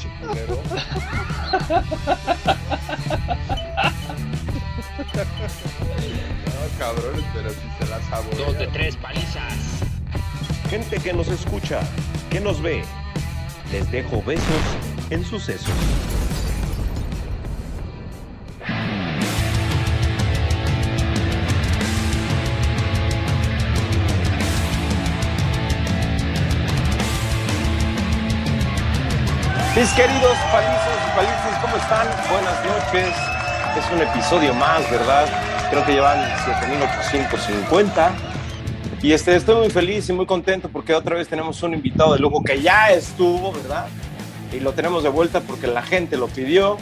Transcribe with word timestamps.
pinche 0.00 0.08
culero. 0.20 0.56
no, 6.46 6.78
cabrones, 6.78 7.24
pero 7.34 7.50
si 7.50 7.56
se 7.78 7.90
las 7.90 8.04
saborean. 8.04 8.46
Dos 8.46 8.58
de 8.58 8.66
tres 8.68 8.96
palizas. 8.96 9.54
Gente 10.68 10.98
que 10.98 11.12
nos 11.12 11.28
escucha, 11.28 11.80
que 12.30 12.40
nos 12.40 12.60
ve. 12.62 12.82
Les 13.72 13.90
dejo 13.90 14.22
besos 14.22 14.44
en 15.10 15.24
sucesos. 15.24 15.74
Mis 29.80 29.92
queridos 29.94 30.36
palizos 30.52 30.98
y 31.06 31.16
palizas, 31.16 31.58
¿cómo 31.62 31.74
están? 31.74 32.06
Buenas 32.30 32.64
noches. 32.66 33.16
Es 33.78 33.90
un 33.90 34.02
episodio 34.02 34.52
más, 34.52 34.82
¿verdad? 34.90 35.26
Creo 35.70 35.86
que 35.86 35.92
llevan 35.92 36.18
7850. 36.44 38.12
Y 39.00 39.14
este, 39.14 39.36
estoy 39.36 39.54
muy 39.54 39.70
feliz 39.70 40.06
y 40.10 40.12
muy 40.12 40.26
contento 40.26 40.68
porque 40.68 40.94
otra 40.94 41.16
vez 41.16 41.28
tenemos 41.28 41.62
un 41.62 41.72
invitado 41.72 42.12
de 42.12 42.18
lujo 42.18 42.44
que 42.44 42.60
ya 42.60 42.90
estuvo, 42.90 43.52
¿verdad? 43.52 43.86
Y 44.52 44.60
lo 44.60 44.74
tenemos 44.74 45.02
de 45.02 45.08
vuelta 45.08 45.40
porque 45.40 45.66
la 45.66 45.80
gente 45.80 46.18
lo 46.18 46.28
pidió. 46.28 46.76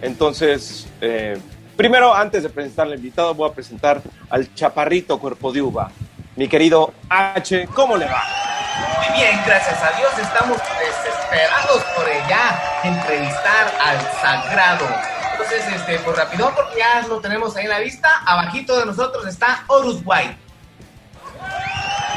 Entonces, 0.00 0.88
eh, 1.00 1.38
primero, 1.76 2.12
antes 2.12 2.42
de 2.42 2.48
presentar 2.48 2.88
al 2.88 2.94
invitado, 2.94 3.34
voy 3.34 3.50
a 3.50 3.52
presentar 3.52 4.02
al 4.28 4.52
chaparrito 4.52 5.20
cuerpo 5.20 5.52
de 5.52 5.62
uva. 5.62 5.92
Mi 6.34 6.48
querido 6.48 6.92
H, 7.08 7.68
¿cómo 7.72 7.96
le 7.96 8.06
va? 8.06 8.24
Muy 8.98 9.16
bien, 9.16 9.38
gracias 9.46 9.80
a 9.80 9.96
Dios. 9.96 10.10
Estamos 10.20 10.58
desesperados 11.32 11.82
por 11.96 12.28
ya 12.28 12.62
entrevistar 12.84 13.72
al 13.80 14.00
sagrado. 14.20 14.86
Entonces, 15.32 15.64
este, 15.74 15.98
pues 16.00 16.16
rápido, 16.16 16.52
porque 16.54 16.78
ya 16.78 17.06
lo 17.08 17.20
tenemos 17.20 17.56
ahí 17.56 17.64
en 17.64 17.70
la 17.70 17.78
vista. 17.80 18.08
Abajito 18.26 18.78
de 18.78 18.86
nosotros 18.86 19.26
está 19.26 19.64
Horus 19.66 20.00
White. 20.04 20.36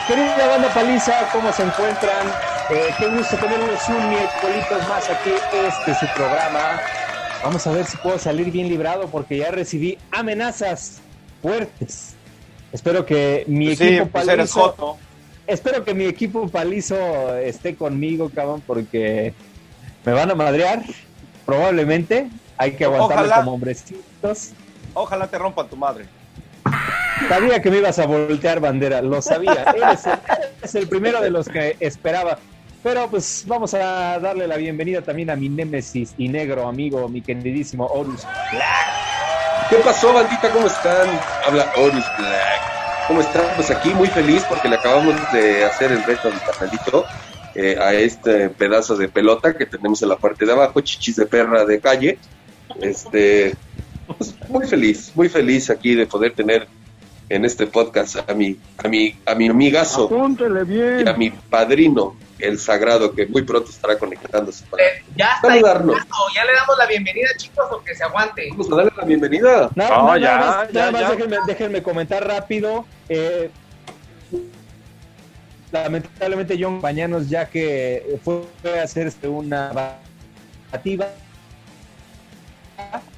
Querida 0.08 0.48
banda 0.48 0.70
paliza, 0.70 1.28
¿cómo 1.32 1.52
se 1.52 1.64
encuentran? 1.64 2.28
Eh, 2.70 2.94
qué 2.98 3.08
gusto 3.08 3.36
tenerlos 3.38 3.88
un 3.90 4.10
miércoles 4.10 4.66
más 4.88 5.10
aquí. 5.10 5.32
Este 5.68 5.92
es 5.92 5.98
su 6.00 6.08
programa. 6.16 6.80
Vamos 7.44 7.66
a 7.66 7.72
ver 7.72 7.86
si 7.86 7.98
puedo 7.98 8.20
salir 8.20 8.52
bien 8.52 8.68
librado 8.70 9.08
porque 9.08 9.38
ya 9.38 9.52
recibí 9.52 9.98
amenazas 10.12 11.00
fuertes. 11.42 12.16
Espero 12.72 13.06
que 13.06 13.46
mi 13.48 13.76
Sí, 13.76 13.84
equipo 13.84 14.08
pues 14.08 14.28
eres 14.28 14.52
palizo, 14.52 14.62
joto. 14.62 14.98
Espero 15.48 15.84
que 15.84 15.94
mi 15.94 16.06
equipo 16.06 16.48
palizo 16.48 17.36
esté 17.38 17.76
conmigo, 17.76 18.30
cabrón, 18.34 18.62
porque 18.66 19.34
me 20.06 20.14
van 20.14 20.32
a 20.32 20.36
madrear. 20.36 20.84
Probablemente 21.46 22.30
hay 22.58 22.72
que 22.72 22.86
aguantarlo 22.86 23.26
Ojalá. 23.26 23.36
como 23.38 23.54
hombrecitos. 23.54 24.52
Ojalá 24.94 25.28
te 25.28 25.38
rompa 25.38 25.68
tu 25.68 25.76
madre. 25.76 26.06
Sabía 27.30 27.62
que 27.62 27.70
me 27.70 27.78
ibas 27.78 28.00
a 28.00 28.06
voltear 28.06 28.60
bandera, 28.60 29.02
lo 29.02 29.22
sabía. 29.22 29.66
Eres 29.76 30.06
el, 30.06 30.20
eres 30.60 30.76
el 30.76 30.88
primero 30.88 31.22
de 31.22 31.30
los 31.30 31.48
que 31.48 31.78
esperaba. 31.80 32.40
Pero 32.84 33.08
pues 33.09 33.44
vamos 33.48 33.74
a 33.74 34.20
darle 34.20 34.48
la 34.48 34.58
bienvenida 34.58 35.02
también 35.02 35.30
a 35.32 35.36
mi 35.36 35.50
némesis 35.50 36.14
y 36.18 36.30
negro 36.30 36.68
amigo, 36.68 37.08
mi 37.09 37.22
queridísimo 37.22 37.88
Horus. 37.88 38.22
¿Qué 39.70 39.78
pasó, 39.78 40.14
bandita? 40.14 40.52
¿Cómo 40.52 40.68
están? 40.68 41.20
Habla 41.48 41.72
Horus 41.78 42.06
Black. 42.20 42.75
¿Cómo 43.08 43.22
están? 43.22 43.56
Pues 43.56 43.70
aquí 43.70 43.94
muy 43.94 44.08
feliz 44.08 44.45
porque 44.45 44.67
le 44.67 44.75
acabamos 44.75 45.30
de 45.30 45.64
hacer 45.64 45.92
el 45.92 46.03
reto 46.03 46.31
mi 46.31 46.39
carnalito 46.39 47.06
eh, 47.53 47.78
a 47.80 47.94
este 47.94 48.50
pedazo 48.50 48.95
de 48.97 49.08
pelota 49.08 49.56
que 49.56 49.66
tenemos 49.66 50.02
en 50.02 50.09
la 50.09 50.17
parte 50.17 50.45
de 50.45 50.52
abajo, 50.52 50.81
chichis 50.81 51.16
de 51.17 51.25
perra 51.25 51.66
de 51.66 51.80
calle. 51.80 52.17
Este, 52.81 53.56
pues, 54.18 54.35
muy 54.50 54.68
feliz, 54.68 55.12
muy 55.16 55.30
feliz 55.30 55.69
aquí 55.69 55.94
de 55.96 56.07
poder 56.07 56.34
tener 56.34 56.68
en 57.30 57.46
este 57.46 57.68
podcast 57.68 58.18
a 58.30 58.34
mi, 58.34 58.57
a 58.84 58.88
mi, 58.88 59.16
a 59.25 59.34
mi 59.35 59.50
amigazo 59.50 60.06
Apúntele 60.06 60.63
bien. 60.63 61.06
y 61.06 61.09
a 61.09 61.13
mi 61.13 61.30
padrino, 61.31 62.16
el 62.40 62.59
sagrado, 62.59 63.13
que 63.13 63.25
muy 63.28 63.44
pronto 63.44 63.69
estará 63.69 63.97
conectándose 63.97 64.66
para 64.69 64.84
Eh, 64.84 65.03
ya 65.16 65.28
está. 65.35 65.47
saludarnos. 65.50 65.97
Ya 66.35 66.46
le 66.46 66.53
damos 66.53 66.78
la 66.78 66.85
bienvenida, 66.88 67.28
chicos, 67.38 67.66
o 67.72 67.84
que 67.84 67.96
se 67.96 68.03
aguante. 68.03 68.47
Vamos 68.51 68.72
a 68.72 68.75
darle 68.75 68.91
la 68.97 69.06
bienvenida. 69.06 69.69
No, 69.75 70.18
ya, 70.18 70.38
más, 70.38 70.68
ya, 70.72 70.79
nada 70.79 70.91
más 70.91 71.01
ya. 71.01 71.09
Déjenme, 71.12 71.38
déjenme 71.47 71.84
comentar 71.84 72.28
rápido. 72.28 72.85
eh, 73.09 73.50
lamentablemente 75.72 76.57
John 76.59 76.81
Bañanos 76.81 77.29
ya 77.29 77.50
que 77.50 78.18
fue 78.24 78.44
a 78.79 78.84
hacer 78.84 79.07
este, 79.07 79.28
una 79.28 79.97
bativa 80.72 81.07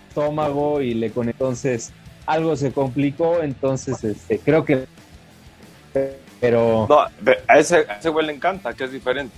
estómago 0.10 0.82
y 0.82 0.94
le 0.96 1.12
con 1.12 1.28
entonces 1.30 1.92
algo 2.26 2.56
se 2.56 2.72
complicó 2.72 3.42
entonces 3.42 4.04
este 4.04 4.40
creo 4.40 4.66
que 4.66 4.86
pero 6.40 6.86
No, 6.90 7.00
a 7.00 7.58
ese, 7.60 7.86
a 7.90 7.94
ese 7.98 8.10
güey 8.10 8.26
le 8.28 8.34
encanta, 8.34 8.74
que 8.74 8.84
es 8.86 8.92
diferente. 8.92 9.36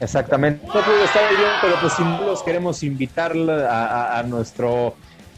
Exactamente. 0.00 0.66
No 0.66 0.72
pudo 0.72 1.04
estar 1.04 1.28
bien, 1.30 1.50
pero 1.60 1.76
pues 1.80 1.92
sin 1.92 2.06
duda 2.16 2.26
los 2.26 2.42
queremos 2.42 2.82
invitar 2.82 3.32
a, 3.36 3.86
a- 3.86 4.18
a 4.18 4.22
nuestro... 4.24 4.96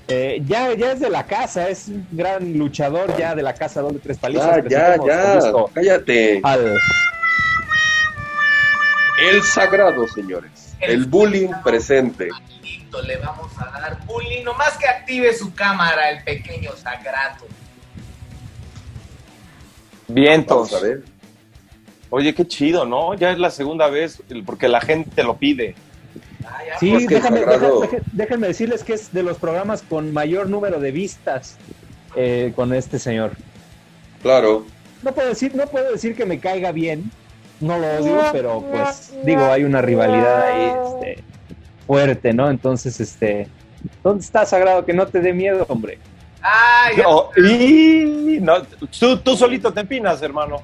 eh, 0.08 0.40
ya, 0.46 0.72
ya 0.74 0.92
es 0.92 1.00
de 1.00 1.10
la 1.10 1.24
casa, 1.26 1.68
es 1.68 1.88
un 1.88 2.06
gran 2.12 2.56
luchador 2.58 3.14
ya 3.16 3.34
de 3.34 3.42
la 3.42 3.54
casa 3.54 3.80
doble 3.82 3.98
tres 4.02 4.16
palizas. 4.18 4.62
Ya, 4.68 4.96
ya, 4.96 5.38
ya. 5.40 5.50
Cállate. 5.74 6.40
al- 6.42 6.78
El 9.30 9.42
sagrado, 9.42 10.06
señores. 10.08 10.74
El 10.80 11.04
bullying 11.06 11.50
presente. 11.62 12.28
Le 13.06 13.16
vamos 13.16 13.50
a 13.58 13.64
dar 13.80 13.98
bullying. 14.06 14.44
Nomás 14.44 14.76
que 14.78 14.86
active 14.86 15.32
su 15.34 15.52
cámara, 15.54 16.10
el 16.10 16.22
pequeño 16.24 16.70
sagrado. 16.76 17.44
Vientos. 20.14 20.70
Vamos 20.70 20.74
a 20.74 20.86
ver. 20.86 21.02
Oye, 22.10 22.34
qué 22.34 22.46
chido, 22.46 22.84
¿no? 22.86 23.14
Ya 23.14 23.32
es 23.32 23.38
la 23.38 23.50
segunda 23.50 23.88
vez 23.88 24.22
porque 24.46 24.68
la 24.68 24.80
gente 24.80 25.22
lo 25.24 25.36
pide. 25.36 25.74
Sí, 26.78 26.90
Pues 26.92 27.06
déjame- 27.08 27.40
deje- 27.44 28.02
déjenme 28.12 28.46
decirles 28.48 28.84
que 28.84 28.92
es 28.92 29.12
de 29.12 29.22
los 29.22 29.38
programas 29.38 29.82
con 29.82 30.12
mayor 30.12 30.48
número 30.48 30.78
de 30.78 30.90
vistas 30.92 31.56
eh, 32.14 32.52
con 32.54 32.72
este 32.74 32.98
señor. 32.98 33.32
Claro. 34.22 34.64
No 35.02 35.12
puedo 35.12 35.28
decir, 35.28 35.54
no 35.56 35.66
puedo 35.66 35.90
decir 35.90 36.14
que 36.14 36.24
me 36.24 36.38
caiga 36.38 36.70
bien, 36.72 37.10
no 37.60 37.78
lo 37.78 37.86
odio, 37.98 38.20
pero 38.32 38.60
pues 38.70 39.12
digo, 39.24 39.44
hay 39.46 39.64
una 39.64 39.82
rivalidad 39.82 40.42
ahí 40.42 40.72
este, 40.86 41.24
fuerte, 41.86 42.32
¿no? 42.32 42.48
Entonces, 42.50 43.00
este, 43.00 43.48
¿dónde 44.02 44.22
está 44.24 44.46
Sagrado? 44.46 44.84
Que 44.84 44.92
no 44.92 45.06
te 45.06 45.20
dé 45.20 45.32
miedo, 45.32 45.64
hombre. 45.68 45.98
Ay, 46.46 46.98
ya. 46.98 47.08
Oh, 47.08 47.30
y 47.36 48.38
no, 48.40 48.62
tú, 49.00 49.16
tú 49.18 49.34
solito 49.34 49.72
te 49.72 49.80
empinas, 49.80 50.20
hermano. 50.20 50.62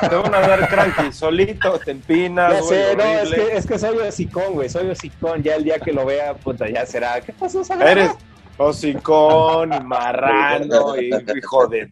Te 0.00 0.14
van 0.14 0.34
a 0.34 0.40
dar 0.40 0.68
cranky, 0.68 1.12
solito 1.12 1.78
te 1.78 1.92
empinas. 1.92 2.52
Ya 2.52 2.60
güey, 2.60 2.68
sé, 2.68 2.96
no, 2.96 3.04
es 3.04 3.30
que, 3.30 3.56
es 3.56 3.66
que 3.66 3.78
soy 3.78 3.96
hocicón, 3.98 4.54
güey, 4.54 4.68
soy 4.68 4.90
hocicón, 4.90 5.42
ya 5.42 5.54
el 5.54 5.64
día 5.64 5.78
que 5.78 5.92
lo 5.92 6.04
vea, 6.04 6.34
puta, 6.34 6.68
ya 6.68 6.84
será, 6.84 7.20
¿qué 7.20 7.32
pasó? 7.32 7.62
Eres 7.80 8.10
hocicón 8.58 9.70
marrano 9.86 10.96
y 11.00 11.10
hijo 11.36 11.66
de... 11.68 11.88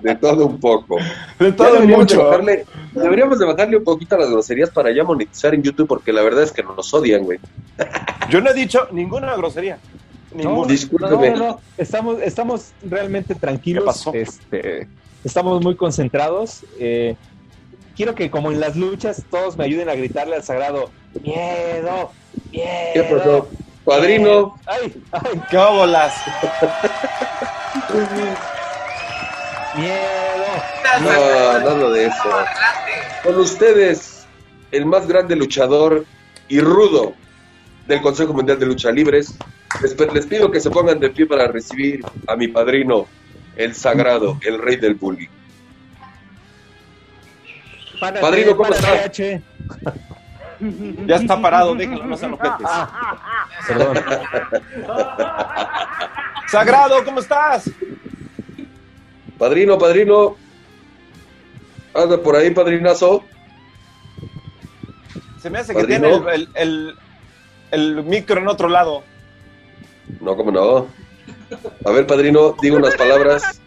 De 0.00 0.14
todo 0.16 0.46
un 0.46 0.60
poco. 0.60 0.98
De 1.38 1.52
todo 1.52 1.72
deberíamos, 1.74 2.06
de 2.08 2.16
mucho. 2.16 2.24
bajarle, 2.26 2.64
deberíamos 2.92 3.38
de 3.38 3.46
bajarle 3.46 3.76
un 3.78 3.84
poquito 3.84 4.14
a 4.14 4.18
las 4.18 4.30
groserías 4.30 4.70
para 4.70 4.90
ya 4.92 5.04
monetizar 5.04 5.54
en 5.54 5.62
YouTube 5.62 5.88
porque 5.88 6.12
la 6.12 6.22
verdad 6.22 6.42
es 6.42 6.52
que 6.52 6.62
nos 6.62 6.92
odian, 6.92 7.24
güey. 7.24 7.38
Yo 8.30 8.40
no 8.40 8.50
he 8.50 8.54
dicho 8.54 8.86
ninguna 8.92 9.34
grosería. 9.36 9.78
No, 10.32 10.38
Ninguna. 10.50 10.68
Discúlpeme. 10.72 11.30
No, 11.30 11.36
no, 11.36 11.48
no, 11.48 11.60
estamos, 11.78 12.20
estamos 12.20 12.72
realmente 12.82 13.34
tranquilos. 13.34 13.84
¿Qué 13.84 13.86
pasó? 13.86 14.12
Este, 14.14 14.88
estamos 15.24 15.62
muy 15.62 15.76
concentrados. 15.76 16.64
eh, 16.78 17.16
quiero 17.96 18.14
que 18.14 18.30
como 18.30 18.50
en 18.50 18.60
las 18.60 18.76
luchas 18.76 19.22
todos 19.30 19.56
me 19.56 19.64
ayuden 19.64 19.88
a 19.88 19.94
gritarle 19.94 20.36
al 20.36 20.42
sagrado, 20.42 20.90
miedo, 21.22 22.10
¿Qué 22.54 23.02
pasó? 23.10 23.48
Padrino, 23.84 24.56
Ay, 24.66 25.02
ay, 25.12 25.42
¿Qué 25.50 25.56
bolas? 25.58 26.14
miedo. 29.76 30.44
no, 31.02 31.58
nada 31.58 31.90
de 31.90 32.06
eso. 32.06 32.32
Adelante. 32.32 32.92
Con 33.22 33.36
ustedes, 33.40 34.26
el 34.70 34.86
más 34.86 35.06
grande 35.06 35.36
luchador 35.36 36.04
y 36.48 36.60
rudo 36.60 37.14
del 37.86 38.00
Consejo 38.00 38.32
Mundial 38.32 38.58
de 38.58 38.66
Lucha 38.66 38.90
Libres. 38.90 39.34
Les, 39.82 39.98
les 40.14 40.26
pido 40.26 40.50
que 40.50 40.60
se 40.60 40.70
pongan 40.70 41.00
de 41.00 41.10
pie 41.10 41.26
para 41.26 41.48
recibir 41.48 42.00
a 42.28 42.36
mi 42.36 42.48
padrino, 42.48 43.06
el 43.56 43.74
sagrado, 43.74 44.38
el 44.42 44.58
rey 44.62 44.76
del 44.76 44.94
bullying. 44.94 45.28
Párate, 48.00 48.20
Padrino, 48.20 48.56
¿cómo 48.56 48.68
párate, 48.70 48.86
está? 48.86 49.04
H. 49.06 49.42
Ya 51.06 51.16
está 51.16 51.40
parado, 51.40 51.74
déjalo, 51.74 52.04
no 52.04 52.16
se. 52.16 52.26
Ah, 52.40 53.46
perdón. 53.68 53.98
Sagrado, 56.48 57.04
¿cómo 57.04 57.20
estás? 57.20 57.70
Padrino, 59.38 59.78
padrino. 59.78 60.36
Anda 61.94 62.18
por 62.22 62.36
ahí, 62.36 62.50
padrinazo. 62.50 63.24
Se 65.40 65.50
me 65.50 65.58
hace 65.58 65.74
que 65.74 65.84
tiene 65.84 66.12
el, 66.14 66.26
el- 66.28 66.48
el- 66.54 66.94
el 67.70 68.02
micro 68.04 68.40
en 68.40 68.48
otro 68.48 68.68
lado. 68.68 69.02
No, 70.20 70.36
como 70.36 70.50
no. 70.52 70.86
A 71.84 71.90
ver, 71.90 72.06
padrino, 72.06 72.54
digo 72.62 72.76
unas 72.76 72.94
palabras. 72.94 73.60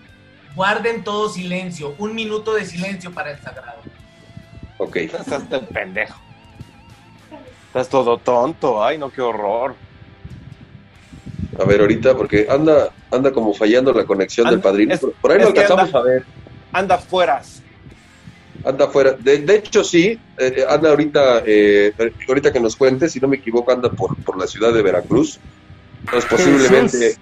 Guarden 0.56 1.04
todo 1.04 1.30
silencio. 1.30 1.94
Un 2.00 2.16
minuto 2.16 2.54
de 2.56 2.66
silencio 2.66 3.12
para 3.12 3.32
el 3.32 3.40
sagrado. 3.42 3.82
Ok. 4.78 4.96
Estás 4.98 5.44
pendejo. 5.74 6.20
Estás 7.68 7.90
todo 7.90 8.18
tonto. 8.18 8.84
Ay, 8.84 8.98
no, 8.98 9.12
qué 9.12 9.22
horror. 9.22 9.76
A 11.60 11.66
ver, 11.66 11.82
ahorita, 11.82 12.16
porque 12.16 12.48
anda, 12.50 12.90
anda 13.12 13.32
como 13.32 13.54
fallando 13.54 13.94
la 13.94 14.06
conexión 14.06 14.50
del 14.50 14.60
padrino. 14.60 14.94
es- 14.94 15.02
Por- 15.22 15.32
ahí 15.32 15.40
lo 15.40 15.48
alcanzamos 15.48 15.86
anda- 15.88 16.00
a 16.00 16.04
ver. 16.04 16.26
Anda 16.74 16.98
fueras. 16.98 17.64
Anda 18.64 18.86
afuera. 18.86 19.14
De, 19.14 19.40
de 19.40 19.56
hecho, 19.56 19.84
sí, 19.84 20.20
eh, 20.38 20.66
anda 20.68 20.90
ahorita, 20.90 21.44
eh, 21.46 21.94
ahorita 22.28 22.52
que 22.52 22.60
nos 22.60 22.76
cuente, 22.76 23.08
si 23.08 23.20
no 23.20 23.28
me 23.28 23.38
equivoco, 23.38 23.72
anda 23.72 23.90
por, 23.90 24.18
por 24.24 24.38
la 24.40 24.46
ciudad 24.46 24.74
de 24.74 24.82
Veracruz. 24.82 25.40
Entonces, 26.04 26.30
posiblemente, 26.30 26.98
Jesús. 26.98 27.20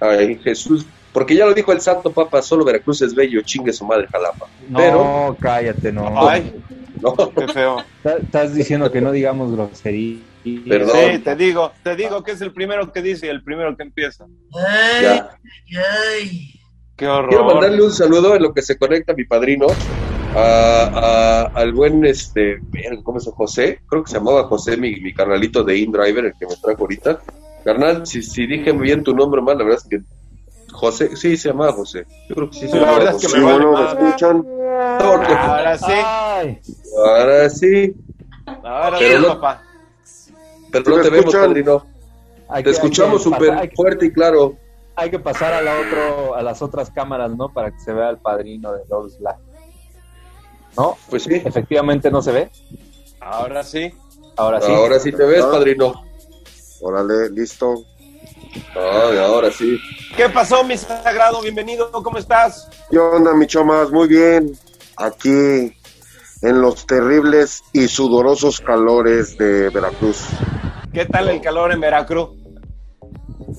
ay, 0.00 0.38
Jesús, 0.42 0.86
porque 1.12 1.34
ya 1.34 1.46
lo 1.46 1.54
dijo 1.54 1.72
el 1.72 1.80
Santo 1.80 2.12
Papa, 2.12 2.42
solo 2.42 2.64
Veracruz 2.64 3.02
es 3.02 3.14
bello, 3.14 3.40
chingue 3.42 3.72
su 3.72 3.84
madre 3.84 4.08
Jalapa. 4.10 4.46
No, 4.68 4.78
Pero, 4.78 5.36
cállate, 5.40 5.92
no. 5.92 6.28
Ay, 6.28 6.52
no, 7.16 7.30
qué 7.34 7.48
feo. 7.52 7.78
Está- 7.98 8.16
Estás 8.18 8.54
diciendo 8.54 8.90
que 8.90 9.00
no 9.00 9.12
digamos 9.12 9.52
grosería. 9.52 10.18
Perdón. 10.68 10.96
Sí, 11.12 11.18
te 11.20 11.36
digo, 11.36 11.72
te 11.82 11.96
digo 11.96 12.22
que 12.22 12.32
es 12.32 12.40
el 12.40 12.52
primero 12.52 12.92
que 12.92 13.00
dice 13.02 13.26
y 13.26 13.28
el 13.30 13.42
primero 13.42 13.76
que 13.76 13.82
empieza. 13.82 14.26
Ay, 14.54 15.02
ya. 15.02 15.38
ay. 16.18 16.50
Qué 16.96 17.06
horror. 17.06 17.28
Quiero 17.30 17.44
mandarle 17.46 17.82
un 17.82 17.90
saludo 17.92 18.36
en 18.36 18.42
lo 18.42 18.52
que 18.52 18.62
se 18.62 18.76
conecta 18.78 19.14
mi 19.14 19.24
padrino, 19.24 19.66
a, 20.36 20.90
a- 21.52 21.60
al 21.60 21.72
buen, 21.72 22.04
este, 22.04 22.58
¿cómo 23.02 23.18
llama? 23.18 23.36
José? 23.36 23.80
Creo 23.88 24.04
que 24.04 24.10
se 24.10 24.18
llamaba 24.18 24.44
José, 24.44 24.76
mi, 24.76 24.96
mi 25.00 25.12
carnalito 25.12 25.64
de 25.64 25.78
InDriver, 25.78 26.26
el 26.26 26.32
que 26.38 26.46
me 26.46 26.54
trajo 26.62 26.82
ahorita. 26.82 27.20
Carnal, 27.64 28.06
si, 28.06 28.22
si 28.22 28.46
dije 28.46 28.72
bien 28.72 29.02
tu 29.02 29.14
nombre 29.14 29.40
mal, 29.40 29.56
la 29.58 29.64
verdad 29.64 29.80
es 29.82 29.88
que 29.88 30.04
José, 30.74 31.16
sí, 31.16 31.36
se 31.36 31.48
llamaba 31.48 31.72
José. 31.72 32.04
Yo 32.28 32.34
creo 32.34 32.50
que 32.50 32.58
sí 32.58 32.68
se 32.68 32.74
La 32.74 32.80
llamaba 32.80 32.98
verdad 32.98 33.14
es 33.16 33.26
que 33.32 33.38
me 33.38 33.44
vale 33.44 33.64
bueno, 33.66 33.94
¿me 33.94 34.08
escuchan? 34.08 34.46
Ahora 35.00 35.78
sí, 35.78 35.92
Ay, 35.94 36.60
Ahora 37.06 37.50
sí, 37.50 37.94
ahora 38.62 38.98
Pero 38.98 39.16
sí, 39.20 39.22
no- 39.26 39.40
papá. 39.40 39.62
pero 40.72 40.84
¿Sí 40.84 40.90
no 40.90 40.96
me 40.96 41.02
te 41.02 41.10
vemos, 41.10 41.24
escuchan? 41.26 41.46
padrino. 41.48 41.86
hay 42.48 42.62
Te 42.62 42.70
que- 42.70 42.76
escuchamos 42.76 43.22
súper 43.22 43.70
fuerte 43.74 44.06
y 44.06 44.12
claro. 44.12 44.56
Hay 44.96 45.10
que 45.10 45.18
pasar 45.18 45.52
a 45.54 45.60
la 45.62 45.74
otro, 45.80 46.34
a 46.36 46.42
las 46.42 46.62
otras 46.62 46.90
cámaras, 46.90 47.30
¿no? 47.36 47.48
Para 47.48 47.70
que 47.72 47.80
se 47.80 47.92
vea 47.92 48.10
el 48.10 48.18
padrino 48.18 48.72
de 48.72 48.82
Love's 48.88 49.18
Black. 49.18 49.38
¿No? 50.76 50.96
Pues 51.10 51.22
sí, 51.24 51.34
Efectivamente 51.44 52.10
no 52.10 52.20
se 52.22 52.30
ve. 52.32 52.50
Ahora 53.20 53.62
sí. 53.64 53.92
Ahora 54.36 54.60
sí. 54.60 54.72
ahora 54.72 54.98
sí 55.00 55.10
te 55.12 55.24
ves, 55.24 55.42
Ah. 55.44 55.50
padrino. 55.52 55.94
Órale, 56.80 57.30
listo. 57.30 57.74
Ay, 58.76 59.18
ahora 59.18 59.50
sí. 59.50 59.78
¿Qué 60.16 60.28
pasó, 60.28 60.62
mi 60.64 60.76
sagrado? 60.76 61.40
Bienvenido, 61.42 61.90
¿cómo 61.90 62.18
estás? 62.18 62.68
¿Qué 62.90 62.98
onda, 62.98 63.34
mi 63.34 63.46
chomas? 63.46 63.90
Muy 63.90 64.06
bien. 64.08 64.52
Aquí 64.96 65.76
en 66.42 66.60
los 66.60 66.86
terribles 66.86 67.62
y 67.72 67.88
sudorosos 67.88 68.60
calores 68.60 69.36
de 69.36 69.70
Veracruz. 69.70 70.24
¿Qué 70.92 71.04
tal 71.06 71.28
el 71.30 71.40
calor 71.40 71.72
en 71.72 71.80
Veracruz? 71.80 72.30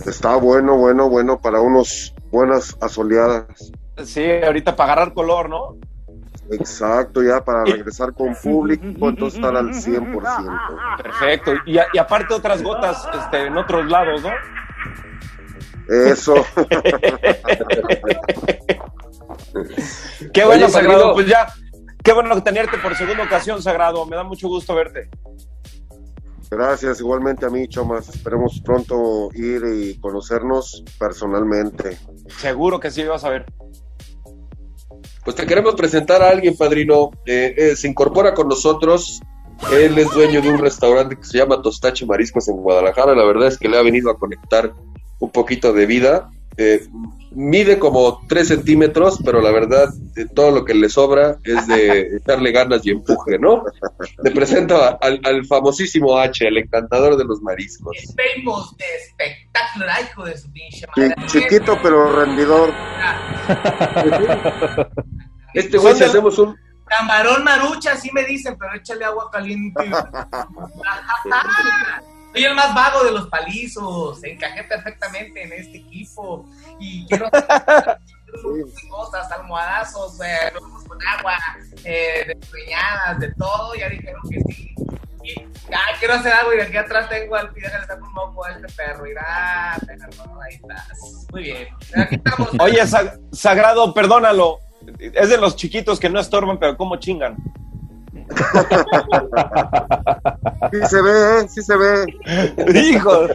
Está 0.05 0.35
bueno, 0.37 0.77
bueno, 0.77 1.09
bueno 1.09 1.39
para 1.41 1.59
unos 1.59 2.13
buenas 2.31 2.77
asoleadas. 2.79 3.71
Sí, 4.05 4.25
ahorita 4.45 4.75
para 4.75 4.93
agarrar 4.93 5.13
color, 5.13 5.49
¿no? 5.49 5.75
Exacto, 6.51 7.23
ya 7.23 7.43
para 7.43 7.65
regresar 7.65 8.13
con 8.13 8.35
público, 8.35 9.09
entonces 9.09 9.39
estar 9.39 9.55
al 9.57 9.73
100%. 9.73 11.01
Perfecto. 11.01 11.53
Y, 11.65 11.77
a- 11.79 11.87
y 11.91 11.97
aparte 11.97 12.33
otras 12.35 12.61
gotas 12.61 13.05
este, 13.13 13.47
en 13.47 13.57
otros 13.57 13.87
lados, 13.89 14.21
¿no? 14.21 14.29
Eso. 15.87 16.35
Qué 20.33 20.43
bueno, 20.43 20.65
Oye, 20.65 20.73
Sagrado. 20.73 21.13
Pues 21.13 21.27
ya, 21.27 21.47
qué 22.03 22.11
bueno 22.13 22.41
tenerte 22.43 22.77
por 22.77 22.95
segunda 22.95 23.23
ocasión, 23.23 23.61
Sagrado. 23.61 24.05
Me 24.05 24.15
da 24.15 24.23
mucho 24.23 24.47
gusto 24.47 24.75
verte. 24.75 25.09
Gracias, 26.49 26.99
igualmente 26.99 27.45
a 27.45 27.49
mí, 27.49 27.67
Chomas. 27.67 28.09
Esperemos 28.09 28.61
pronto 28.63 29.29
ir 29.33 29.63
y 29.65 29.97
conocernos 29.99 30.83
personalmente. 30.99 31.97
Seguro 32.37 32.79
que 32.79 32.91
sí 32.91 33.03
vas 33.03 33.23
a 33.23 33.29
ver. 33.29 33.45
Pues 35.23 35.35
te 35.35 35.45
queremos 35.45 35.75
presentar 35.75 36.21
a 36.21 36.29
alguien, 36.29 36.55
padrino. 36.55 37.11
Eh, 37.25 37.55
eh, 37.57 37.75
se 37.75 37.87
incorpora 37.87 38.33
con 38.33 38.47
nosotros. 38.47 39.21
Él 39.71 39.97
es 39.97 40.11
dueño 40.11 40.41
de 40.41 40.49
un 40.49 40.59
restaurante 40.59 41.15
que 41.15 41.23
se 41.23 41.37
llama 41.37 41.61
Tostache 41.61 42.05
Mariscos 42.05 42.47
en 42.47 42.57
Guadalajara. 42.57 43.15
La 43.15 43.23
verdad 43.23 43.47
es 43.47 43.57
que 43.57 43.67
le 43.67 43.77
ha 43.77 43.81
venido 43.81 44.11
a 44.11 44.19
conectar 44.19 44.73
un 45.19 45.31
poquito 45.31 45.73
de 45.73 45.85
vida. 45.85 46.29
Eh, 46.57 46.87
mide 47.31 47.77
como 47.79 48.21
3 48.29 48.47
centímetros, 48.47 49.19
pero 49.25 49.41
la 49.41 49.51
verdad, 49.51 49.89
eh, 50.15 50.25
todo 50.33 50.51
lo 50.51 50.63
que 50.63 50.73
le 50.73 50.87
sobra 50.87 51.35
es 51.43 51.67
de 51.67 52.15
echarle 52.17 52.53
ganas 52.53 52.85
y 52.85 52.91
empuje, 52.91 53.37
¿no? 53.37 53.65
Le 54.23 54.31
presento 54.31 54.77
a- 54.81 54.97
al, 55.01 55.19
al 55.25 55.45
famosísimo 55.45 56.17
H, 56.17 56.47
el 56.47 56.59
encantador 56.59 57.17
de 57.17 57.25
los 57.25 57.41
mariscos. 57.41 57.97
Famous 58.15 58.73
de 58.77 58.85
espectáculo, 59.05 59.85
ay, 59.89 60.05
hijo 60.09 60.23
de 60.23 60.37
su 60.37 60.49
pinche 60.53 60.85
Chi- 60.95 61.01
madre. 61.01 61.15
chiquito 61.27 61.77
pero 61.83 62.23
rendidor. 62.23 62.73
Este 65.53 65.77
güey, 65.77 65.95
si 65.95 66.03
hacemos 66.03 66.37
un, 66.37 66.53
Camarón 66.85 67.43
marucha, 67.45 67.93
así 67.93 68.09
me 68.13 68.25
dicen, 68.25 68.57
pero 68.59 68.73
échale 68.75 69.05
agua 69.05 69.29
caliente. 69.31 69.83
Soy 72.35 72.43
el 72.43 72.53
más 72.53 72.75
vago 72.75 73.03
de 73.05 73.11
los 73.11 73.27
palizos. 73.29 74.21
Encajé 74.23 74.63
perfectamente 74.65 75.41
en 75.43 75.53
este 75.53 75.77
equipo. 75.77 76.45
Y 76.79 77.05
quiero 77.07 77.29
hacer 77.31 77.97
cosas, 78.89 79.31
almohadazos, 79.31 80.19
eh, 80.21 80.51
con 80.85 80.97
agua, 81.07 81.37
eh, 81.85 82.25
despeñadas, 82.27 83.19
de 83.19 83.33
todo. 83.35 83.73
Ya 83.75 83.87
dijeron 83.87 84.21
que 84.29 84.41
sí. 84.53 84.75
Y 85.23 85.33
ya 85.71 85.79
quiero 85.97 86.15
hacer 86.15 86.33
algo 86.33 86.53
y 86.53 86.57
de 86.57 86.63
aquí 86.63 86.75
atrás 86.77 87.07
tengo 87.09 87.35
al 87.37 87.49
pide 87.51 87.71
que 87.71 87.77
le 87.79 87.85
saco 87.87 88.05
un 88.05 88.13
moco 88.13 88.45
a 88.45 88.51
este 88.51 88.67
perro. 88.73 89.07
Irá, 89.07 89.77
perro, 89.87 90.41
ahí 90.41 90.55
estás. 90.55 90.87
Muy 91.31 91.43
bien. 91.43 91.67
Aquí 91.97 92.15
estamos. 92.15 92.49
Oye, 92.59 92.85
Sa- 92.85 93.15
Sagrado, 93.31 93.93
perdónalo. 93.93 94.59
Es 94.99 95.29
de 95.29 95.37
los 95.37 95.55
chiquitos 95.55 95.99
que 95.99 96.09
no 96.09 96.19
estorban, 96.19 96.59
pero 96.59 96.75
cómo 96.77 96.97
chingan. 96.97 97.37
Sí 100.71 100.79
se 100.89 101.01
ve, 101.01 101.39
¿eh? 101.39 101.47
Sí 101.49 101.61
se 101.61 101.75
ve. 101.77 102.05
Hijo. 102.79 103.27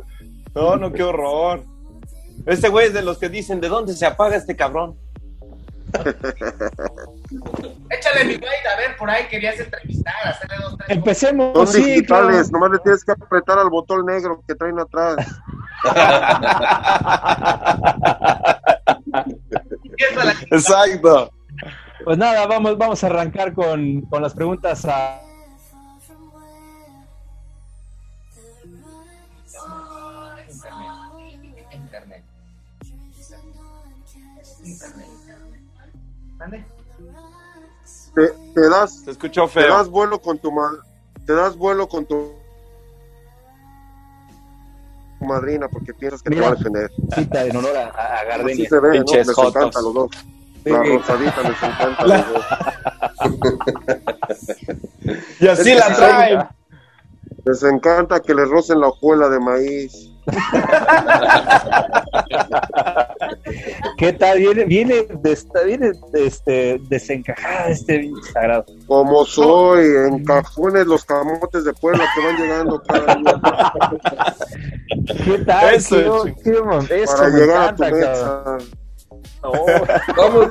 No, 0.55 0.77
no, 0.77 0.93
qué 0.93 1.03
horror. 1.03 1.63
Este 2.47 2.69
güey 2.69 2.89
es 2.89 2.95
de 2.95 3.03
los 3.03 3.19
que 3.19 3.29
dicen, 3.29 3.61
¿de 3.61 3.69
dónde 3.69 3.95
se 3.95 4.07
apaga 4.07 4.37
este 4.37 4.57
cabrón? 4.57 4.97
Échale 7.91 8.25
mi 8.25 8.37
güey, 8.37 8.51
a 8.73 8.77
ver, 8.77 8.97
por 8.97 9.11
ahí 9.11 9.27
querías 9.29 9.59
entrevistar, 9.59 10.15
hacerle 10.25 10.57
dos, 10.63 10.77
tres. 10.79 10.97
Empecemos. 10.97 11.53
Son 11.55 11.67
sí, 11.67 11.83
digitales, 11.83 12.49
claro. 12.49 12.53
nomás 12.53 12.71
le 12.73 12.79
tienes 12.79 13.05
que 13.05 13.13
apretar 13.13 13.59
al 13.59 13.71
botón 13.71 14.07
negro 14.07 14.43
que 14.47 14.55
traen 14.55 14.79
atrás. 14.79 15.17
Exacto. 20.51 21.31
Pues 22.05 22.17
nada, 22.19 22.47
vamos, 22.47 22.79
vamos 22.79 23.05
a 23.05 23.09
arrancar 23.09 23.53
con, 23.53 24.03
con 24.03 24.23
las 24.23 24.35
preguntas 24.35 24.85
a. 24.87 25.21
Te, 38.15 38.29
te 38.55 38.69
das, 38.69 39.01
Se 39.05 39.11
escuchó 39.13 39.45
te 39.45 39.51
feo. 39.63 39.75
das 39.77 39.89
vuelo 39.89 40.21
con 40.21 40.39
tu 40.39 40.51
ma- 40.53 40.77
te 41.27 41.33
das 41.35 41.57
vuelo 41.57 41.89
con 41.89 42.05
tu 42.07 42.33
madrina 45.21 45.69
porque 45.69 45.93
piensas 45.95 46.23
que 46.23 46.31
Mira. 46.31 46.43
te 46.43 46.49
va 46.49 46.55
a 46.55 46.57
defender. 46.57 46.91
Cita 47.15 47.45
en 47.45 47.57
honor 47.57 47.77
a, 47.77 47.87
a 47.89 48.15
Así 48.21 48.27
Gardenia. 48.29 48.69
se 48.69 48.81
ve, 48.81 48.89
¿no? 48.89 48.93
Pinches 48.95 49.27
Les 49.27 49.37
jotos. 49.37 49.57
encanta 49.57 49.79
a 49.79 49.83
los 49.83 49.95
dos. 49.95 50.11
La 50.65 50.83
rosadita 50.83 51.43
les 51.43 51.63
encanta 51.63 52.03
a 52.03 52.07
La- 52.07 52.17
los 52.19 52.27
dos. 52.33 52.45
Y 55.41 55.47
así 55.49 55.71
Es 55.73 55.79
la 55.79 55.95
traen. 55.97 56.49
Les 57.45 57.63
encanta 57.63 58.21
que 58.21 58.35
les 58.35 58.49
rocen 58.49 58.81
la 58.81 58.89
hojuela 58.89 59.29
de 59.29 59.41
maíz. 59.41 60.10
¿Qué 63.99 64.13
tal? 64.15 64.39
Viene, 64.39 64.65
viene, 64.65 65.07
de 65.23 65.33
esta- 65.33 65.63
viene 65.63 65.93
este, 66.15 66.81
desencajada 66.89 67.69
este 67.69 68.11
sagrado. 68.33 68.65
Como 68.87 69.25
soy, 69.25 69.85
en 70.09 70.25
cajones 70.25 70.87
los 70.87 71.05
camotes 71.05 71.65
de 71.65 71.73
Puebla 71.75 72.05
que 72.15 72.25
van 72.25 72.37
llegando 72.37 72.83
cada 72.83 73.15
día 73.17 73.41
¿Qué 75.25 75.39
tal? 75.45 75.75
Eso, 75.75 75.97
¿Qué, 75.97 76.03
ching- 76.35 76.43
qué 76.43 76.63
mon- 76.63 76.87
eso 76.91 77.17
para 77.17 77.29
me 77.29 77.41
llegar 77.41 77.63
a 77.63 77.75
tu 77.75 77.85
encanta, 77.85 78.07
cabrón. 78.13 78.57
mesa. 78.57 78.71
Vamos, 80.17 80.49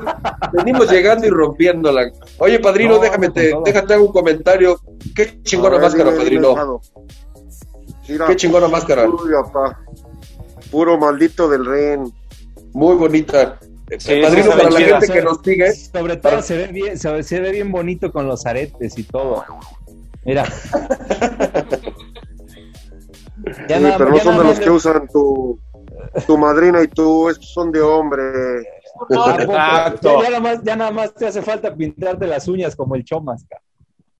venimos 0.52 0.90
llegando 0.90 1.26
y 1.26 1.30
rompiéndola. 1.30 2.10
Oye, 2.38 2.58
padrino, 2.58 2.94
No, 2.96 3.00
déjame, 3.00 3.30
te, 3.30 3.50
todo. 3.52 3.62
déjate 3.64 3.94
hago 3.94 4.06
un 4.06 4.12
comentario. 4.12 4.80
Qué 5.14 5.40
chingona 5.42 5.76
ver, 5.76 5.82
máscara, 5.82 6.10
dime, 6.10 6.24
dime, 6.24 6.42
padrino. 6.48 6.80
Mira, 8.10 8.26
Qué 8.26 8.36
chingona 8.36 8.68
máscara. 8.68 9.08
uy, 9.08 9.30
papá. 9.42 9.78
Puro 10.70 10.98
maldito 10.98 11.48
del 11.48 11.64
ren. 11.64 12.12
Muy 12.72 12.94
bonita. 12.96 13.58
Sí, 13.98 14.20
padrino, 14.22 14.52
sí, 14.52 14.58
para 14.58 14.70
la 14.70 14.80
gente 14.80 15.12
que 15.12 15.22
nos 15.22 15.38
sigue, 15.42 15.72
Sobre 15.74 16.16
todo 16.16 16.42
se 16.42 16.56
ve 16.56 16.66
bien, 16.68 16.96
se 16.98 17.10
ve, 17.12 17.22
se 17.24 17.40
ve 17.40 17.50
bien 17.50 17.72
bonito 17.72 18.12
con 18.12 18.26
los 18.28 18.46
aretes 18.46 18.96
y 18.98 19.02
todo. 19.04 19.44
Mira. 20.24 20.44
Ya 23.68 23.78
Sí, 23.78 23.82
nada- 23.82 23.96
pero 23.98 24.10
no 24.10 24.18
son 24.18 24.36
de 24.38 24.44
los 24.44 24.60
que 24.60 24.70
usan 24.70 25.08
tu, 25.08 25.58
tu 26.26 26.36
madrina 26.36 26.82
y 26.82 26.88
tú, 26.88 27.30
estos 27.30 27.50
son 27.52 27.72
de 27.72 27.80
hombre. 27.80 28.22
¿A 28.94 29.06
poco? 29.08 29.40
Exacto. 29.40 30.22
Ya, 30.22 30.24
ya 30.24 30.30
nada 30.30 30.40
más, 30.40 30.62
ya 30.62 30.76
nada 30.76 30.90
más 30.90 31.14
te 31.14 31.26
hace 31.26 31.40
falta 31.42 31.74
pintarte 31.74 32.26
las 32.26 32.46
uñas 32.48 32.76
como 32.76 32.96
el 32.96 33.04
Chomas. 33.04 33.46
ca. 33.48 33.56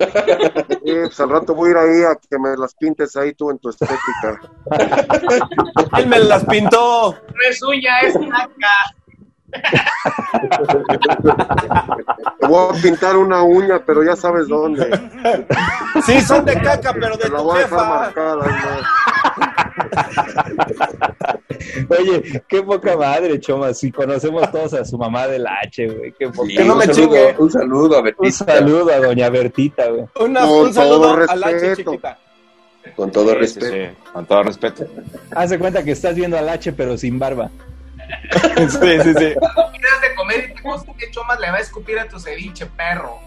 Sí, 0.00 0.92
pues 1.04 1.20
al 1.20 1.28
rato 1.30 1.54
voy 1.54 1.68
a 1.68 1.72
ir 1.72 1.76
ahí 1.78 2.02
a 2.04 2.16
que 2.16 2.38
me 2.38 2.56
las 2.56 2.74
pintes 2.74 3.14
ahí 3.16 3.34
tú 3.34 3.50
en 3.50 3.58
tu 3.58 3.68
estética. 3.68 4.40
Él 5.98 6.06
me 6.08 6.18
las 6.20 6.42
pintó. 6.46 7.12
No 7.12 7.18
es 7.48 7.58
suya, 7.58 7.98
es 8.00 8.14
caca. 8.14 8.94
Te 12.38 12.46
voy 12.46 12.78
a 12.78 12.82
pintar 12.82 13.16
una 13.16 13.42
uña, 13.42 13.82
pero 13.84 14.02
ya 14.04 14.14
sabes 14.16 14.46
dónde. 14.48 14.88
Sí, 16.06 16.20
son 16.22 16.44
de 16.44 16.60
caca, 16.62 16.92
pero 16.94 17.16
de 17.16 17.24
Te 17.24 17.30
la 17.30 17.38
tu 17.38 17.44
voy 17.44 17.58
a 17.58 17.62
dejar 17.62 17.78
jefa. 17.80 17.98
marcada. 17.98 18.46
¿no? 18.46 18.52
Oye, 21.88 22.42
qué 22.48 22.62
poca 22.62 22.96
madre, 22.96 23.38
Chomas. 23.40 23.78
Si 23.78 23.90
conocemos 23.92 24.50
todos 24.50 24.72
a 24.74 24.84
su 24.84 24.96
mamá 24.98 25.26
del 25.26 25.46
H, 25.46 25.86
güey. 25.88 26.12
Qué 26.18 26.28
poca- 26.28 26.48
Sí, 26.48 26.56
Que 26.56 26.64
no 26.64 26.72
un, 26.72 26.78
me 26.78 26.86
saludo, 26.86 27.02
chingue. 27.02 27.34
un 27.38 27.50
saludo 27.50 27.96
a 27.96 27.98
Un 27.98 28.04
Betita, 28.04 28.44
saludo 28.44 28.92
a 28.92 28.98
doña 28.98 29.28
Bertita, 29.30 29.88
güey. 29.88 30.04
Una- 30.20 30.46
un 30.46 30.72
saludo 30.74 31.00
todo 31.16 31.30
a 31.30 31.36
la 31.36 31.46
H 31.48 31.76
chiquita. 31.76 32.18
con 32.96 33.10
todo 33.12 33.30
Sí, 33.30 33.34
respeto. 33.36 33.66
sí, 33.66 33.96
con 34.12 34.26
todo 34.26 34.42
respeto. 34.42 34.86
Haz 35.34 35.50
de 35.50 35.58
cuenta 35.58 35.82
que 35.84 35.90
estás 35.92 36.14
viendo 36.14 36.38
al 36.38 36.48
H, 36.48 36.72
pero 36.72 36.96
sin 36.96 37.18
barba. 37.18 37.50
Sí, 38.56 39.00
sí, 39.04 39.14
sí. 39.18 39.24
De 39.24 40.14
comer 40.16 40.50
y 40.50 40.54
te 40.54 40.62
consta 40.62 40.92
que 40.98 41.10
Chomas 41.10 41.38
le 41.40 41.50
va 41.50 41.58
a 41.58 41.60
escupir 41.60 41.98
a 41.98 42.08
tu 42.08 42.18
ceviche, 42.18 42.66
perro. 42.76 43.18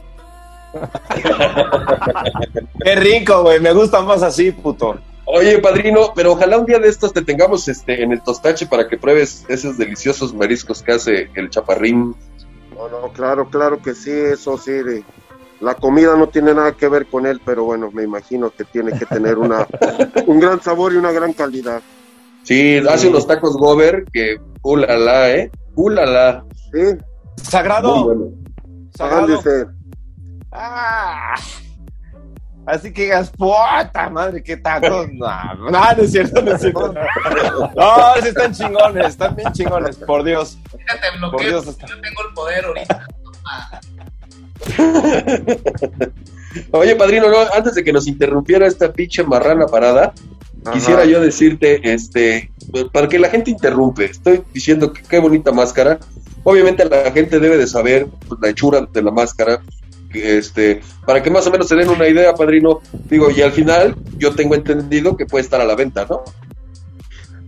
Qué 2.83 2.95
rico, 2.95 3.43
güey. 3.43 3.59
Me 3.59 3.71
gusta 3.73 4.01
más 4.01 4.21
así, 4.23 4.51
puto. 4.51 4.97
Oye, 5.25 5.59
padrino, 5.59 6.11
pero 6.15 6.33
ojalá 6.33 6.57
un 6.57 6.65
día 6.65 6.79
de 6.79 6.89
estos 6.89 7.13
te 7.13 7.21
tengamos 7.21 7.67
este 7.67 8.03
en 8.03 8.11
el 8.11 8.21
tostache 8.21 8.67
para 8.67 8.87
que 8.87 8.97
pruebes 8.97 9.45
esos 9.47 9.77
deliciosos 9.77 10.33
mariscos 10.33 10.81
que 10.83 10.91
hace 10.91 11.29
el 11.35 11.49
chaparrín. 11.49 12.15
No, 12.75 12.89
no, 12.89 13.13
claro, 13.13 13.49
claro 13.49 13.81
que 13.81 13.93
sí, 13.95 14.11
eso 14.11 14.57
sí. 14.57 14.71
de- 14.71 15.03
La 15.61 15.75
comida 15.75 16.17
no 16.17 16.27
tiene 16.27 16.53
nada 16.53 16.73
que 16.73 16.89
ver 16.89 17.05
con 17.05 17.25
él, 17.25 17.39
pero 17.45 17.63
bueno, 17.63 17.89
me 17.93 18.03
imagino 18.03 18.49
que 18.49 18.65
tiene 18.65 18.91
que 18.99 19.05
tener 19.05 19.37
una, 19.37 19.65
un 20.27 20.39
gran 20.41 20.61
sabor 20.61 20.91
y 20.91 20.97
una 20.97 21.11
gran 21.13 21.31
calidad. 21.31 21.81
Sí, 22.43 22.77
hace 22.89 23.07
unos 23.07 23.25
tacos 23.25 23.55
gober 23.55 24.03
que, 24.11 24.35
ulala, 24.61 25.31
¿eh? 25.31 25.49
Ulala. 25.75 26.43
Sí, 26.73 26.97
Sagrado. 27.41 27.95
Muy 27.95 28.03
bueno. 28.15 28.31
Sagrado. 28.93 29.25
ándese. 29.25 29.65
Ah. 30.51 31.35
Así 32.65 32.93
que 32.93 33.03
digas, 33.03 33.29
puta 33.31 34.09
madre, 34.09 34.41
qué 34.41 34.55
tacos. 34.57 35.07
No, 35.13 35.55
no, 35.55 35.71
no 35.71 36.01
es 36.01 36.11
cierto, 36.11 36.41
no 36.41 36.53
es 36.53 36.61
cierto. 36.61 36.93
No, 36.93 38.13
sí 38.21 38.29
están 38.29 38.53
chingones, 38.53 39.07
están 39.07 39.35
bien 39.35 39.51
chingones, 39.51 39.97
por 39.97 40.23
Dios. 40.23 40.57
Fíjate, 40.71 41.07
Por 41.19 41.31
bloqueo. 41.31 41.61
Dios, 41.61 41.77
Yo 41.77 42.01
tengo 42.01 42.21
el 42.27 42.33
poder 42.33 42.65
ahorita. 42.65 43.07
Oye, 46.71 46.95
padrino, 46.95 47.29
no, 47.29 47.37
antes 47.53 47.75
de 47.75 47.83
que 47.83 47.91
nos 47.91 48.07
interrumpiera 48.07 48.67
esta 48.67 48.93
pinche 48.93 49.23
marrana 49.23 49.65
parada, 49.65 50.13
Ajá. 50.63 50.73
quisiera 50.73 51.05
yo 51.05 51.19
decirte, 51.19 51.93
este, 51.93 52.51
para 52.91 53.07
que 53.07 53.19
la 53.19 53.29
gente 53.29 53.51
interrumpe, 53.51 54.05
estoy 54.05 54.43
diciendo 54.53 54.93
que 54.93 55.01
qué 55.03 55.19
bonita 55.19 55.51
máscara. 55.51 55.99
Obviamente 56.43 56.85
la 56.85 57.11
gente 57.11 57.39
debe 57.39 57.57
de 57.57 57.67
saber 57.67 58.07
pues, 58.27 58.39
la 58.41 58.49
hechura 58.49 58.81
de 58.81 59.01
la 59.01 59.11
máscara, 59.11 59.61
este, 60.13 60.81
para 61.05 61.21
que 61.21 61.31
más 61.31 61.45
o 61.47 61.51
menos 61.51 61.67
se 61.67 61.75
den 61.75 61.89
una 61.89 62.07
idea, 62.07 62.33
padrino. 62.33 62.79
Digo, 63.09 63.29
y 63.31 63.41
al 63.41 63.51
final 63.51 63.95
yo 64.17 64.33
tengo 64.35 64.55
entendido 64.55 65.15
que 65.17 65.25
puede 65.25 65.43
estar 65.43 65.61
a 65.61 65.65
la 65.65 65.75
venta, 65.75 66.05
¿no? 66.09 66.23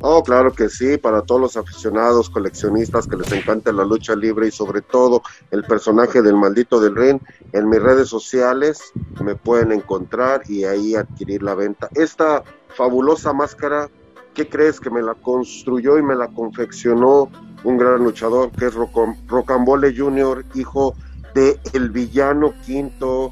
Oh, 0.02 0.22
claro 0.24 0.54
que 0.54 0.70
sí, 0.70 0.98
para 0.98 1.22
todos 1.24 1.42
los 1.42 1.58
aficionados, 1.58 2.30
coleccionistas 2.30 3.08
que 3.08 3.16
les 3.16 3.32
encanta 3.32 3.72
la 3.72 3.86
lucha 3.86 4.16
libre 4.16 4.48
y 4.48 4.52
sobre 4.52 4.82
todo 4.82 5.24
el 5.52 5.64
personaje 5.64 6.22
del 6.22 6.36
maldito 6.36 6.80
del 6.80 6.96
ring, 6.96 7.20
en 7.54 7.70
mis 7.70 7.82
redes 7.82 8.10
sociales 8.10 8.80
me 9.24 9.36
pueden 9.36 9.72
encontrar 9.72 10.42
y 10.48 10.66
ahí 10.66 10.96
adquirir 10.96 11.42
la 11.42 11.56
venta. 11.56 11.90
Esta 11.96 12.44
fabulosa 12.76 13.34
máscara, 13.34 13.90
¿qué 14.36 14.48
crees 14.48 14.80
que 14.80 14.92
me 14.92 15.02
la 15.02 15.16
construyó 15.16 15.98
y 15.98 16.04
me 16.04 16.16
la 16.16 16.28
confeccionó 16.28 17.32
un 17.64 17.78
gran 17.78 18.04
luchador 18.04 18.52
que 18.52 18.68
es 18.68 18.76
Rocam- 18.76 19.18
Rocambole 19.28 19.96
Jr., 19.98 20.46
hijo 20.54 20.94
de 21.36 21.60
el 21.74 21.90
villano 21.92 22.54
quinto, 22.66 23.32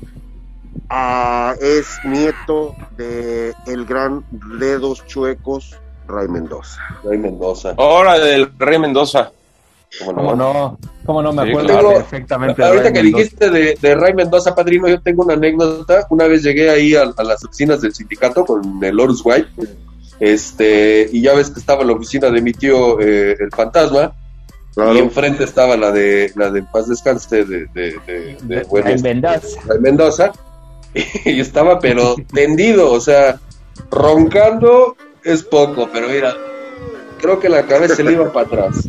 ah, 0.89 1.55
es 1.59 1.87
nieto 2.05 2.75
de 2.97 3.53
el 3.65 3.85
gran 3.85 4.23
dedos 4.59 5.03
chuecos 5.07 5.75
Ray 6.07 6.27
Mendoza. 6.27 6.79
Ray 7.03 7.17
Mendoza. 7.17 7.73
Hora 7.77 8.19
del 8.19 8.51
Rey 8.59 8.77
Mendoza. 8.77 9.31
¿cómo 9.99 10.13
¿Cómo 10.15 10.35
no? 10.35 10.79
¿Cómo 11.05 11.21
no? 11.21 11.31
Me 11.33 11.43
Sí, 11.43 11.49
acuerdo 11.49 11.67
claro. 11.69 11.93
perfectamente. 11.93 12.61
de 12.61 12.67
Ahorita 12.67 12.83
Ray 12.85 12.93
que 12.93 13.03
Mendoza. 13.03 13.17
dijiste 13.23 13.49
de, 13.51 13.77
de 13.81 13.95
Ray 13.95 14.13
Mendoza, 14.13 14.53
padrino, 14.55 14.87
yo 14.89 15.01
tengo 15.01 15.23
una 15.23 15.35
anécdota. 15.35 16.05
Una 16.09 16.27
vez 16.27 16.43
llegué 16.43 16.69
ahí 16.69 16.95
a, 16.95 17.03
a 17.15 17.23
las 17.23 17.43
oficinas 17.45 17.79
del 17.81 17.93
sindicato 17.93 18.43
con 18.45 18.83
el 18.83 18.99
Horus 18.99 19.21
White, 19.23 19.47
este, 20.19 21.09
y 21.11 21.21
ya 21.21 21.33
ves 21.33 21.49
que 21.51 21.59
estaba 21.59 21.83
la 21.83 21.93
oficina 21.93 22.29
de 22.29 22.41
mi 22.41 22.53
tío, 22.53 22.99
eh, 22.99 23.35
el 23.39 23.51
fantasma, 23.51 24.13
y 24.75 24.97
enfrente 24.97 25.43
estaba 25.43 25.77
la 25.77 25.91
de 25.91 26.31
la 26.35 26.49
de 26.49 26.63
Paz 26.63 26.87
Descanse 26.87 27.45
de, 27.45 27.45
de, 27.45 27.67
de, 27.73 27.99
de, 28.07 28.37
De- 28.41 28.63
bueno, 28.63 28.85
Ray 28.85 28.95
este, 28.95 29.13
Mendoza. 29.13 29.59
Mendoza, 29.79 30.31
y 31.25 31.39
estaba 31.39 31.79
pero 31.79 32.15
tendido, 32.33 32.91
o 32.91 32.99
sea, 32.99 33.39
roncando 33.91 34.95
es 35.23 35.43
poco, 35.43 35.89
pero 35.91 36.09
mira, 36.09 36.33
creo 37.19 37.39
que 37.39 37.49
la 37.49 37.65
cabeza 37.65 37.95
se 37.95 38.03
le 38.03 38.13
iba 38.13 38.31
para 38.31 38.47
atrás. 38.47 38.87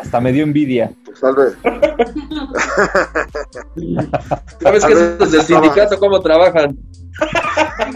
Hasta 0.00 0.20
me 0.20 0.32
dio 0.32 0.44
envidia. 0.44 0.92
Salve. 1.18 1.52
¿Sabes 4.62 4.84
que 4.84 4.92
esos 4.92 5.32
del 5.32 5.42
sindicato 5.42 5.98
cómo 5.98 6.20
trabajan? 6.20 6.78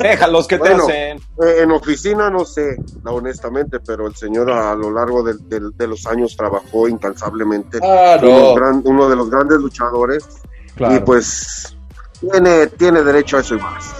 Déjalos 0.00 0.46
que 0.48 0.56
te 0.56 0.60
Bueno. 0.70 0.84
hacen. 0.84 1.18
Eh, 1.18 1.60
en 1.62 1.70
oficina 1.70 2.30
no 2.30 2.44
sé, 2.44 2.76
la- 3.04 3.12
honestamente, 3.12 3.78
pero 3.80 4.06
el 4.06 4.16
señor 4.16 4.50
a 4.50 4.74
lo 4.74 4.90
largo 4.90 5.22
de, 5.22 5.86
los 5.86 6.06
años 6.06 6.36
trabajó 6.36 6.88
incansablemente. 6.88 7.78
Ah, 7.82 8.18
Uno, 8.22 8.54
gran- 8.54 8.82
uno 8.84 9.08
de 9.08 9.16
los 9.16 9.30
grandes 9.30 9.58
luchadores 9.58 10.26
Claro. 10.74 10.96
y 10.96 11.00
pues 11.00 11.76
tiene, 12.20 12.66
tiene 12.68 13.02
derecho 13.02 13.36
a 13.36 13.40
eso 13.40 13.54
y 13.54 13.60
más. 13.60 13.94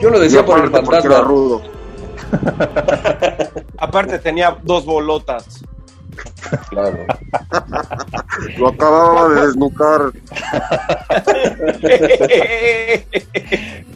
Yo 0.00 0.10
lo 0.10 0.18
decía 0.18 0.44
por 0.44 0.64
el 0.64 0.70
porque 0.70 1.06
era 1.06 1.20
rudo. 1.20 1.62
Aparte 3.78 4.18
tenía 4.18 4.56
dos 4.62 4.84
bolotas. 4.84 5.62
Claro. 6.70 6.98
Lo 8.58 8.68
acababa 8.68 9.28
de 9.28 9.46
desnucar. 9.46 10.00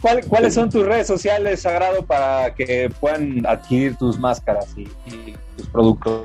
¿Cuál- 0.01 0.25
¿Cuáles 0.27 0.53
son 0.53 0.69
tus 0.69 0.85
redes 0.85 1.07
sociales, 1.07 1.61
Sagrado, 1.61 2.05
para 2.05 2.53
que 2.53 2.89
puedan 2.99 3.45
adquirir 3.45 3.95
tus 3.97 4.19
máscaras 4.19 4.67
y, 4.77 4.83
y 5.07 5.35
tus 5.57 5.67
productos? 5.69 6.23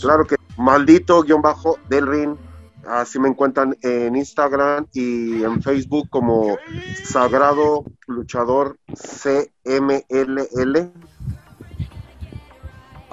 Claro 0.00 0.24
que 0.26 0.36
maldito 0.56 1.22
guion 1.22 1.42
bajo 1.42 1.78
del 1.88 2.06
ring. 2.06 2.36
Así 2.86 3.18
me 3.18 3.28
encuentran 3.28 3.76
en 3.82 4.14
Instagram 4.14 4.86
y 4.92 5.42
en 5.42 5.62
Facebook 5.62 6.08
como 6.10 6.58
Sagrado 7.04 7.84
Luchador 8.06 8.76
CMLL. 8.94 10.90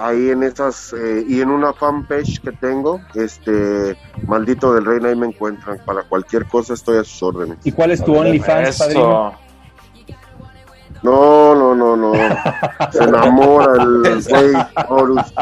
Ahí 0.02 0.30
en 0.30 0.42
esas 0.42 0.92
eh, 0.94 1.24
y 1.28 1.40
en 1.40 1.50
una 1.50 1.72
fanpage 1.72 2.40
que 2.40 2.50
tengo, 2.50 3.00
este 3.14 3.96
Maldito 4.26 4.74
del 4.74 4.84
Reino, 4.84 5.08
ahí 5.08 5.14
me 5.14 5.28
encuentran. 5.28 5.78
Para 5.84 6.02
cualquier 6.02 6.46
cosa 6.46 6.74
estoy 6.74 6.98
a 6.98 7.04
sus 7.04 7.22
órdenes. 7.22 7.58
¿Y 7.62 7.70
cuál 7.70 7.92
es 7.92 8.04
tu 8.04 8.16
OnlyFans, 8.16 8.78
padrino? 8.78 9.32
No, 11.02 11.54
no, 11.54 11.74
no, 11.74 11.96
no. 11.96 12.12
Se 12.92 13.04
enamora 13.04 13.82
el 13.82 14.22
güey 14.24 14.52
Horus. 14.88 15.32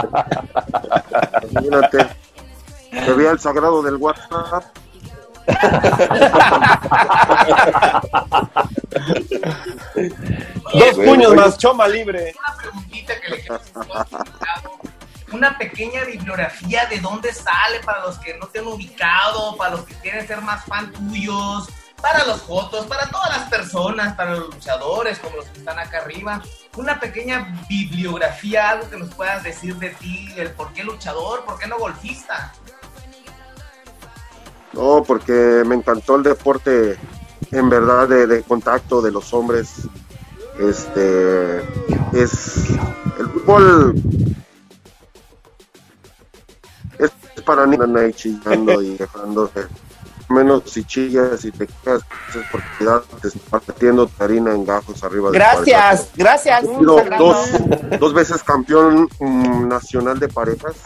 Imagínate. 1.51 2.07
Te 2.91 3.13
vi 3.15 3.25
el 3.25 3.39
sagrado 3.39 3.83
del 3.83 3.97
WhatsApp. 3.97 4.65
Dos 10.73 10.95
puños 11.05 11.35
más, 11.35 11.59
choma 11.59 11.89
libre. 11.89 12.35
Una 12.37 12.57
preguntita 12.57 13.21
que 13.21 13.29
le 13.31 13.43
una 15.41 15.57
pequeña 15.57 16.05
bibliografía 16.05 16.85
de 16.85 17.01
dónde 17.01 17.33
sale 17.33 17.81
para 17.83 18.05
los 18.05 18.19
que 18.19 18.37
no 18.37 18.47
te 18.49 18.59
han 18.59 18.67
ubicado, 18.67 19.57
para 19.57 19.71
los 19.71 19.87
que 19.87 19.95
quieren 19.95 20.27
ser 20.27 20.43
más 20.43 20.67
fan 20.67 20.93
tuyos, 20.93 21.67
para 22.03 22.27
los 22.27 22.43
fotos, 22.43 22.85
para 22.85 23.09
todas 23.09 23.31
las 23.39 23.49
personas, 23.49 24.15
para 24.17 24.35
los 24.35 24.55
luchadores 24.55 25.19
como 25.19 25.37
los 25.37 25.47
que 25.47 25.61
están 25.61 25.79
acá 25.79 26.03
arriba. 26.03 26.43
Una 26.77 27.01
pequeña 27.01 27.59
bibliografía, 27.71 28.69
algo 28.69 28.91
que 28.91 28.99
nos 28.99 29.15
puedas 29.15 29.43
decir 29.43 29.77
de 29.77 29.89
ti, 29.95 30.29
el 30.37 30.51
por 30.51 30.75
qué 30.75 30.85
luchador, 30.85 31.43
por 31.47 31.59
qué 31.59 31.67
no 31.67 31.79
golfista. 31.79 32.53
No, 34.75 35.03
porque 35.07 35.63
me 35.65 35.75
encantó 35.75 36.17
el 36.17 36.23
deporte 36.23 36.99
en 37.51 37.71
verdad 37.71 38.09
de, 38.09 38.43
contacto 38.43 39.01
de 39.01 39.11
los 39.11 39.33
hombres. 39.33 39.89
Este 40.59 41.61
es 42.13 42.69
el 43.19 43.27
fútbol 43.31 43.95
para 47.43 47.67
niños 47.67 48.17
chillando 48.17 48.83
y 48.83 48.97
dejándose 48.97 49.67
menos 50.29 50.63
si 50.67 50.85
chillas 50.85 51.45
y 51.45 51.51
te 51.51 51.67
quedas 51.67 52.03
es 52.29 52.47
porque 52.53 52.87
te 53.21 53.29
estás 53.29 53.63
metiendo 53.67 54.09
harina 54.19 54.55
en 54.55 54.65
gajos 54.65 55.03
arriba 55.03 55.31
gracias 55.33 56.11
gracias 56.15 56.65
dos, 57.19 57.51
dos 57.99 58.15
veces 58.15 58.43
campeón 58.45 59.09
mm, 59.19 59.69
nacional 59.69 60.21
de 60.21 60.29
parejas 60.29 60.77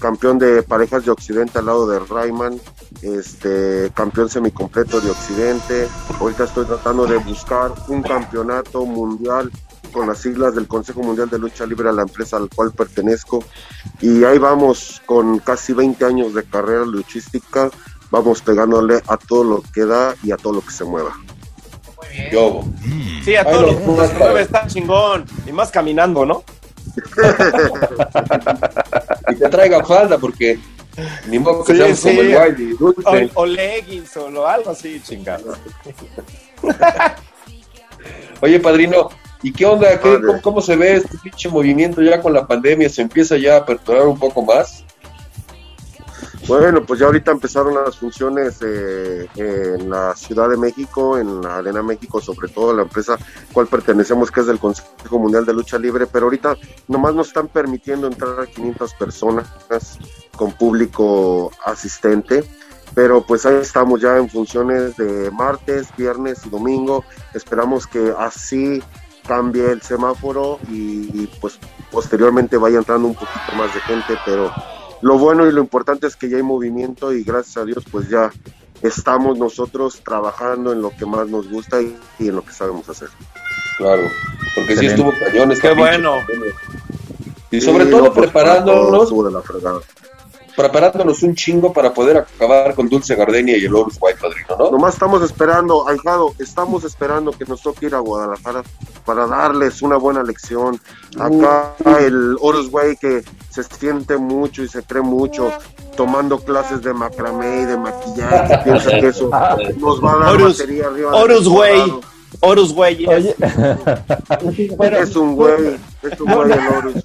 campeón 0.00 0.38
de 0.38 0.62
parejas 0.62 1.04
de 1.04 1.12
Occidente 1.12 1.58
al 1.58 1.66
lado 1.66 1.86
de 1.86 2.00
Rayman, 2.00 2.58
este, 3.02 3.92
campeón 3.94 4.28
semicompleto 4.28 5.00
de 5.00 5.10
Occidente. 5.10 5.86
Ahorita 6.18 6.44
estoy 6.44 6.64
tratando 6.64 7.06
de 7.06 7.18
buscar 7.18 7.72
un 7.88 8.02
campeonato 8.02 8.84
mundial 8.84 9.50
con 9.92 10.06
las 10.06 10.18
siglas 10.18 10.54
del 10.54 10.68
Consejo 10.68 11.02
Mundial 11.02 11.28
de 11.28 11.38
Lucha 11.38 11.66
Libre 11.66 11.88
a 11.88 11.92
la 11.92 12.02
empresa 12.02 12.36
al 12.36 12.48
cual 12.48 12.72
pertenezco. 12.72 13.44
Y 14.00 14.22
ahí 14.24 14.38
vamos 14.38 15.02
con 15.06 15.40
casi 15.40 15.72
20 15.72 16.04
años 16.04 16.34
de 16.34 16.44
carrera 16.44 16.84
luchística, 16.84 17.70
vamos 18.10 18.42
pegándole 18.42 19.02
a 19.06 19.16
todo 19.16 19.44
lo 19.44 19.62
que 19.72 19.84
da 19.84 20.14
y 20.22 20.32
a 20.32 20.36
todo 20.36 20.54
lo 20.54 20.60
que 20.60 20.70
se 20.70 20.84
mueva. 20.84 21.12
Yo. 22.32 22.64
Sí, 23.24 23.36
a 23.36 23.44
todo 23.44 23.62
lo 23.62 23.68
que 23.68 24.08
se 24.08 24.14
mueve 24.14 24.42
está 24.42 24.66
chingón. 24.66 25.24
Y 25.46 25.52
más 25.52 25.70
caminando, 25.70 26.26
¿no? 26.26 26.42
y 29.30 29.36
te 29.36 29.48
traiga 29.48 29.84
falda 29.84 30.18
porque 30.18 30.58
ni 31.28 31.38
modo 31.38 31.62
que 31.64 31.94
sí, 31.94 32.08
como 32.08 32.20
el 32.20 32.76
o, 32.80 33.40
o, 33.40 33.46
leggings 33.46 34.16
o 34.16 34.46
algo 34.46 34.70
así, 34.70 35.00
chingado. 35.02 35.56
Oye, 38.40 38.58
padrino, 38.58 39.10
¿y 39.42 39.52
qué 39.52 39.66
onda? 39.66 40.00
cómo, 40.00 40.40
cómo, 40.42 40.60
se 40.60 40.76
ve 40.76 40.96
este 40.96 41.18
pinche 41.18 41.48
movimiento 41.48 42.02
ya 42.02 42.20
con 42.20 42.32
la 42.32 42.46
pandemia? 42.46 42.88
¿Se 42.88 43.02
empieza 43.02 43.36
ya 43.36 43.54
a 43.54 43.58
aperturar 43.58 44.06
un 44.06 44.18
poco 44.18 44.42
más? 44.42 44.84
Bueno, 46.50 46.84
pues 46.84 46.98
ya 46.98 47.06
ahorita 47.06 47.30
empezaron 47.30 47.74
las 47.74 47.96
funciones 47.96 48.58
eh, 48.60 49.28
en 49.36 49.88
la 49.88 50.16
Ciudad 50.16 50.48
de 50.48 50.56
México, 50.56 51.16
en 51.16 51.42
la 51.42 51.58
Arena 51.58 51.80
México, 51.80 52.20
sobre 52.20 52.48
todo 52.48 52.74
la 52.74 52.82
empresa 52.82 53.16
cual 53.52 53.68
pertenecemos, 53.68 54.32
que 54.32 54.40
es 54.40 54.46
del 54.46 54.58
Consejo 54.58 55.18
Mundial 55.18 55.46
de 55.46 55.52
Lucha 55.52 55.78
Libre, 55.78 56.06
pero 56.06 56.26
ahorita 56.26 56.56
nomás 56.88 57.14
nos 57.14 57.28
están 57.28 57.46
permitiendo 57.46 58.08
entrar 58.08 58.40
a 58.40 58.46
500 58.46 58.94
personas 58.94 59.46
con 60.34 60.50
público 60.50 61.52
asistente, 61.64 62.42
pero 62.94 63.22
pues 63.24 63.46
ahí 63.46 63.58
estamos 63.60 64.00
ya 64.00 64.16
en 64.16 64.28
funciones 64.28 64.96
de 64.96 65.30
martes, 65.30 65.88
viernes 65.96 66.44
y 66.46 66.50
domingo, 66.50 67.04
esperamos 67.32 67.86
que 67.86 68.12
así 68.18 68.82
cambie 69.26 69.70
el 69.70 69.82
semáforo 69.82 70.58
y 70.68 71.26
pues 71.40 71.58
posteriormente 71.90 72.56
vaya 72.56 72.78
entrando 72.78 73.08
un 73.08 73.14
poquito 73.14 73.52
más 73.56 73.72
de 73.74 73.80
gente, 73.80 74.14
pero 74.24 74.52
lo 75.02 75.18
bueno 75.18 75.46
y 75.46 75.52
lo 75.52 75.60
importante 75.60 76.06
es 76.06 76.16
que 76.16 76.28
ya 76.28 76.36
hay 76.36 76.42
movimiento 76.42 77.12
y 77.12 77.22
gracias 77.22 77.56
a 77.56 77.64
Dios 77.64 77.84
pues 77.90 78.08
ya 78.08 78.30
estamos 78.82 79.38
nosotros 79.38 80.00
trabajando 80.04 80.72
en 80.72 80.82
lo 80.82 80.90
que 80.90 81.06
más 81.06 81.28
nos 81.28 81.48
gusta 81.48 81.80
y, 81.80 81.96
en 82.18 82.36
lo 82.36 82.42
que 82.44 82.52
sabemos 82.52 82.88
hacer. 82.88 83.08
Claro, 83.78 84.02
porque 84.54 84.76
si 84.76 84.86
estuvo 84.86 85.12
cañón. 85.12 85.52
Qué 85.60 85.74
bueno. 85.74 86.16
Y 87.50 87.60
sobre 87.60 87.86
todo 87.86 88.12
pues, 88.12 88.26
preparándonos. 88.26 89.10
La 89.32 89.42
preparándonos 90.56 91.22
un 91.22 91.34
chingo 91.34 91.72
para 91.72 91.92
poder 91.94 92.18
acabar 92.18 92.74
con 92.74 92.88
Dulce 92.88 93.14
Gardenia 93.14 93.56
y 93.56 93.64
el 93.64 93.74
Horus 93.74 93.96
White, 94.00 94.18
padrino, 94.20 94.39
¿no? 94.60 94.70
Nomás 94.70 94.94
estamos 94.94 95.22
esperando, 95.22 95.88
ahijado, 95.88 96.34
estamos 96.38 96.84
esperando 96.84 97.32
que 97.32 97.44
nos 97.44 97.62
toque 97.62 97.86
ir 97.86 97.94
a 97.94 98.00
Guadalajara 98.00 98.62
para 99.04 99.26
darles 99.26 99.82
una 99.82 99.96
buena 99.96 100.22
lección. 100.22 100.80
Acá 101.18 101.74
el 101.98 102.36
Horus 102.40 102.68
White 102.70 102.98
que 103.00 103.24
se 103.50 103.62
siente 103.62 104.16
mucho 104.18 104.62
y 104.62 104.68
se 104.68 104.82
cree 104.82 105.02
mucho, 105.02 105.50
tomando 105.96 106.38
clases 106.38 106.82
de 106.82 106.92
macramé 106.92 107.62
y 107.62 107.64
de 107.64 107.76
maquillaje, 107.76 108.58
piensa 108.64 108.90
que 108.90 109.08
eso 109.08 109.30
nos 109.78 110.04
va 110.04 110.12
a 110.12 110.18
dar 110.18 110.34
Horus, 110.34 110.58
batería 110.58 110.86
arriba. 110.86 111.14
Horus 111.14 111.46
Way. 111.46 112.00
Horus 112.40 112.72
güey. 112.72 113.04
es 113.04 113.36
un 115.16 115.36
güey, 115.36 115.74
es 116.02 116.20
un 116.20 116.32
güey 116.32 116.52
el 116.52 116.68
Horus. 116.68 116.94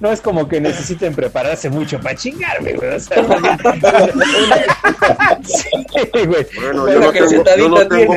No 0.00 0.10
es 0.10 0.20
como 0.20 0.48
que 0.48 0.60
necesiten 0.60 1.14
prepararse 1.14 1.70
mucho 1.70 2.00
para 2.00 2.16
chingarme, 2.16 2.72
güey. 2.72 2.96
O 2.96 3.00
sea, 3.00 3.22
sí, 5.44 5.70
güey. 6.26 6.44
Bueno, 6.56 6.88
yo 6.88 6.98
no, 7.00 7.12
tengo, 7.12 7.44
yo, 7.56 7.68
no 7.68 7.86
tengo, 7.86 8.16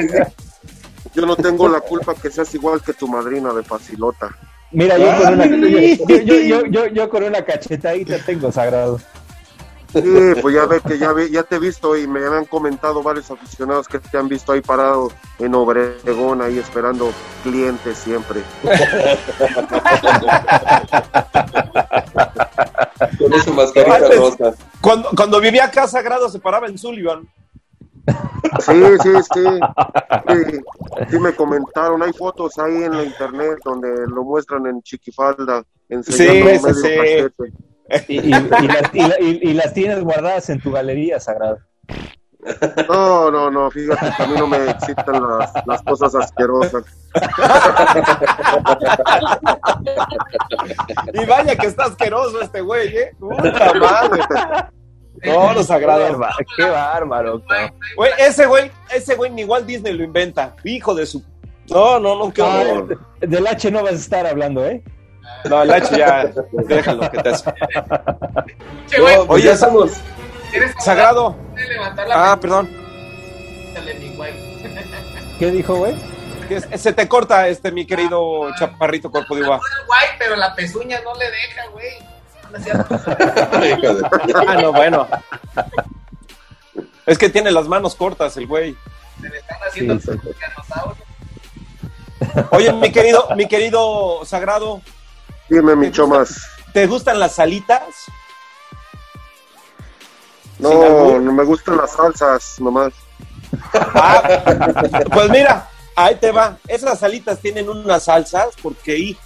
yo 1.13 1.25
no 1.25 1.35
tengo 1.35 1.67
la 1.69 1.81
culpa 1.81 2.15
que 2.15 2.31
seas 2.31 2.53
igual 2.55 2.81
que 2.81 2.93
tu 2.93 3.07
madrina 3.07 3.53
de 3.53 3.61
facilota. 3.63 4.35
Mira, 4.71 4.97
yo 4.97 5.23
con 5.23 5.33
una, 5.33 5.45
yo, 5.45 5.67
yo, 6.21 6.65
yo, 6.65 6.87
yo, 6.87 7.09
con 7.09 7.23
una 7.23 7.45
cachetadita 7.45 8.17
tengo 8.25 8.51
sagrado. 8.51 8.99
Sí, 9.93 10.33
pues 10.41 10.55
ya 10.55 10.65
ve 10.65 10.79
que 10.81 10.97
ya, 10.97 11.11
ve, 11.11 11.29
ya 11.29 11.43
te 11.43 11.57
he 11.57 11.59
visto 11.59 11.97
y 11.97 12.07
me 12.07 12.25
han 12.25 12.45
comentado 12.45 13.03
varios 13.03 13.29
aficionados 13.29 13.87
que 13.87 13.99
te 13.99 14.17
han 14.17 14.29
visto 14.29 14.53
ahí 14.53 14.61
parado 14.61 15.11
en 15.37 15.53
Obregón, 15.53 16.41
ahí 16.41 16.59
esperando 16.59 17.11
clientes 17.43 17.97
siempre. 17.97 18.41
Con 23.17 23.41
su 23.41 23.53
mascarita 23.53 23.97
rosa. 24.15 24.53
Cuando, 24.79 25.09
cuando 25.15 25.41
vivía 25.41 25.65
acá 25.65 25.87
Sagrado 25.87 26.29
se 26.29 26.39
paraba 26.39 26.67
en 26.67 26.77
Sullivan. 26.77 27.27
Sí, 28.59 28.83
sí, 29.03 29.09
sí, 29.33 29.43
sí. 30.27 30.61
Sí, 31.09 31.19
me 31.19 31.33
comentaron. 31.33 32.01
Hay 32.03 32.13
fotos 32.13 32.57
ahí 32.59 32.83
en 32.83 32.97
la 32.97 33.03
internet 33.03 33.59
donde 33.63 34.07
lo 34.07 34.23
muestran 34.23 34.65
en 34.67 34.81
chiquifalda. 34.81 35.63
Enseñando 35.89 36.33
sí, 36.33 36.43
medio 36.43 37.29
sí. 37.29 37.53
Y, 38.07 38.21
las, 38.29 38.93
y, 38.93 39.53
las, 39.53 39.73
tienes 39.73 40.03
guardadas 40.03 40.49
en 40.49 40.61
tu 40.61 40.71
galería, 40.71 41.19
Sagrado. 41.19 41.59
No, 42.89 43.29
no, 43.29 43.51
no, 43.51 43.69
fíjate 43.69 44.13
que 44.17 44.23
a 44.23 44.27
mí 44.27 44.33
no 44.37 44.47
me 44.47 44.69
excitan 44.69 45.21
las, 45.39 45.53
las 45.65 45.81
cosas 45.83 46.15
asquerosas. 46.15 46.83
y 51.13 51.25
vaya 51.25 51.55
que 51.55 51.67
está 51.67 51.85
asqueroso 51.85 52.41
este 52.41 52.61
güey, 52.61 52.97
¿eh? 52.97 53.15
Puta 53.19 53.73
madre. 53.75 54.21
No, 55.23 55.53
lo 55.53 55.63
sagrado. 55.63 56.19
Qué 56.55 56.63
bárbaro. 56.63 57.41
Güey, 57.95 58.11
ese 58.17 58.45
güey, 58.47 58.71
ese 58.93 59.15
güey 59.15 59.29
ni 59.31 59.41
igual 59.41 59.65
Disney 59.65 59.93
lo 59.93 60.03
inventa. 60.03 60.55
Hijo 60.63 60.95
de 60.95 61.05
su. 61.05 61.23
No, 61.69 61.99
no, 61.99 62.17
no, 62.17 62.33
qué 62.33 62.41
horror. 62.41 62.99
del 63.19 63.47
H 63.47 63.69
no 63.71 63.83
vas 63.83 63.93
a 63.93 63.95
estar 63.95 64.25
hablando, 64.25 64.65
¿eh? 64.65 64.83
No, 65.45 65.63
el 65.63 65.73
H 65.73 65.97
ya, 65.97 66.31
déjalo 66.67 67.09
que 67.09 67.17
te 67.17 67.29
hace. 67.29 67.53
oye, 69.27 69.43
ya 69.43 69.53
estamos. 69.53 69.91
Sagrado. 70.79 71.35
Ah, 72.13 72.37
perdón. 72.39 72.69
¿Qué 75.39 75.51
dijo, 75.51 75.75
güey? 75.75 75.95
Se 76.75 76.93
te 76.93 77.07
corta, 77.07 77.47
este, 77.47 77.71
mi 77.71 77.85
querido 77.85 78.53
chaparrito 78.59 79.09
cuerpo 79.09 79.35
de 79.35 79.43
guay, 79.43 79.59
pero 80.19 80.35
la 80.35 80.53
pezuña 80.53 80.99
no 81.01 81.15
le 81.15 81.25
deja, 81.31 81.67
güey. 81.71 82.11
ah, 84.47 84.55
no, 84.61 84.73
bueno. 84.73 85.07
Es 87.05 87.17
que 87.17 87.29
tiene 87.29 87.51
las 87.51 87.67
manos 87.67 87.95
cortas 87.95 88.35
el 88.37 88.47
güey. 88.47 88.75
Se 89.21 89.29
le 89.29 89.37
están 89.37 89.57
haciendo 89.67 89.99
sí, 89.99 90.11
Oye, 92.51 92.73
mi 92.73 92.91
querido, 92.91 93.29
mi 93.35 93.47
querido 93.47 94.25
Sagrado, 94.25 94.81
Dime, 95.51 95.75
mi 95.75 95.91
chomas. 95.91 96.49
¿Te 96.71 96.87
gustan 96.87 97.19
las 97.19 97.35
salitas? 97.35 97.83
No, 100.57 101.19
no 101.19 101.33
me 101.33 101.43
gustan 101.43 101.75
las 101.75 101.91
salsas, 101.91 102.55
nomás. 102.61 102.93
Ah, 103.73 104.23
pues 105.11 105.29
mira, 105.29 105.67
ahí 105.93 106.15
te 106.15 106.31
va. 106.31 106.57
Esas 106.69 106.99
salitas 106.99 107.39
tienen 107.39 107.67
unas 107.67 108.03
salsas 108.05 108.55
porque, 108.63 109.17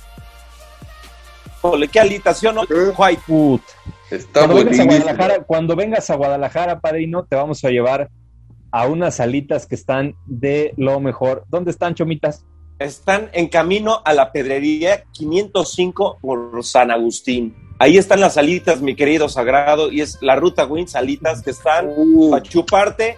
híjole, 1.61 1.87
qué 1.89 1.99
alitación, 1.99 2.55
¿no? 2.55 2.63
Cuando, 2.95 4.55
vengas 4.55 4.79
a 4.79 4.83
Guadalajara, 4.83 5.43
cuando 5.43 5.75
vengas 5.75 6.09
a 6.09 6.15
Guadalajara, 6.15 6.79
padrino, 6.79 7.23
te 7.25 7.35
vamos 7.35 7.63
a 7.63 7.69
llevar 7.69 8.09
a 8.71 8.87
unas 8.87 9.17
salitas 9.17 9.67
que 9.67 9.75
están 9.75 10.15
de 10.25 10.73
lo 10.75 10.99
mejor. 10.99 11.43
¿Dónde 11.49 11.69
están, 11.69 11.93
chomitas? 11.93 12.43
Están 12.79 13.29
en 13.33 13.47
camino 13.47 14.01
a 14.03 14.13
la 14.13 14.31
pedrería 14.31 15.03
505 15.13 16.17
por 16.21 16.63
San 16.63 16.91
Agustín. 16.91 17.55
Ahí 17.79 17.97
están 17.97 18.19
las 18.19 18.37
alitas, 18.37 18.81
mi 18.81 18.95
querido 18.95 19.29
Sagrado, 19.29 19.91
y 19.91 20.01
es 20.01 20.17
la 20.21 20.35
ruta 20.35 20.65
Win, 20.65 20.87
alitas 20.93 21.41
que 21.41 21.51
están 21.51 21.89
Uh. 21.95 22.31
para 22.31 22.43
chuparte. 22.43 23.17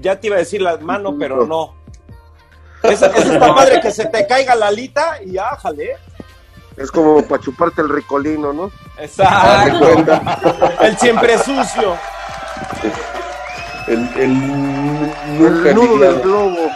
Ya 0.00 0.18
te 0.18 0.26
iba 0.26 0.36
a 0.36 0.40
decir 0.40 0.60
la 0.60 0.76
mano, 0.78 1.16
pero 1.18 1.46
no. 1.46 1.74
Esa, 2.82 3.06
esa 3.06 3.34
está 3.34 3.52
madre 3.54 3.80
que 3.80 3.90
se 3.90 4.06
te 4.06 4.26
caiga 4.26 4.54
la 4.54 4.68
alita 4.68 5.22
y 5.24 5.38
ájale. 5.38 5.96
Es 6.76 6.90
como 6.90 7.22
para 7.22 7.42
chuparte 7.42 7.82
el 7.82 7.88
ricolino, 7.90 8.52
¿no? 8.52 8.70
Exacto. 8.98 9.88
El 10.80 10.96
siempre 10.98 11.38
sucio. 11.38 11.96
El, 13.86 14.08
el 14.16 14.40
nudo 15.74 15.98
del 15.98 16.20
globo. 16.20 16.70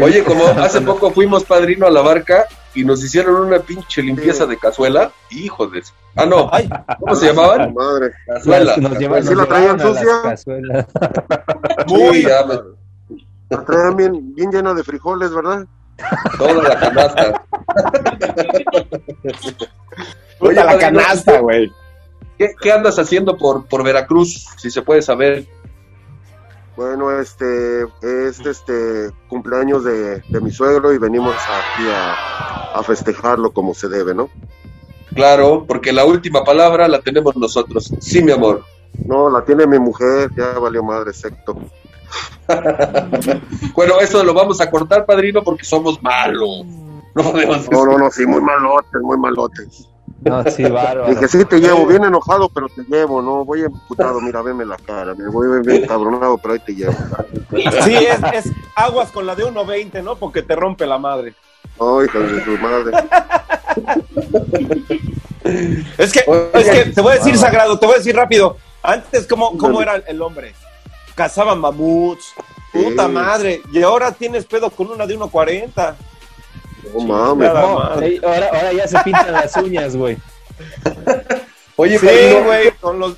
Oye, 0.00 0.24
como 0.24 0.46
hace 0.58 0.80
poco 0.80 1.10
fuimos 1.10 1.44
padrino 1.44 1.86
a 1.86 1.90
la 1.90 2.00
barca 2.00 2.46
y 2.74 2.84
nos 2.84 3.04
hicieron 3.04 3.34
una 3.34 3.58
pinche 3.58 4.02
limpieza 4.02 4.46
de 4.46 4.56
cazuela, 4.56 5.12
hijo 5.30 5.66
de... 5.66 5.82
Ah, 6.16 6.26
no, 6.26 6.48
Ay, 6.52 6.68
¿cómo 7.00 7.14
se 7.14 7.26
llamaban? 7.26 7.74
Madre. 7.74 8.12
Cazuela. 8.26 8.76
Nos 8.76 8.98
llevan, 8.98 9.22
¿Sí 9.22 9.28
nos 9.30 9.38
la 9.38 9.46
traían 9.46 9.80
sucia? 9.80 10.86
muy. 11.86 12.22
Sí, 12.22 12.28
La 13.50 13.64
traían 13.64 13.96
bien, 13.96 14.34
bien 14.34 14.50
llena 14.50 14.74
de 14.74 14.82
frijoles, 14.82 15.32
¿verdad? 15.34 15.66
toda 16.38 16.62
la 16.62 16.80
canasta. 16.80 17.44
Puta 20.38 20.52
la 20.54 20.64
padrino, 20.64 20.80
canasta, 20.80 21.38
güey. 21.40 21.72
¿Qué, 22.38 22.54
qué 22.60 22.72
andas 22.72 22.98
haciendo 22.98 23.36
por, 23.36 23.66
por 23.66 23.84
Veracruz? 23.84 24.48
Si 24.56 24.70
se 24.70 24.82
puede 24.82 25.02
saber. 25.02 25.46
Bueno, 26.76 27.10
este 27.10 27.82
es 28.00 28.40
este 28.40 29.10
cumpleaños 29.28 29.84
de, 29.84 30.20
de 30.20 30.40
mi 30.40 30.50
suegro 30.50 30.92
y 30.92 30.98
venimos 30.98 31.34
aquí 31.34 31.88
a, 31.90 32.72
a 32.78 32.82
festejarlo 32.82 33.52
como 33.52 33.74
se 33.74 33.88
debe, 33.88 34.14
¿no? 34.14 34.30
Claro, 35.14 35.64
porque 35.66 35.92
la 35.92 36.04
última 36.04 36.44
palabra 36.44 36.88
la 36.88 37.00
tenemos 37.00 37.36
nosotros. 37.36 37.92
Sí, 38.00 38.22
mi 38.22 38.32
amor. 38.32 38.64
No, 39.06 39.28
la 39.30 39.44
tiene 39.44 39.66
mi 39.66 39.78
mujer, 39.78 40.30
ya 40.36 40.58
valió 40.58 40.82
madre, 40.82 41.12
secto. 41.12 41.56
Bueno, 43.74 44.00
eso 44.00 44.22
lo 44.22 44.34
vamos 44.34 44.60
a 44.60 44.70
cortar, 44.70 45.06
padrino, 45.06 45.42
porque 45.42 45.64
somos 45.64 46.02
malos. 46.02 46.66
No 47.14 47.22
podemos 47.22 47.70
No, 47.70 47.86
no, 47.86 47.98
no, 47.98 48.10
sí, 48.10 48.26
muy 48.26 48.40
malotes, 48.40 49.00
muy 49.00 49.16
malotes. 49.18 49.88
No, 50.24 50.44
sí, 50.44 50.62
bárbaro. 50.64 51.06
Dije, 51.08 51.28
sí, 51.28 51.44
te 51.44 51.58
llevo, 51.60 51.86
bien 51.86 52.04
enojado, 52.04 52.48
pero 52.48 52.68
te 52.68 52.82
llevo, 52.84 53.20
¿no? 53.22 53.44
Voy 53.44 53.62
emputado, 53.62 54.20
mira, 54.20 54.42
veme 54.42 54.64
la 54.64 54.76
cara, 54.76 55.14
me 55.14 55.28
voy 55.28 55.60
bien 55.62 55.86
cabronado, 55.86 56.38
pero 56.38 56.54
ahí 56.54 56.60
te 56.60 56.74
llevo. 56.74 56.94
Sí, 57.84 57.94
es, 57.94 58.20
es 58.46 58.52
aguas 58.76 59.10
con 59.10 59.26
la 59.26 59.34
de 59.34 59.44
1.20, 59.44 60.02
¿no? 60.02 60.16
Porque 60.16 60.42
te 60.42 60.54
rompe 60.54 60.86
la 60.86 60.98
madre. 60.98 61.34
Ay, 61.80 62.06
de 62.12 62.44
su 62.44 62.58
madre. 62.58 62.92
Es 65.98 66.12
que, 66.12 66.22
Oye, 66.26 66.50
es 66.54 66.70
que 66.70 66.90
te 66.92 67.00
voy 67.00 67.12
a 67.12 67.14
decir, 67.16 67.32
bárbaro. 67.32 67.38
Sagrado, 67.40 67.78
te 67.78 67.86
voy 67.86 67.94
a 67.96 67.98
decir 67.98 68.14
rápido. 68.16 68.56
Antes, 68.82 69.26
¿cómo, 69.26 69.56
cómo 69.58 69.82
era 69.82 69.96
el 69.96 70.20
hombre? 70.22 70.54
Cazaban 71.14 71.58
mamuts. 71.60 72.32
Puta 72.72 73.06
Sí. 73.06 73.12
madre. 73.12 73.62
Y 73.72 73.82
ahora 73.82 74.12
tienes 74.12 74.44
pedo 74.46 74.70
con 74.70 74.90
una 74.90 75.06
de 75.06 75.18
1.40. 75.18 75.94
No 76.94 77.00
mames. 77.06 77.52
No, 77.52 77.58
ahora, 77.58 78.46
ahora 78.52 78.72
ya 78.72 78.88
se 78.88 78.98
pintan 79.00 79.32
las 79.32 79.56
uñas, 79.56 79.96
güey. 79.96 80.16
Oye, 81.76 81.98
Sí, 81.98 82.06
güey, 82.44 82.70
con 82.80 82.98
los... 82.98 83.16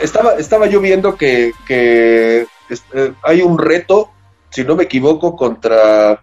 estaba, 0.00 0.34
estaba 0.34 0.66
yo 0.66 0.80
viendo 0.80 1.16
que, 1.16 1.52
que 1.66 2.46
este, 2.68 3.14
hay 3.22 3.42
un 3.42 3.58
reto, 3.58 4.10
si 4.50 4.64
no 4.64 4.76
me 4.76 4.84
equivoco, 4.84 5.36
contra 5.36 6.22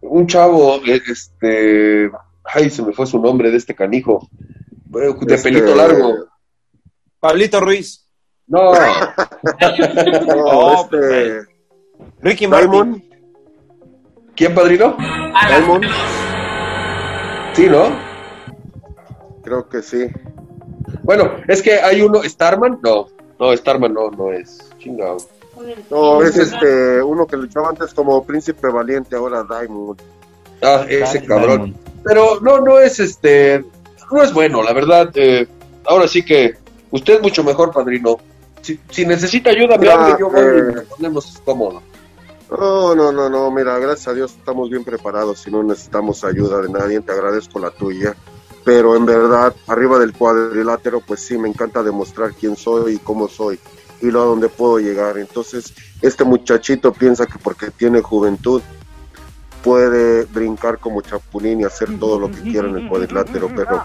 un 0.00 0.26
chavo, 0.26 0.76
eh, 0.86 1.00
este, 1.08 2.10
ay, 2.44 2.70
se 2.70 2.82
me 2.82 2.92
fue 2.92 3.06
su 3.06 3.18
nombre 3.18 3.50
de 3.50 3.56
este 3.56 3.74
canijo, 3.74 4.28
eh, 4.94 5.14
de 5.20 5.34
Este, 5.34 5.50
pelito 5.50 5.74
largo. 5.74 6.26
Pablito 7.18 7.60
Ruiz. 7.60 8.06
No, 8.46 8.72
No, 10.26 10.34
No, 10.36 10.82
este. 10.82 11.54
Ricky 12.20 12.46
Martin. 12.46 13.03
¿Quién 14.36 14.54
padrino? 14.54 14.96
Diamond. 15.48 15.84
Sí, 17.54 17.68
¿no? 17.68 17.88
Creo 19.42 19.68
que 19.68 19.82
sí. 19.82 20.06
Bueno, 21.02 21.30
es 21.48 21.62
que 21.62 21.74
hay 21.74 22.00
uno, 22.02 22.22
Starman, 22.24 22.78
no, 22.82 23.06
no, 23.38 23.56
Starman 23.56 23.92
no, 23.92 24.10
no 24.10 24.32
es, 24.32 24.70
chingado. 24.78 25.18
No, 25.90 26.22
es 26.22 26.36
este, 26.36 27.02
uno 27.02 27.26
que 27.26 27.36
luchaba 27.36 27.68
antes 27.68 27.94
como 27.94 28.24
príncipe 28.24 28.68
valiente, 28.68 29.14
ahora 29.16 29.44
Diamond. 29.44 30.00
Ah, 30.62 30.84
ese 30.88 31.20
Diamond. 31.20 31.28
cabrón. 31.28 31.76
Pero 32.02 32.40
no, 32.40 32.60
no 32.60 32.78
es 32.78 32.98
este, 33.00 33.64
no 34.10 34.22
es 34.22 34.32
bueno, 34.32 34.62
la 34.62 34.72
verdad. 34.72 35.10
eh, 35.14 35.46
ahora 35.86 36.08
sí 36.08 36.24
que 36.24 36.54
usted 36.90 37.14
es 37.14 37.22
mucho 37.22 37.44
mejor, 37.44 37.72
padrino. 37.72 38.18
Si, 38.62 38.80
si 38.90 39.04
necesita 39.06 39.50
ayuda, 39.50 39.76
me 39.76 39.82
Mira, 39.82 39.94
hable, 40.06 40.16
yo 40.18 40.30
voy 40.30 40.40
y 40.40 40.46
eh, 40.46 40.72
nos 40.74 40.84
ponemos 40.84 41.42
cómodo. 41.44 41.82
No, 42.58 42.94
no, 42.94 43.10
no, 43.10 43.28
no, 43.28 43.50
mira, 43.50 43.78
gracias 43.78 44.08
a 44.08 44.14
Dios 44.14 44.32
estamos 44.32 44.70
bien 44.70 44.84
preparados 44.84 45.46
y 45.46 45.50
no 45.50 45.62
necesitamos 45.62 46.22
ayuda 46.24 46.60
de 46.62 46.68
nadie, 46.68 47.00
te 47.00 47.12
agradezco 47.12 47.58
la 47.58 47.70
tuya. 47.70 48.14
Pero 48.64 48.96
en 48.96 49.04
verdad, 49.04 49.54
arriba 49.66 49.98
del 49.98 50.12
cuadrilátero, 50.12 51.00
pues 51.00 51.20
sí, 51.20 51.36
me 51.36 51.48
encanta 51.48 51.82
demostrar 51.82 52.32
quién 52.32 52.56
soy 52.56 52.94
y 52.94 52.98
cómo 52.98 53.28
soy 53.28 53.58
y 54.00 54.10
lo 54.10 54.22
a 54.22 54.26
dónde 54.26 54.48
puedo 54.48 54.78
llegar. 54.78 55.18
Entonces, 55.18 55.74
este 56.00 56.24
muchachito 56.24 56.92
piensa 56.92 57.26
que 57.26 57.38
porque 57.38 57.70
tiene 57.70 58.00
juventud 58.00 58.62
puede 59.64 60.24
brincar 60.26 60.78
como 60.78 61.00
chapulín 61.00 61.62
y 61.62 61.64
hacer 61.64 61.98
todo 61.98 62.20
lo 62.20 62.30
que 62.30 62.42
quiera 62.42 62.68
en 62.68 62.76
el 62.76 62.88
cuadrilátero, 62.88 63.50
pero 63.56 63.82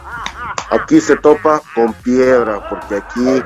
aquí 0.70 1.00
se 1.00 1.16
topa 1.16 1.62
con 1.74 1.94
piedra, 1.94 2.70
porque 2.70 2.98
aquí 2.98 3.44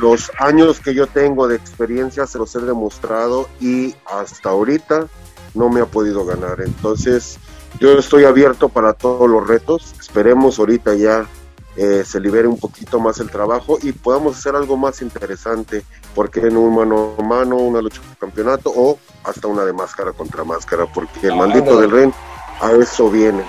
los 0.00 0.30
años 0.38 0.80
que 0.80 0.92
yo 0.92 1.06
tengo 1.06 1.46
de 1.46 1.56
experiencia 1.56 2.26
se 2.26 2.38
los 2.38 2.54
he 2.56 2.60
demostrado 2.60 3.48
y 3.60 3.94
hasta 4.04 4.50
ahorita 4.50 5.06
no 5.54 5.70
me 5.70 5.80
ha 5.80 5.86
podido 5.86 6.26
ganar. 6.26 6.60
Entonces, 6.60 7.38
yo 7.80 7.92
estoy 7.92 8.24
abierto 8.24 8.68
para 8.68 8.92
todos 8.92 9.30
los 9.30 9.46
retos. 9.46 9.94
Esperemos 9.98 10.58
ahorita 10.58 10.94
ya 10.94 11.26
eh, 11.80 12.02
se 12.04 12.18
libere 12.18 12.48
un 12.48 12.58
poquito 12.58 12.98
más 12.98 13.20
el 13.20 13.30
trabajo 13.30 13.78
y 13.80 13.92
podamos 13.92 14.36
hacer 14.36 14.56
algo 14.56 14.76
más 14.76 15.00
interesante, 15.00 15.84
porque 16.12 16.40
en 16.40 16.56
un 16.56 16.74
mano 16.74 17.14
a 17.16 17.22
mano, 17.22 17.54
una 17.54 17.80
lucha 17.80 18.02
por 18.02 18.16
campeonato 18.16 18.72
o 18.74 18.98
hasta 19.22 19.46
una 19.46 19.64
de 19.64 19.72
máscara 19.72 20.12
contra 20.12 20.42
máscara, 20.42 20.86
porque 20.92 21.28
el 21.28 21.36
maldito 21.36 21.70
Ándale. 21.70 21.80
del 21.82 21.90
ren 21.90 22.14
a 22.60 22.72
eso 22.72 23.08
viene. 23.08 23.44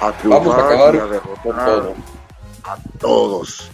A 0.00 0.12
triunfar 0.12 0.42
Vamos 0.44 0.54
a 0.54 0.66
acabar 0.66 0.94
y 0.94 0.98
a 0.98 1.06
derrotar 1.06 1.64
todo. 1.66 1.94
a 2.62 2.76
todos. 3.00 3.70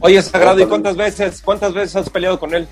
Oye, 0.00 0.20
Sagrado, 0.20 0.60
¿y 0.60 0.66
cuántas 0.66 0.94
veces, 0.94 1.40
cuántas 1.42 1.72
veces 1.72 1.96
has 1.96 2.10
peleado 2.10 2.38
con 2.38 2.54
él? 2.54 2.68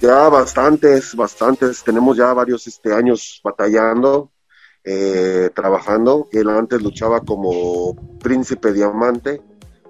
Ya 0.00 0.30
bastantes, 0.30 1.14
bastantes. 1.14 1.84
Tenemos 1.84 2.16
ya 2.16 2.32
varios 2.32 2.66
este, 2.66 2.94
años 2.94 3.38
batallando, 3.44 4.30
eh, 4.90 5.50
trabajando. 5.54 6.28
Él 6.32 6.48
antes 6.48 6.80
luchaba 6.80 7.20
como 7.20 7.94
príncipe 8.20 8.72
diamante, 8.72 9.42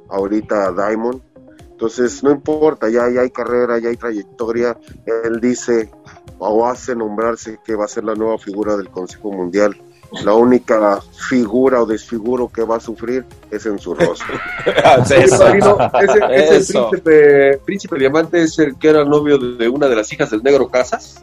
ahorita 0.08 0.72
Diamond. 0.72 1.22
Entonces, 1.70 2.24
no 2.24 2.32
importa, 2.32 2.88
ya, 2.88 3.08
ya 3.08 3.20
hay 3.20 3.30
carrera, 3.30 3.78
ya 3.78 3.90
hay 3.90 3.96
trayectoria. 3.96 4.76
Él 5.24 5.40
dice 5.40 5.92
o 6.38 6.66
hace 6.66 6.96
nombrarse 6.96 7.60
que 7.64 7.76
va 7.76 7.84
a 7.84 7.88
ser 7.88 8.02
la 8.02 8.16
nueva 8.16 8.38
figura 8.38 8.76
del 8.76 8.90
Consejo 8.90 9.30
Mundial. 9.30 9.80
La 10.24 10.34
única 10.34 11.00
figura 11.28 11.80
o 11.80 11.86
desfiguro 11.86 12.48
que 12.48 12.62
va 12.62 12.78
a 12.78 12.80
sufrir 12.80 13.24
es 13.52 13.66
en 13.66 13.78
su 13.78 13.94
rostro. 13.94 14.34
Padrino, 14.82 15.78
ese, 16.00 16.18
ese 16.32 16.56
Eso. 16.56 16.88
príncipe, 16.90 17.58
príncipe 17.58 17.98
diamante 17.98 18.42
es 18.42 18.58
el 18.58 18.76
que 18.76 18.88
era 18.88 19.04
novio 19.04 19.38
de 19.38 19.68
una 19.68 19.86
de 19.86 19.94
las 19.94 20.12
hijas 20.12 20.30
del 20.30 20.42
negro 20.42 20.68
Casas. 20.68 21.22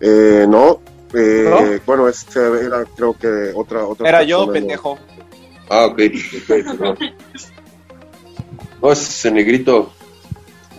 Eh, 0.00 0.46
no, 0.48 0.80
eh, 1.14 1.44
¿No? 1.48 1.80
bueno, 1.86 2.08
este 2.08 2.40
era 2.40 2.84
creo 2.96 3.14
que 3.18 3.52
otra 3.54 3.84
otra 3.86 4.08
Era 4.08 4.22
yo, 4.22 4.50
pendejo. 4.52 4.98
Ah, 5.68 5.86
ok. 5.86 6.00
ok, 6.48 6.78
no. 6.80 6.96
No, 8.82 8.92
ese 8.92 9.30
negrito, 9.30 9.92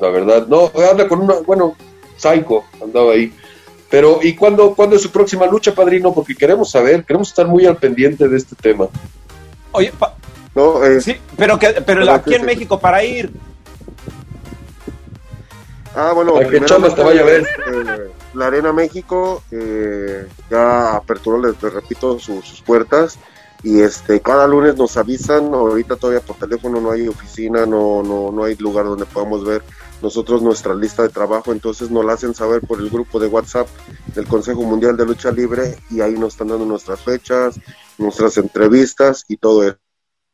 la 0.01 0.09
verdad. 0.09 0.47
No, 0.47 0.71
anda 0.91 1.07
con 1.07 1.21
una, 1.21 1.35
bueno, 1.45 1.75
Psycho 2.17 2.63
andaba 2.81 3.13
ahí. 3.13 3.33
Pero, 3.89 4.19
¿y 4.23 4.33
cuándo, 4.35 4.73
cuándo 4.75 4.95
es 4.95 5.01
su 5.03 5.11
próxima 5.11 5.45
lucha, 5.45 5.73
padrino? 5.73 6.13
Porque 6.13 6.35
queremos 6.35 6.71
saber, 6.71 7.05
queremos 7.05 7.29
estar 7.29 7.47
muy 7.47 7.65
al 7.65 7.77
pendiente 7.77 8.27
de 8.27 8.37
este 8.37 8.55
tema. 8.55 8.87
Oye, 9.71 9.91
pa- 9.97 10.15
No, 10.55 10.83
eh, 10.83 10.99
sí, 10.99 11.15
pero, 11.37 11.57
que, 11.59 11.67
pero 11.85 12.01
Pero 12.01 12.11
aquí 12.11 12.31
que 12.31 12.35
en 12.37 12.45
México 12.45 12.79
para 12.79 13.03
ir. 13.03 13.31
Ah, 15.95 16.11
bueno, 16.13 16.33
que 16.49 16.59
Chomas 16.65 16.95
te 16.95 17.03
vaya 17.03 17.21
a 17.21 17.25
ver. 17.25 17.41
eh, 17.67 18.11
la 18.33 18.47
Arena 18.47 18.73
México 18.73 19.43
eh, 19.51 20.27
ya 20.49 20.95
aperturó, 20.95 21.39
les, 21.39 21.61
les 21.61 21.73
repito, 21.73 22.17
su- 22.19 22.41
sus 22.41 22.61
puertas 22.61 23.17
y 23.61 23.79
este 23.81 24.19
cada 24.21 24.47
lunes 24.47 24.75
nos 24.75 24.97
avisan. 24.97 25.53
Ahorita 25.53 25.95
todavía 25.95 26.21
por 26.21 26.35
teléfono 26.37 26.81
no 26.81 26.91
hay 26.91 27.07
oficina, 27.07 27.65
no 27.65 28.01
no 28.03 28.31
no 28.31 28.43
hay 28.43 28.55
lugar 28.55 28.85
donde 28.85 29.05
podamos 29.05 29.45
ver 29.45 29.61
nosotros 30.01 30.41
nuestra 30.41 30.73
lista 30.75 31.03
de 31.03 31.09
trabajo. 31.09 31.51
Entonces 31.51 31.91
nos 31.91 32.03
la 32.03 32.13
hacen 32.13 32.33
saber 32.33 32.61
por 32.61 32.79
el 32.79 32.89
grupo 32.89 33.19
de 33.19 33.27
WhatsApp 33.27 33.67
del 34.15 34.27
Consejo 34.27 34.63
Mundial 34.63 34.97
de 34.97 35.05
Lucha 35.05 35.31
Libre 35.31 35.77
y 35.91 36.01
ahí 36.01 36.13
nos 36.13 36.33
están 36.33 36.47
dando 36.47 36.65
nuestras 36.65 37.01
fechas 37.01 37.55
nuestras 37.99 38.37
entrevistas 38.37 39.23
y 39.27 39.37
todo 39.37 39.63
eso. 39.63 39.77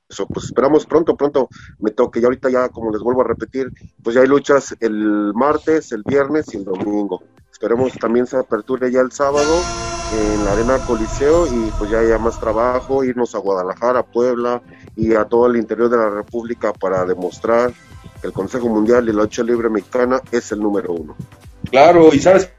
Pues 0.10 0.46
esperamos 0.46 0.86
pronto, 0.86 1.16
pronto 1.16 1.50
me 1.80 1.92
toque. 1.92 2.20
Y 2.20 2.26
ahorita 2.26 2.50
ya, 2.50 2.70
como 2.70 2.92
les 2.92 3.02
vuelvo 3.02 3.22
a 3.22 3.26
repetir, 3.26 3.72
pues 4.04 4.16
ya 4.16 4.22
hay 4.22 4.28
luchas 4.28 4.76
el 4.80 5.34
martes, 5.34 5.92
el 5.92 6.04
viernes 6.04 6.54
y 6.54 6.58
el 6.58 6.66
domingo. 6.66 7.22
Esperemos 7.52 7.94
también 7.94 8.26
se 8.26 8.38
aperture 8.38 8.92
ya 8.92 9.02
el 9.02 9.12
sábado 9.12 9.62
en 10.12 10.46
la 10.46 10.54
Arena 10.54 10.78
Coliseo 10.80 11.46
y 11.46 11.72
pues 11.78 11.92
ya 11.92 12.00
haya 12.00 12.18
más 12.18 12.40
trabajo, 12.40 13.04
irnos 13.04 13.36
a 13.36 13.40
Guadalajara, 13.40 14.04
Puebla 14.04 14.62
y 14.96 15.14
a 15.14 15.26
todo 15.26 15.46
el 15.48 15.58
interior 15.58 15.90
de 15.90 15.98
la 15.98 16.10
República 16.10 16.74
para 16.74 17.06
demostrar 17.06 17.72
que 18.20 18.28
el 18.28 18.34
Consejo 18.34 18.68
Mundial 18.68 19.08
y 19.08 19.14
la 19.14 19.24
lucha 19.24 19.44
libre 19.44 19.70
mexicana 19.70 20.22
es 20.32 20.52
el 20.52 20.60
número 20.60 20.94
uno. 20.94 21.16
Claro, 21.70 22.14
y 22.14 22.20
sabes 22.20 22.50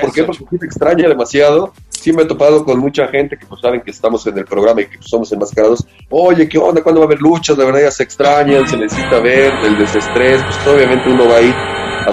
¿Por 0.00 0.12
qué? 0.12 0.24
Porque 0.24 0.44
sí 0.50 0.58
te 0.58 0.66
extraña 0.66 1.08
demasiado. 1.08 1.72
Sí 1.90 2.12
me 2.12 2.22
he 2.22 2.26
topado 2.26 2.64
con 2.64 2.78
mucha 2.78 3.08
gente 3.08 3.36
que 3.38 3.46
pues 3.46 3.60
saben 3.60 3.80
que 3.80 3.90
estamos 3.90 4.26
en 4.26 4.38
el 4.38 4.44
programa 4.44 4.82
y 4.82 4.86
que 4.86 4.98
pues, 4.98 5.08
somos 5.08 5.32
enmascarados. 5.32 5.86
Oye, 6.10 6.48
¿qué 6.48 6.58
onda? 6.58 6.82
¿Cuándo 6.82 7.00
va 7.00 7.06
a 7.06 7.08
haber 7.08 7.20
luchas? 7.20 7.56
La 7.56 7.64
verdad 7.64 7.80
ya 7.82 7.90
se 7.90 8.02
extrañan, 8.02 8.68
se 8.68 8.76
necesita 8.76 9.18
ver, 9.20 9.52
el 9.64 9.78
desestrés. 9.78 10.42
Pues 10.42 10.66
obviamente 10.76 11.10
uno 11.10 11.28
va 11.28 11.36
a 11.36 11.40
ir 11.40 11.54
a 11.54 12.12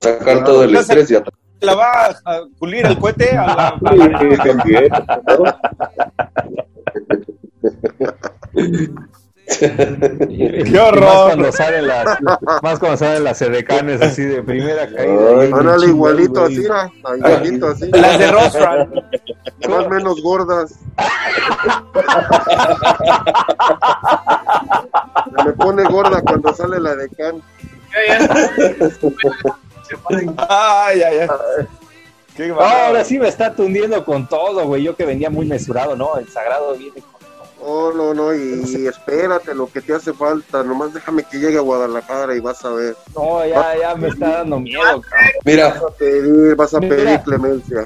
sacar 0.00 0.44
todo 0.44 0.64
el 0.64 0.76
estrés 0.76 1.10
y 1.10 1.16
a 1.16 1.24
¿La 1.60 1.74
va 1.74 2.06
a 2.06 2.42
pulir 2.58 2.86
el 2.86 2.98
cohete? 2.98 3.36
A 3.36 3.46
la... 3.46 3.78
Sí, 4.20 4.28
también, 4.36 4.88
¿no? 5.26 5.44
Qué 9.60 10.80
horror. 10.80 11.00
Más 11.00 11.22
cuando 11.26 11.52
salen 11.52 11.86
las, 11.86 12.18
más 12.62 12.78
cuando 12.78 12.96
salen 12.96 13.24
las 13.24 13.42
edecanes 13.42 14.00
así 14.00 14.22
de 14.24 14.42
primera 14.42 14.88
caída. 14.88 15.44
Igualito 15.86 16.44
así, 16.44 16.66
igualito 17.16 17.68
así. 17.68 17.90
Las 17.90 18.18
de 18.18 18.32
Rostran. 18.32 18.90
Más 19.68 19.88
menos 19.88 20.22
gordas. 20.22 20.74
Se 25.36 25.44
me 25.44 25.52
pone 25.52 25.84
gorda 25.84 26.22
cuando 26.22 26.54
sale 26.54 26.80
la 26.80 26.96
de 26.96 27.08
Can. 27.10 27.42
Ya, 28.08 28.18
ya. 28.18 29.56
Ay, 30.48 31.02
ay, 31.02 31.18
ay. 31.20 31.28
Qué 32.36 32.50
ahora 32.50 33.04
sí 33.04 33.18
me 33.18 33.28
está 33.28 33.52
tundiendo 33.52 34.04
con 34.04 34.28
todo, 34.28 34.64
güey. 34.66 34.84
Yo 34.84 34.96
que 34.96 35.04
venía 35.04 35.28
muy 35.28 35.46
mesurado, 35.46 35.96
¿no? 35.96 36.16
El 36.16 36.28
sagrado 36.28 36.74
viene 36.74 37.00
con 37.00 37.09
Oh, 37.62 37.92
no, 37.94 38.14
no, 38.14 38.34
y, 38.34 38.64
y 38.66 38.86
espérate 38.86 39.54
lo 39.54 39.70
que 39.70 39.80
te 39.82 39.94
hace 39.94 40.12
falta. 40.14 40.62
Nomás 40.62 40.94
déjame 40.94 41.24
que 41.24 41.38
llegue 41.38 41.58
a 41.58 41.62
Guadalajara 41.62 42.34
y 42.34 42.40
vas 42.40 42.64
a 42.64 42.70
ver. 42.70 42.96
No, 43.14 43.44
ya, 43.46 43.76
ya 43.78 43.94
me 43.94 44.08
está 44.08 44.28
dando 44.38 44.60
miedo, 44.60 45.00
cabrón. 45.02 45.30
Mira, 45.44 45.68
Vas 45.68 45.82
a 45.82 45.90
pedir, 45.96 46.56
vas 46.56 46.74
a 46.74 46.80
Mira. 46.80 46.96
pedir 46.96 47.20
clemencia. 47.20 47.84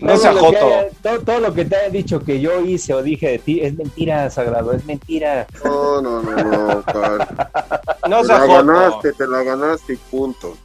No 0.00 0.16
sea 0.18 0.32
Todo 0.32 0.42
lo 0.42 0.50
que 0.50 0.56
joto. 0.60 0.86
todo, 1.02 1.18
todo 1.20 1.40
lo 1.40 1.54
que 1.54 1.64
te 1.64 1.76
haya 1.76 1.88
dicho 1.88 2.20
que 2.22 2.38
yo 2.40 2.60
hice 2.60 2.92
o 2.92 3.02
dije 3.02 3.28
de 3.28 3.38
ti 3.38 3.60
es 3.62 3.74
mentira, 3.76 4.28
sagrado, 4.28 4.72
es 4.72 4.84
mentira. 4.84 5.46
No, 5.64 6.02
no, 6.02 6.20
no, 6.22 6.36
no, 6.36 6.82
Carl. 6.82 7.26
No 8.08 8.20
Te 8.20 8.26
sea 8.26 8.38
la 8.40 8.46
joto. 8.46 8.66
ganaste, 8.66 9.12
te 9.14 9.26
la 9.26 9.42
ganaste 9.42 9.94
y 9.94 9.96
punto. 9.96 10.58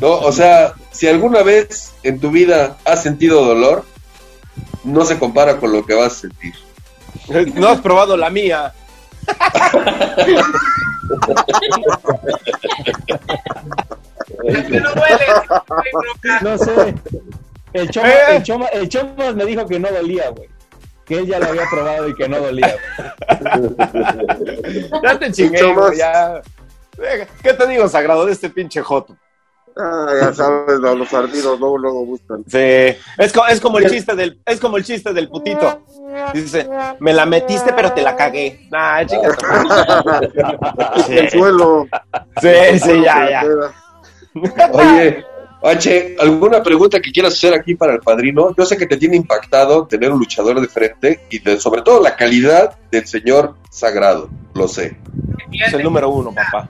no, 0.00 0.18
o 0.18 0.32
sea, 0.32 0.74
si 0.90 1.08
alguna 1.08 1.42
vez 1.42 1.94
en 2.02 2.20
tu 2.20 2.30
vida 2.30 2.76
has 2.84 3.02
sentido 3.02 3.42
dolor, 3.42 3.84
no 4.84 5.06
se 5.06 5.18
compara 5.18 5.56
con 5.58 5.72
lo 5.72 5.86
que 5.86 5.94
vas 5.94 6.12
a 6.12 6.20
sentir. 6.20 6.52
No 7.54 7.68
has 7.68 7.80
probado 7.80 8.16
la 8.16 8.30
mía. 8.30 8.72
Que 14.42 14.80
no 14.82 14.90
duele. 14.94 16.58
sé. 16.58 16.94
El 17.72 17.90
Choma, 17.90 18.08
Eh. 18.08 18.36
el 18.36 18.42
Choma, 18.42 18.66
el 18.66 18.88
Choma 18.88 19.32
me 19.32 19.44
dijo 19.44 19.66
que 19.66 19.78
no 19.78 19.88
dolía, 19.90 20.28
güey. 20.30 20.48
Que 21.04 21.18
él 21.18 21.26
ya 21.26 21.38
lo 21.40 21.46
había 21.46 21.68
probado 21.70 22.08
y 22.08 22.14
que 22.14 22.28
no 22.28 22.40
dolía. 22.40 22.76
güey. 23.56 23.76
Ya 25.02 25.18
te 25.18 25.32
chingué, 25.32 25.72
güey, 25.72 25.98
ya. 25.98 26.40
¿Qué 27.42 27.54
te 27.54 27.66
digo, 27.66 27.88
sagrado, 27.88 28.26
de 28.26 28.32
este 28.32 28.50
pinche 28.50 28.80
joto? 28.82 29.16
Ah, 29.76 30.08
ya 30.20 30.32
sabes, 30.34 30.82
a 30.84 30.94
los 30.94 31.12
ardidos 31.14 31.58
luego, 31.58 31.78
luego 31.78 32.04
buscan. 32.04 32.44
Sí. 32.46 32.58
Es, 33.18 33.32
co- 33.32 33.46
es 33.48 33.60
como 33.60 33.78
el 33.78 33.88
chiste 33.90 34.14
del, 34.14 34.38
es 34.44 34.60
como 34.60 34.76
el 34.76 34.84
chiste 34.84 35.12
del 35.12 35.28
putito. 35.28 35.82
Dice, 36.34 36.68
me 36.98 37.12
la 37.14 37.24
metiste, 37.24 37.72
pero 37.72 37.92
te 37.92 38.02
la 38.02 38.16
cagué. 38.16 38.66
Nah, 38.70 39.04
tu 39.06 39.14
madre. 39.22 40.30
El 41.08 41.30
suelo. 41.30 41.86
Sí, 42.40 42.48
sí, 42.82 43.02
ya, 43.02 43.30
ya. 43.30 43.44
Oye, 44.72 45.24
H, 45.62 46.16
¿alguna 46.18 46.62
pregunta 46.62 47.00
que 47.00 47.10
quieras 47.12 47.34
hacer 47.34 47.54
aquí 47.54 47.74
para 47.74 47.94
el 47.94 48.00
padrino? 48.00 48.54
Yo 48.56 48.64
sé 48.64 48.76
que 48.76 48.86
te 48.86 48.96
tiene 48.96 49.16
impactado 49.16 49.86
tener 49.86 50.10
un 50.10 50.18
luchador 50.18 50.60
de 50.60 50.68
frente 50.68 51.20
y 51.30 51.38
de, 51.38 51.60
sobre 51.60 51.82
todo 51.82 52.02
la 52.02 52.16
calidad 52.16 52.76
del 52.90 53.06
señor 53.06 53.54
Sagrado, 53.70 54.28
lo 54.54 54.66
sé. 54.68 54.96
Es 55.52 55.72
el 55.74 55.82
número 55.82 56.08
uno, 56.10 56.32
papá. 56.34 56.68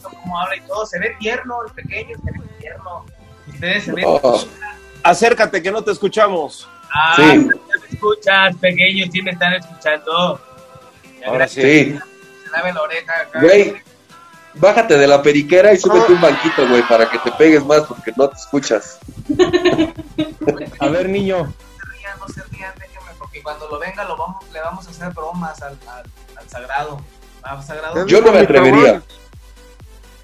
Viendo 0.00 0.18
cómo 0.22 0.38
habla 0.40 0.56
y 0.56 0.60
todo, 0.62 0.86
se 0.86 0.98
ve 0.98 1.14
tierno, 1.18 1.62
el 1.66 1.72
pequeño 1.72 2.16
se 2.24 2.30
ve 2.38 2.46
tierno. 2.58 3.04
Ustedes 3.48 3.84
se 3.84 3.92
ven. 3.92 4.04
Oh, 4.06 4.44
Acércate, 5.02 5.62
que 5.62 5.70
no 5.70 5.82
te 5.82 5.92
escuchamos. 5.92 6.68
Ah, 6.92 7.14
Sí. 7.16 7.22
me 7.38 7.54
escuchas, 7.90 8.56
pequeños, 8.56 9.08
sí 9.12 9.22
me 9.22 9.30
están 9.32 9.54
escuchando. 9.54 10.40
Ahora 11.26 11.46
sí. 11.48 11.60
sí, 11.62 11.98
Se 12.44 12.50
lave 12.50 12.72
la 12.72 12.82
oreja 12.82 13.12
acá. 13.22 13.40
güey, 13.40 13.74
bájate 14.54 14.96
de 14.98 15.06
la 15.06 15.22
periquera 15.22 15.72
y 15.72 15.78
súbete 15.78 16.12
un 16.12 16.20
banquito, 16.20 16.66
güey, 16.68 16.82
para 16.88 17.08
que 17.10 17.18
te 17.18 17.30
pegues 17.32 17.64
más 17.64 17.82
porque 17.82 18.12
no 18.16 18.28
te 18.28 18.36
escuchas. 18.36 18.98
A 20.80 20.88
ver, 20.88 21.08
niño. 21.08 21.44
No 21.44 21.52
se 21.52 21.90
rían, 21.92 22.18
no 22.18 22.28
se 22.28 22.42
rían, 22.44 22.72
déjenme, 22.78 23.10
porque 23.18 23.42
cuando 23.42 23.68
lo 23.68 23.78
venga 23.78 24.04
lo 24.04 24.16
vamos, 24.16 24.44
le 24.52 24.60
vamos 24.60 24.86
a 24.86 24.90
hacer 24.90 25.10
bromas 25.12 25.60
al, 25.62 25.78
al, 25.86 26.04
al 26.36 26.48
sagrado. 26.48 27.00
¿Va, 27.44 27.62
sagrado? 27.62 28.06
Yo 28.06 28.20
no 28.20 28.32
me 28.32 28.40
atrevería. 28.40 29.02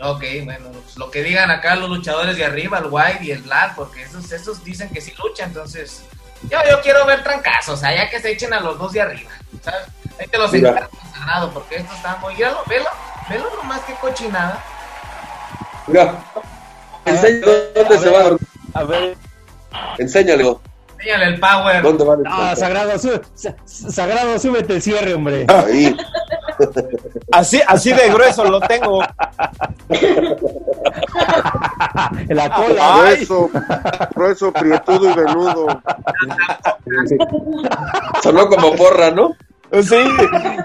Ok, 0.01 0.23
bueno, 0.45 0.67
pues 0.73 0.97
lo 0.99 1.11
que 1.11 1.23
digan 1.23 1.51
acá 1.51 1.75
los 1.77 1.89
luchadores 1.89 2.37
de 2.37 2.45
arriba, 2.45 2.79
el 2.79 2.87
White 2.91 3.19
y 3.25 3.31
el 3.31 3.43
Black, 3.43 3.75
porque 3.77 4.03
esos, 4.03 4.31
esos 4.31 4.63
dicen 4.63 4.91
que 4.91 5.01
sí 5.01 5.15
luchan, 5.23 5.49
entonces 5.49 6.03
yo, 6.51 6.59
yo 6.71 6.81
quiero 6.83 7.07
ver 7.07 7.23
trancazos, 7.23 7.75
o 7.75 7.77
sea, 7.79 7.95
ya 7.95 8.11
que 8.11 8.21
se 8.21 8.31
echen 8.33 8.53
a 8.53 8.61
los 8.61 8.79
dos 8.79 8.93
de 8.93 9.01
arriba, 9.01 9.31
¿sabes? 9.63 9.87
Ahí 10.21 10.27
te 10.27 10.37
los 10.39 10.53
encargo, 10.53 10.91
sagrado, 11.15 11.51
porque 11.53 11.77
esto 11.77 11.95
está 11.95 12.17
muy... 12.17 12.35
Míralo, 12.35 12.63
velo, 12.67 12.89
velo 13.31 13.47
nomás 13.57 13.81
que 13.83 13.95
cochinada. 13.95 14.63
Mira, 15.87 16.15
enséñale 17.05 17.73
dónde 17.75 17.99
se 17.99 18.11
va. 18.11 18.37
A 18.75 18.85
ver. 18.85 19.17
Enséñale 19.99 20.57
Enséñale 20.99 21.25
el 21.27 21.41
power. 21.41 21.83
dónde 21.83 22.05
va. 22.05 22.17
Ah, 22.27 22.57
Sagrado, 22.57 22.99
sube, 22.99 23.21
Sa- 23.35 23.55
Sagrado, 23.67 24.39
súbete 24.39 24.75
el 24.75 24.83
cierre, 24.83 25.15
hombre. 25.15 25.47
Ahí. 25.49 25.97
Así, 27.33 27.61
así 27.67 27.93
de 27.93 28.09
grueso 28.11 28.45
lo 28.45 28.61
tengo. 28.61 29.01
La 32.29 32.51
cola. 32.55 32.95
Ay. 33.05 33.17
Grueso, 33.27 33.51
grueso, 34.15 34.53
prietudo 34.53 35.11
y 35.11 35.15
venudo. 35.15 35.83
Sonó 38.23 38.49
como 38.49 38.75
porra, 38.75 39.11
¿no? 39.11 39.35
Sí. 39.83 40.05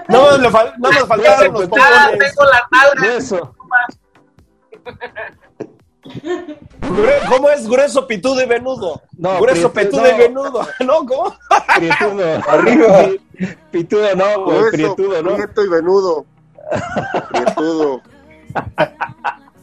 No 0.08 0.36
le 0.38 0.48
fal- 0.50 0.74
no 0.78 0.90
faltaron 1.06 1.52
los 1.54 1.68
Ah, 1.78 2.10
tengo 2.18 2.44
la 2.44 2.68
nalga. 2.70 3.16
Eso. 3.16 3.54
¿Cómo 7.28 7.48
es 7.50 7.68
grueso, 7.68 8.06
pitudo 8.06 8.42
y 8.42 8.46
venudo? 8.46 9.00
No, 9.18 9.40
grueso, 9.40 9.72
petudo 9.72 10.06
y 10.08 10.12
no. 10.12 10.18
venudo. 10.18 10.66
¿No? 10.80 11.06
¿Cómo? 11.06 11.34
Prietudo. 11.76 12.24
Arriba. 12.48 13.08
Pitudo 13.70 14.16
no, 14.16 14.44
güey. 14.44 14.56
Grueso, 14.58 14.70
Prietudo, 14.72 15.22
¿no? 15.22 15.34
prieto 15.36 15.64
y 15.64 15.68
venudo. 15.68 16.26
Prietudo. 17.30 18.00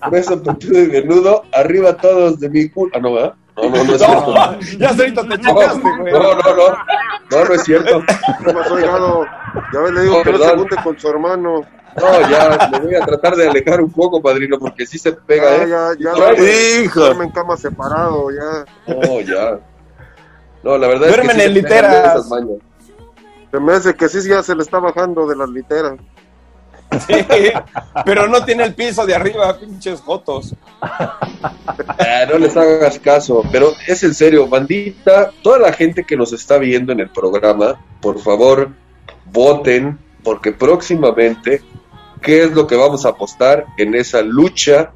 Grueso, 0.10 0.42
petudo 0.44 0.80
y 0.80 0.88
venudo. 0.88 1.44
Arriba 1.54 1.98
todos 1.98 2.40
de 2.40 2.50
mi 2.50 2.70
culo. 2.70 2.92
Ah, 2.96 3.00
no, 3.00 3.14
¿verdad? 3.14 3.34
No, 3.58 3.70
no, 3.70 3.84
no 3.84 3.94
es 3.94 4.00
cierto. 4.06 4.34
No, 4.34 4.60
ya 4.80 4.94
solito 4.94 5.22
te 5.22 5.28
No, 5.28 5.36
chingaste, 5.38 5.82
güey. 6.00 6.14
no, 6.14 6.20
no, 6.20 6.56
no. 6.56 6.78
No, 7.32 7.46
no 7.46 7.54
es 7.54 7.64
cierto. 7.64 8.02
¿Qué 8.46 8.54
pasó, 8.54 8.80
hijado? 8.80 9.26
Ya 9.74 9.80
ves, 9.82 9.92
le 9.92 10.02
digo 10.04 10.18
No, 10.18 10.24
que 10.24 10.32
no 10.32 10.38
se 10.40 10.56
junte 10.56 10.76
con 10.84 11.00
su 11.00 11.10
hermano. 11.10 11.62
No, 11.96 12.30
ya 12.30 12.70
me 12.72 12.80
voy 12.80 12.96
a 12.96 13.06
tratar 13.06 13.36
de 13.36 13.50
alejar 13.50 13.82
un 13.82 13.92
poco, 13.92 14.22
padrino, 14.22 14.58
porque 14.60 14.86
sí 14.86 14.98
se 14.98 15.12
pega, 15.14 15.58
Ya, 15.58 15.64
¿eh? 15.64 15.68
ya, 15.70 15.92
ya. 16.00 16.14
Duerme- 16.14 16.84
hijo. 16.84 17.00
duerme 17.00 17.26
en 17.26 17.32
cama 17.32 17.58
separado, 17.58 18.28
ya. 18.32 18.66
No, 18.94 19.22
ya. 19.22 19.60
No, 20.64 20.78
la 20.78 20.88
verdad 20.88 21.08
Duermen 21.08 21.32
es 21.32 21.36
que 21.36 21.42
sí 21.42 21.48
en 21.48 21.54
de 21.54 21.62
literas. 21.62 22.06
esas 22.16 22.28
mañas. 22.30 22.58
Se 23.52 23.60
me 23.60 23.74
hace 23.74 23.96
que 23.96 24.10
sí, 24.10 24.28
ya 24.30 24.44
se 24.44 24.56
le 24.56 24.62
está 24.62 24.80
bajando 24.80 25.26
de 25.28 25.36
las 25.36 25.50
literas. 25.50 25.94
Sí, 27.08 27.14
pero 28.04 28.28
no 28.28 28.44
tiene 28.44 28.64
el 28.64 28.74
piso 28.74 29.06
de 29.06 29.14
arriba, 29.14 29.58
pinches 29.60 30.02
fotos. 30.02 30.56
Ah, 30.82 32.26
no 32.32 32.40
les 32.40 32.58
hagas 32.58 32.98
caso, 33.00 33.44
pero 33.52 33.74
es 33.88 34.02
en 34.04 34.14
serio, 34.16 34.48
bandita, 34.48 35.32
toda 35.44 35.60
la 35.60 35.72
gente 35.74 36.04
que 36.04 36.18
nos 36.18 36.34
está 36.34 36.58
viendo 36.58 36.92
en 36.92 37.00
el 37.00 37.10
programa, 37.10 37.80
por 38.02 38.20
favor, 38.20 38.70
voten, 39.32 40.00
porque 40.24 40.52
próximamente, 40.52 41.62
¿qué 42.22 42.44
es 42.44 42.52
lo 42.52 42.68
que 42.68 42.76
vamos 42.76 43.06
a 43.06 43.10
apostar 43.10 43.66
en 43.78 43.96
esa 43.96 44.22
lucha 44.22 44.92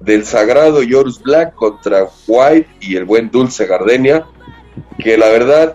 del 0.00 0.24
sagrado 0.24 0.82
Yorus 0.82 1.22
Black 1.22 1.54
contra 1.54 2.06
White 2.26 2.68
y 2.80 2.96
el 2.96 3.04
buen 3.04 3.30
Dulce 3.30 3.66
Gardenia? 3.66 4.26
que 4.98 5.16
la 5.16 5.28
verdad 5.28 5.74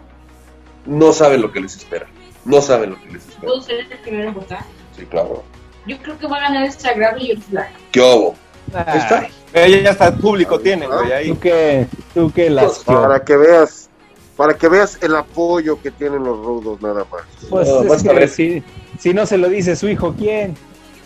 no 0.85 1.13
saben 1.13 1.41
lo 1.41 1.51
que 1.51 1.59
les 1.59 1.75
espera. 1.75 2.07
No 2.45 2.61
saben 2.61 2.91
lo 2.91 2.95
que 3.01 3.07
les 3.07 3.27
espera. 3.27 3.41
¿Puedo 3.41 3.61
ser 3.61 3.79
el 3.79 3.99
primero 3.99 4.29
en 4.29 4.33
votar? 4.33 4.63
Sí, 4.95 5.05
claro. 5.05 5.43
Yo 5.85 5.97
creo 6.01 6.17
que 6.17 6.27
va 6.27 6.37
a 6.37 6.41
ganar 6.41 6.65
el 6.65 6.71
Sagrado 6.71 7.17
y 7.17 7.31
el 7.31 7.43
Black. 7.49 7.71
¿Qué 7.91 7.99
hubo? 7.99 8.35
Ay, 8.73 8.99
está. 8.99 9.27
Ella 9.53 9.81
ya 9.81 9.89
está 9.91 10.07
el 10.07 10.13
público 10.15 10.59
tiene, 10.59 10.87
güey, 10.87 11.11
ahí. 11.11 11.29
Tú 11.29 11.39
que, 11.39 11.87
tú 12.13 12.31
que 12.31 12.49
las 12.49 12.79
Para 12.79 13.23
que 13.23 13.35
veas, 13.35 13.89
para 14.37 14.53
que 14.53 14.67
veas 14.69 14.97
el 15.01 15.15
apoyo 15.15 15.81
que 15.81 15.91
tienen 15.91 16.23
los 16.23 16.37
rudos 16.37 16.81
nada 16.81 17.05
más. 17.11 17.23
Pues 17.49 17.67
No, 17.67 17.93
es 17.93 18.03
que 18.03 18.13
ver. 18.13 18.29
si, 18.29 18.63
si 18.99 19.13
no 19.13 19.25
se 19.25 19.37
lo 19.37 19.49
dice 19.49 19.75
su 19.75 19.89
hijo, 19.89 20.15
¿quién? 20.17 20.55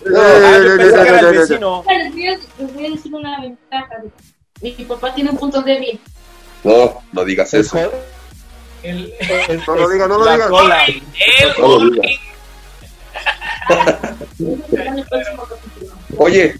Era 0.05 1.19
el 1.19 1.37
vecino. 1.37 1.83
Les 1.87 2.13
voy, 2.73 2.85
a, 2.85 2.89
decir 2.91 3.13
una 3.13 3.41
ventaja. 3.41 4.03
Mi 4.61 4.71
papá 4.71 5.13
tiene 5.13 5.31
un 5.31 5.37
punto 5.37 5.61
débil. 5.61 5.99
No, 6.63 7.01
no 7.11 7.25
digas 7.25 7.53
Es 7.53 7.67
eso. 7.67 7.91
El, 8.83 9.13
es- 9.19 9.67
No 9.67 9.75
lo 9.75 9.89
digas, 9.89 10.07
no 10.07 10.17
lo 10.19 10.31
digas. 10.31 10.49
cola. 10.49 10.85
el 10.85 11.01
No 11.59 11.67
lo 11.79 11.89
digas. 11.89 12.05
El. 14.39 15.05
Oye, 16.17 16.55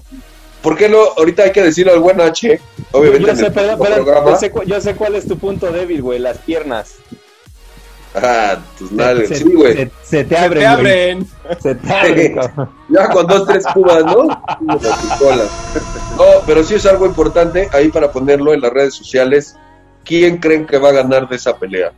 ¿por 0.61 0.77
qué 0.77 0.89
no? 0.89 0.97
Ahorita 1.17 1.43
hay 1.43 1.51
que 1.51 1.61
decirle 1.61 1.93
al 1.93 1.99
buen 1.99 2.19
H, 2.19 2.59
obviamente 2.91 3.27
yo 3.27 3.35
sé, 3.35 3.45
el 3.47 3.53
perdón, 3.53 3.79
programa. 3.79 4.31
yo, 4.31 4.37
sé, 4.37 4.51
yo 4.65 4.81
sé 4.81 4.95
cuál 4.95 5.15
es 5.15 5.27
tu 5.27 5.37
punto 5.37 5.71
débil, 5.71 6.01
güey, 6.01 6.19
las 6.19 6.39
piernas. 6.39 6.95
Ah, 8.15 8.57
tus 8.77 8.91
nalgas, 8.91 9.27
se, 9.27 9.35
sí, 9.35 9.53
güey. 9.53 9.73
se- 9.73 9.91
se 10.03 10.23
te 10.23 10.35
Se 10.35 10.37
abren, 10.37 10.63
te 10.63 10.69
güey. 10.81 11.11
abren. 11.11 11.27
Se 11.59 11.75
te 11.75 11.93
abren. 11.93 12.35
Ya 12.89 13.09
con 13.09 13.27
dos, 13.27 13.45
tres 13.47 13.65
cubas, 13.73 14.05
¿no? 14.05 14.23
No, 14.23 14.39
pero 16.45 16.63
sí 16.63 16.75
es 16.75 16.85
algo 16.85 17.05
importante 17.05 17.67
ahí 17.73 17.89
para 17.89 18.11
ponerlo 18.11 18.53
en 18.53 18.61
las 18.61 18.71
redes 18.71 18.93
sociales. 18.95 19.55
¿Quién 20.03 20.37
creen 20.37 20.65
que 20.67 20.77
va 20.77 20.89
a 20.89 20.93
ganar 20.93 21.27
de 21.27 21.35
esa 21.35 21.57
pelea? 21.57 21.91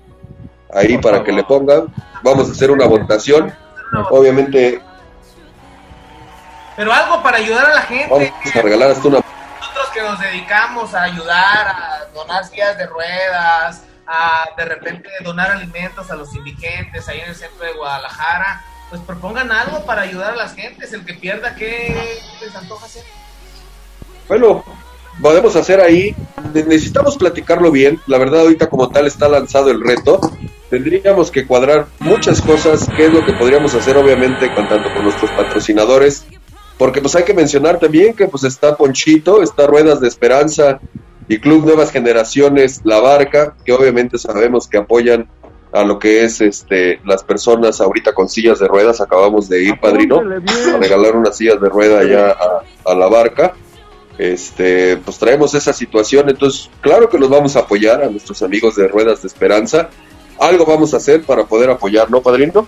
Ahí 0.73 0.93
Por 0.93 1.01
para 1.01 1.17
favor. 1.17 1.25
que 1.25 1.32
le 1.34 1.43
pongan. 1.43 1.93
Vamos 2.23 2.49
a 2.49 2.51
hacer 2.53 2.71
una 2.71 2.86
votación. 2.88 3.53
Obviamente 4.10 4.82
Pero 6.75 6.93
algo 6.93 7.23
para 7.23 7.38
ayudar 7.38 7.65
a 7.65 7.73
la 7.75 7.82
gente. 7.82 8.08
vamos 8.10 8.56
a 8.56 8.62
regalar 8.62 8.91
hasta 8.91 9.08
una... 9.08 9.17
Nosotros 9.60 9.88
que 9.93 10.01
nos 10.01 10.19
dedicamos 10.19 10.93
a 10.93 11.03
ayudar, 11.03 11.67
a 11.67 12.06
donar 12.13 12.45
sillas 12.45 12.77
de 12.77 12.86
ruedas, 12.88 13.84
de 14.56 14.65
repente 14.65 15.10
donar 15.24 15.52
alimentos 15.52 16.10
a 16.12 16.15
los 16.15 16.34
indigentes 16.36 17.08
ahí 17.08 17.20
en 17.20 17.30
el 17.30 17.36
centro 17.36 17.65
de 17.65 17.74
Guadalajara, 17.74 18.63
pues 18.89 19.02
propongan 19.02 19.52
algo 19.52 19.86
para 19.86 20.04
ayudar 20.04 20.34
a 20.34 20.36
las 20.36 20.56
gentes. 20.56 20.93
El 20.93 21.06
que 21.06 21.13
pierda, 21.13 21.56
¿qué 21.56 22.20
les 22.41 22.56
antoja 22.56 22.86
hacer? 22.86 23.04
Bueno, 24.28 24.63
podemos 25.22 25.56
hacer 25.56 25.82
ahí. 25.82 26.15
Ne- 26.54 26.63
Necesitamos 26.63 27.17
platicarlo 27.17 27.72
bien. 27.72 28.00
La 28.08 28.17
verdad, 28.17 28.41
ahorita 28.41 28.70
como 28.70 28.89
tal 28.89 29.08
está 29.08 29.28
lanzado 29.28 29.72
el 29.72 29.82
reto. 29.84 30.20
Tendríamos 30.70 31.32
que 31.32 31.46
cuadrar 31.46 31.88
muchas 32.00 32.41
cosas. 32.41 32.88
¿Qué 32.96 33.06
es 33.08 33.13
lo 33.13 33.26
que 33.26 33.34
podríamos 33.34 33.74
hacer, 33.74 33.98
obviamente, 33.98 34.54
con 34.54 34.67
tanto 34.67 34.93
con 34.93 35.04
nuestros 35.04 35.32
patrocinadores? 35.32 36.26
Porque 36.78 37.02
pues 37.02 37.15
hay 37.15 37.24
que 37.24 37.34
mencionar 37.34 37.80
también 37.80 38.13
que 38.15 38.28
pues 38.28 38.43
está 38.43 38.76
Ponchito, 38.78 39.41
está 39.41 39.65
Ruedas 39.65 40.00
de 40.00 40.08
Esperanza 40.08 40.80
y 41.28 41.40
Club 41.40 41.66
Nuevas 41.66 41.92
Generaciones 41.92 42.82
La 42.84 43.00
Barca, 43.00 43.56
que 43.66 43.74
obviamente 43.74 44.18
sabemos 44.18 44.68
que 44.68 44.78
apoyan 44.78 45.28
a 45.74 45.84
lo 45.84 46.00
que 46.00 46.24
es 46.24 46.40
este 46.40 47.02
las 47.06 47.24
personas 47.24 47.82
ahorita 47.82 48.13
con 48.13 48.30
sillas 48.30 48.60
de 48.60 48.68
ruedas. 48.68 49.02
Acabamos 49.02 49.50
de 49.50 49.63
ir, 49.63 49.80
padrino, 49.80 50.20
a 50.20 50.78
regalar 50.78 51.16
unas 51.16 51.38
sillas 51.38 51.60
de 51.60 51.70
rueda 51.70 52.00
allá 52.00 52.32
a, 52.32 52.92
a 52.92 52.96
La 52.96 53.08
Barca 53.08 53.54
este, 54.18 54.98
pues 54.98 55.20
traemos 55.20 55.54
esa 55.54 55.74
situación, 55.74 56.30
entonces 56.30 56.70
claro 56.82 57.10
que 57.10 57.20
los 57.20 57.30
vamos 57.30 57.56
a 57.56 57.60
apoyar 57.60 58.04
a 58.04 58.10
nuestros 58.10 58.42
amigos 58.42 58.76
de 58.76 58.88
Ruedas 58.88 59.22
de 59.22 59.28
Esperanza. 59.28 59.90
Algo 60.40 60.66
vamos 60.66 60.94
a 60.94 60.98
hacer 60.98 61.24
para 61.24 61.46
poder 61.46 61.70
apoyar, 61.70 62.10
¿no, 62.10 62.22
padrino? 62.22 62.68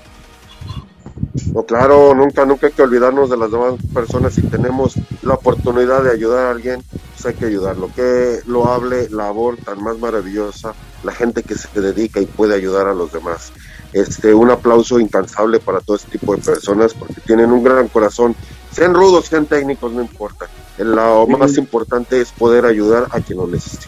No, 1.53 1.63
claro, 1.63 2.13
nunca, 2.13 2.45
nunca 2.45 2.67
hay 2.67 2.73
que 2.73 2.81
olvidarnos 2.81 3.29
de 3.29 3.37
las 3.37 3.51
demás 3.51 3.73
personas. 3.93 4.33
Si 4.33 4.41
tenemos 4.43 4.95
la 5.23 5.35
oportunidad 5.35 6.03
de 6.03 6.11
ayudar 6.11 6.47
a 6.47 6.51
alguien, 6.51 6.83
pues 7.21 7.33
hay 7.33 7.39
que 7.39 7.45
ayudarlo. 7.45 7.89
Que 7.95 8.39
lo 8.45 8.67
hable, 8.67 9.09
labor 9.09 9.57
tan 9.57 9.83
más 9.83 9.97
maravillosa, 9.97 10.73
la 11.03 11.11
gente 11.11 11.43
que 11.43 11.55
se 11.55 11.67
dedica 11.81 12.19
y 12.21 12.25
puede 12.25 12.55
ayudar 12.55 12.87
a 12.87 12.93
los 12.93 13.11
demás. 13.11 13.51
Este, 13.91 14.33
un 14.33 14.51
aplauso 14.51 14.99
incansable 14.99 15.59
para 15.59 15.79
todo 15.81 15.97
este 15.97 16.17
tipo 16.17 16.35
de 16.35 16.41
personas 16.41 16.93
porque 16.93 17.21
tienen 17.21 17.51
un 17.51 17.63
gran 17.63 17.87
corazón. 17.87 18.35
Sean 18.71 18.93
rudos, 18.93 19.25
sean 19.25 19.47
técnicos, 19.47 19.91
no 19.91 20.01
importa. 20.01 20.47
Lo 20.77 21.25
más 21.27 21.57
importante 21.57 22.21
es 22.21 22.31
poder 22.31 22.65
ayudar 22.65 23.07
a 23.11 23.19
quien 23.19 23.39
lo 23.39 23.47
necesita. 23.47 23.87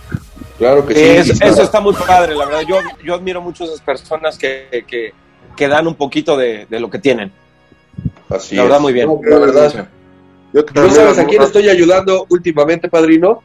Claro 0.57 0.85
que 0.85 0.93
sí. 0.95 1.31
Es- 1.31 1.41
eso 1.41 1.61
está 1.61 1.79
muy 1.79 1.93
padre, 1.93 2.35
la 2.35 2.45
verdad. 2.45 2.61
Yo, 2.67 2.77
yo 3.03 3.15
admiro 3.15 3.41
mucho 3.41 3.63
a 3.63 3.67
esas 3.67 3.81
personas 3.81 4.37
que, 4.37 4.83
que, 4.87 5.13
que 5.55 5.67
dan 5.67 5.87
un 5.87 5.95
poquito 5.95 6.35
de, 6.35 6.65
de 6.69 6.79
lo 6.79 6.89
que 6.89 6.99
tienen. 6.99 7.31
Así 8.29 8.55
la 8.55 8.63
verdad, 8.63 8.77
es. 8.77 8.81
muy 8.81 8.93
bien. 8.93 9.07
No, 9.07 9.19
la 9.23 9.37
verdad. 9.39 9.89
Yo 10.53 10.65
¿Tú 10.65 10.73
también 10.73 10.95
sabes 10.95 11.17
a 11.19 11.25
quién 11.25 11.41
estoy 11.41 11.69
ayudando 11.69 12.25
últimamente, 12.29 12.89
padrino? 12.89 13.41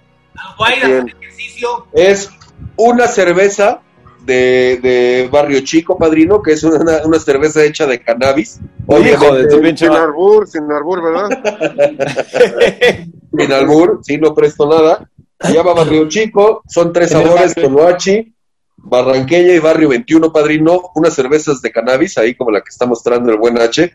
Al 0.58 0.72
ejercicio. 0.74 1.86
Es 1.92 2.30
una 2.76 3.06
cerveza 3.06 3.80
de, 4.24 4.78
de 4.82 5.28
Barrio 5.30 5.60
Chico, 5.60 5.96
padrino, 5.96 6.42
que 6.42 6.52
es 6.52 6.64
una, 6.64 7.04
una 7.04 7.18
cerveza 7.20 7.62
hecha 7.64 7.86
de 7.86 8.00
cannabis. 8.02 8.60
Hijo 8.88 9.34
de 9.34 9.44
tu 9.46 9.54
Sin- 9.56 9.62
pinche 9.62 9.86
sin 9.86 9.94
arbur, 9.94 10.48
sin 10.48 10.70
arbur, 10.72 11.02
¿verdad? 11.02 11.28
Sin 13.38 13.52
albur, 13.52 14.00
sí, 14.02 14.16
no 14.18 14.34
presto 14.34 14.66
nada. 14.68 15.08
Se 15.40 15.52
llama 15.52 15.74
Barrio 15.74 16.08
Chico, 16.08 16.62
son 16.68 16.92
tres 16.92 17.10
sabores, 17.10 17.54
barrio. 17.54 17.68
Tonoachi, 17.68 18.34
Barranqueña 18.78 19.52
y 19.52 19.58
Barrio 19.58 19.90
21, 19.90 20.32
padrino. 20.32 20.80
Unas 20.94 21.14
cervezas 21.14 21.60
de 21.60 21.70
cannabis, 21.70 22.16
ahí 22.18 22.34
como 22.34 22.50
la 22.50 22.60
que 22.60 22.70
está 22.70 22.86
mostrando 22.86 23.30
el 23.30 23.38
buen 23.38 23.58
H. 23.60 23.94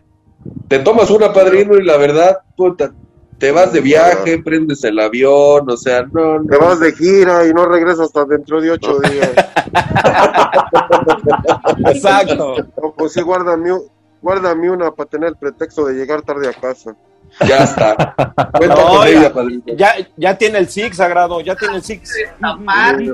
Te 0.67 0.79
tomas 0.79 1.09
una, 1.09 1.31
padrino, 1.33 1.75
y 1.77 1.83
la 1.83 1.97
verdad, 1.97 2.39
puta, 2.55 2.91
te 3.37 3.51
vas 3.51 3.73
de 3.73 3.81
viaje, 3.81 4.41
prendes 4.43 4.83
el 4.83 4.99
avión, 4.99 5.69
o 5.69 5.77
sea, 5.77 6.03
no, 6.11 6.39
no. 6.39 6.45
Te 6.49 6.57
vas 6.57 6.79
de 6.79 6.91
gira 6.93 7.45
y 7.47 7.53
no 7.53 7.65
regresas 7.65 8.01
hasta 8.07 8.25
dentro 8.25 8.61
de 8.61 8.71
ocho 8.71 8.99
días. 9.09 9.31
Exacto. 11.87 12.55
No, 12.81 12.91
pues 12.97 13.13
sí, 13.13 13.21
guárdame, 13.21 13.71
guárdame 14.21 14.69
una 14.69 14.91
para 14.91 15.09
tener 15.09 15.29
el 15.29 15.35
pretexto 15.35 15.85
de 15.85 15.93
llegar 15.95 16.21
tarde 16.21 16.49
a 16.49 16.53
casa. 16.53 16.95
Ya 17.47 17.59
está. 17.63 18.13
Cuenta 18.57 18.75
No, 18.75 18.87
con 18.87 19.05
ya- 19.05 19.09
ella, 19.09 19.33
padrino. 19.33 19.63
Ya, 19.77 19.93
ya 20.17 20.37
tiene 20.37 20.59
el 20.59 20.67
Six, 20.67 20.97
Sagrado, 20.97 21.39
ya 21.41 21.55
tiene 21.55 21.75
el 21.77 21.81
Six. 21.83 22.13
Vas 22.39 22.53
a 22.53 22.93
ver 22.97 23.07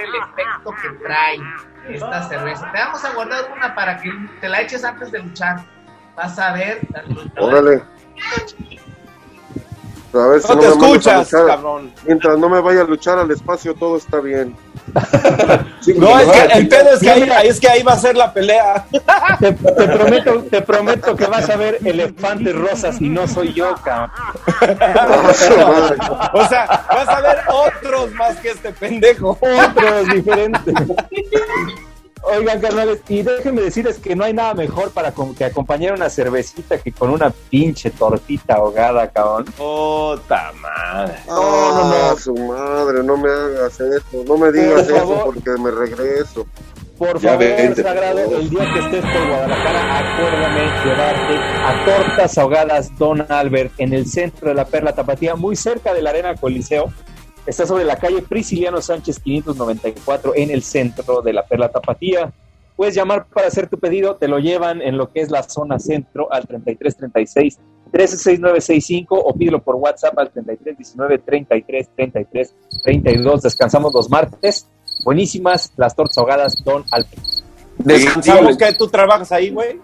el 0.00 0.14
efecto 0.14 0.70
que 0.82 0.88
trae 1.04 1.36
esta 1.88 2.28
cerveza. 2.28 2.70
Te 2.72 2.78
vamos 2.78 3.04
a 3.04 3.12
guardar 3.14 3.52
una 3.56 3.74
para 3.74 3.98
que 3.98 4.10
te 4.40 4.48
la 4.48 4.60
eches 4.60 4.84
antes 4.84 5.12
de 5.12 5.20
luchar. 5.20 5.64
Vas 6.16 6.38
a 6.38 6.52
ver. 6.52 6.80
Órale. 7.38 7.82
A 10.12 10.26
ver 10.28 10.40
si 10.40 10.48
No 10.48 10.54
no 10.54 10.60
te 10.60 10.68
escuchas, 10.68 11.30
cabrón. 11.30 11.92
Mientras 12.06 12.38
no 12.38 12.48
me 12.48 12.60
vaya 12.60 12.82
a 12.82 12.84
luchar 12.84 13.18
al 13.18 13.30
espacio, 13.30 13.74
todo 13.74 13.96
está 13.96 14.20
bien. 14.20 14.56
Sí, 15.80 15.94
No, 15.96 16.18
es 16.18 16.28
que 16.28 16.58
el 16.58 16.68
pedo 16.68 16.90
es 16.94 17.00
que 17.00 17.10
ahí, 17.10 17.22
ahí 17.22 17.48
es 17.48 17.60
que 17.60 17.68
ahí 17.68 17.82
va 17.82 17.92
a 17.92 17.98
ser 17.98 18.16
la 18.16 18.32
pelea. 18.32 18.86
Te, 19.38 19.52
te 19.52 19.88
prometo, 19.88 20.42
te 20.44 20.62
prometo 20.62 21.16
que 21.16 21.26
vas 21.26 21.50
a 21.50 21.56
ver 21.56 21.78
elefantes 21.84 22.54
rosas 22.54 23.00
y 23.00 23.08
no 23.08 23.28
soy 23.28 23.52
yo, 23.52 23.74
cabrón. 23.84 24.10
O 26.32 26.46
sea, 26.48 26.86
vas 26.88 27.08
a 27.08 27.20
ver 27.20 27.38
otros 27.48 28.12
más 28.12 28.36
que 28.36 28.50
este 28.50 28.72
pendejo. 28.72 29.38
Otros 29.40 30.08
diferentes. 30.08 30.74
Oigan, 32.26 32.60
carnales, 32.60 33.00
y 33.08 33.22
déjenme 33.22 33.60
decirles 33.62 33.98
que 33.98 34.16
no 34.16 34.24
hay 34.24 34.32
nada 34.32 34.54
mejor 34.54 34.90
para 34.92 35.12
que 35.36 35.44
acompañar 35.44 35.92
una 35.94 36.08
cervecita 36.08 36.78
que 36.78 36.90
con 36.90 37.10
una 37.10 37.30
pinche 37.50 37.90
tortita 37.90 38.54
ahogada, 38.54 39.08
cabrón. 39.10 39.44
Puta 39.56 40.52
madre. 40.60 41.14
No, 41.28 41.74
no, 41.74 42.10
no. 42.10 42.16
su 42.16 42.34
madre, 42.34 43.02
no 43.02 43.16
me 43.18 43.28
hagas 43.30 43.78
eso. 43.80 44.24
No 44.26 44.38
me 44.38 44.50
digas 44.52 44.84
Por 44.84 44.96
eso 44.96 44.96
favor. 44.96 45.24
porque 45.34 45.50
me 45.62 45.70
regreso. 45.70 46.46
Por 46.98 47.20
Ya 47.20 47.30
favor, 47.30 47.38
vente, 47.44 47.82
Sagrado, 47.82 48.14
por 48.14 48.24
favor. 48.24 48.40
el 48.40 48.50
día 48.50 48.72
que 48.72 48.78
estés 48.78 49.02
por 49.12 49.26
Guadalajara, 49.28 49.98
acuérdame 49.98 50.84
llevarte 50.84 51.36
a 51.36 51.84
Tortas 51.84 52.38
Ahogadas 52.38 52.96
Don 52.98 53.26
Albert 53.30 53.72
en 53.78 53.92
el 53.92 54.06
centro 54.06 54.48
de 54.48 54.54
la 54.54 54.64
Perla 54.64 54.94
Tapatía, 54.94 55.34
muy 55.34 55.56
cerca 55.56 55.92
de 55.92 56.00
la 56.02 56.10
Arena 56.10 56.36
Coliseo. 56.36 56.92
Está 57.46 57.66
sobre 57.66 57.84
la 57.84 57.96
calle 57.96 58.22
Prisciliano 58.22 58.80
Sánchez 58.80 59.18
594 59.20 60.32
en 60.34 60.50
el 60.50 60.62
centro 60.62 61.20
de 61.20 61.32
la 61.32 61.44
Perla 61.44 61.68
Tapatía. 61.68 62.32
Puedes 62.76 62.94
llamar 62.94 63.26
para 63.26 63.46
hacer 63.46 63.68
tu 63.68 63.78
pedido, 63.78 64.16
te 64.16 64.28
lo 64.28 64.38
llevan 64.38 64.82
en 64.82 64.96
lo 64.96 65.12
que 65.12 65.20
es 65.20 65.30
la 65.30 65.42
zona 65.42 65.78
centro 65.78 66.32
al 66.32 66.46
3336 66.46 67.58
136965 67.92 69.16
o 69.16 69.34
pídelo 69.34 69.62
por 69.62 69.76
WhatsApp 69.76 70.18
al 70.18 70.30
3319 70.30 71.18
33 71.18 71.88
33 71.94 72.54
32. 72.82 73.42
Descansamos 73.42 73.94
los 73.94 74.10
martes. 74.10 74.68
Buenísimas 75.04 75.72
las 75.76 75.94
tortas 75.94 76.18
ahogadas 76.18 76.56
Don 76.64 76.84
Albert. 76.90 77.22
Descansamos 77.78 78.56
que 78.56 78.72
tú 78.72 78.88
trabajas 78.88 79.30
ahí, 79.30 79.50
güey. 79.50 79.78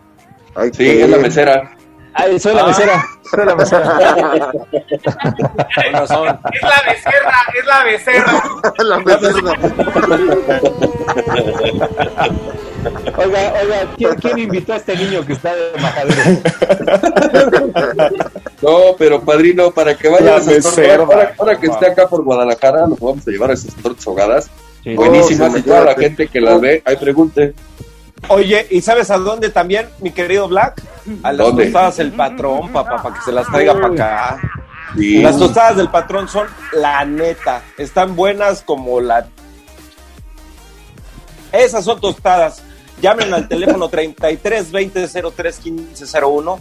Sí, 0.72 0.88
es 0.88 1.08
la 1.08 1.18
mesera. 1.18 1.76
Ay, 2.14 2.38
soy 2.40 2.54
la 2.54 2.62
Ah. 2.62 2.66
mesera. 2.66 3.04
Soy 3.30 3.44
la 3.46 3.54
mesera. 3.56 4.50
Es 6.52 6.62
la 6.62 6.82
becerra, 6.86 7.36
es 7.54 7.64
la 7.66 7.84
becerra. 7.84 8.42
La 8.84 8.98
becerra. 8.98 9.52
Oiga, 13.16 13.52
oiga, 13.62 13.86
¿quién, 13.96 14.14
quién 14.14 14.38
invitó 14.38 14.72
a 14.72 14.76
este 14.76 14.96
niño 14.96 15.24
que 15.26 15.34
está 15.34 15.54
de 15.54 15.72
majadero? 15.80 16.22
No, 18.62 18.78
pero 18.98 19.20
padrino, 19.20 19.70
para 19.70 19.94
que 19.96 20.08
vaya 20.08 20.24
La 20.24 20.32
a 20.32 20.38
esas 20.38 20.54
tortas, 20.62 20.76
becerra. 20.76 21.02
ahora, 21.04 21.34
ahora 21.38 21.61
que 21.61 21.66
esté 21.66 21.86
acá 21.86 22.08
por 22.08 22.22
Guadalajara, 22.24 22.86
nos 22.86 22.98
vamos 22.98 23.26
a 23.26 23.30
llevar 23.30 23.50
a 23.50 23.54
esas 23.54 23.74
tortas 23.76 24.06
ahogadas. 24.06 24.50
Sí. 24.82 24.94
Buenísimas, 24.94 25.52
Oh, 25.54 25.58
y 25.58 25.62
toda 25.62 25.84
la 25.84 25.94
gente 25.94 26.26
que 26.28 26.40
las 26.40 26.58
ve, 26.61 26.82
ahí 26.84 26.96
pregunte. 26.96 27.54
Oye, 28.28 28.66
¿y 28.70 28.80
sabes 28.80 29.10
a 29.10 29.18
dónde 29.18 29.50
también, 29.50 29.88
mi 30.00 30.10
querido 30.10 30.48
Black? 30.48 30.82
A 31.22 31.32
las 31.32 31.46
¿Dónde? 31.46 31.64
tostadas 31.64 31.98
el 31.98 32.12
patrón, 32.12 32.72
papá, 32.72 33.02
para 33.02 33.14
que 33.14 33.22
se 33.22 33.32
las 33.32 33.46
traiga 33.46 33.74
para 33.74 33.86
acá. 33.88 34.40
Las 34.96 35.38
tostadas 35.38 35.76
del 35.76 35.88
patrón 35.88 36.28
son 36.28 36.46
la 36.72 37.04
neta. 37.04 37.62
Están 37.78 38.16
buenas 38.16 38.62
como 38.62 39.00
la. 39.00 39.26
Esas 41.52 41.84
son 41.84 42.00
tostadas. 42.00 42.62
Llamen 43.00 43.32
al 43.32 43.48
teléfono 43.48 43.88
33 43.88 44.70
20 44.70 45.08
03 45.34 45.58
15 45.58 46.20
01. 46.22 46.60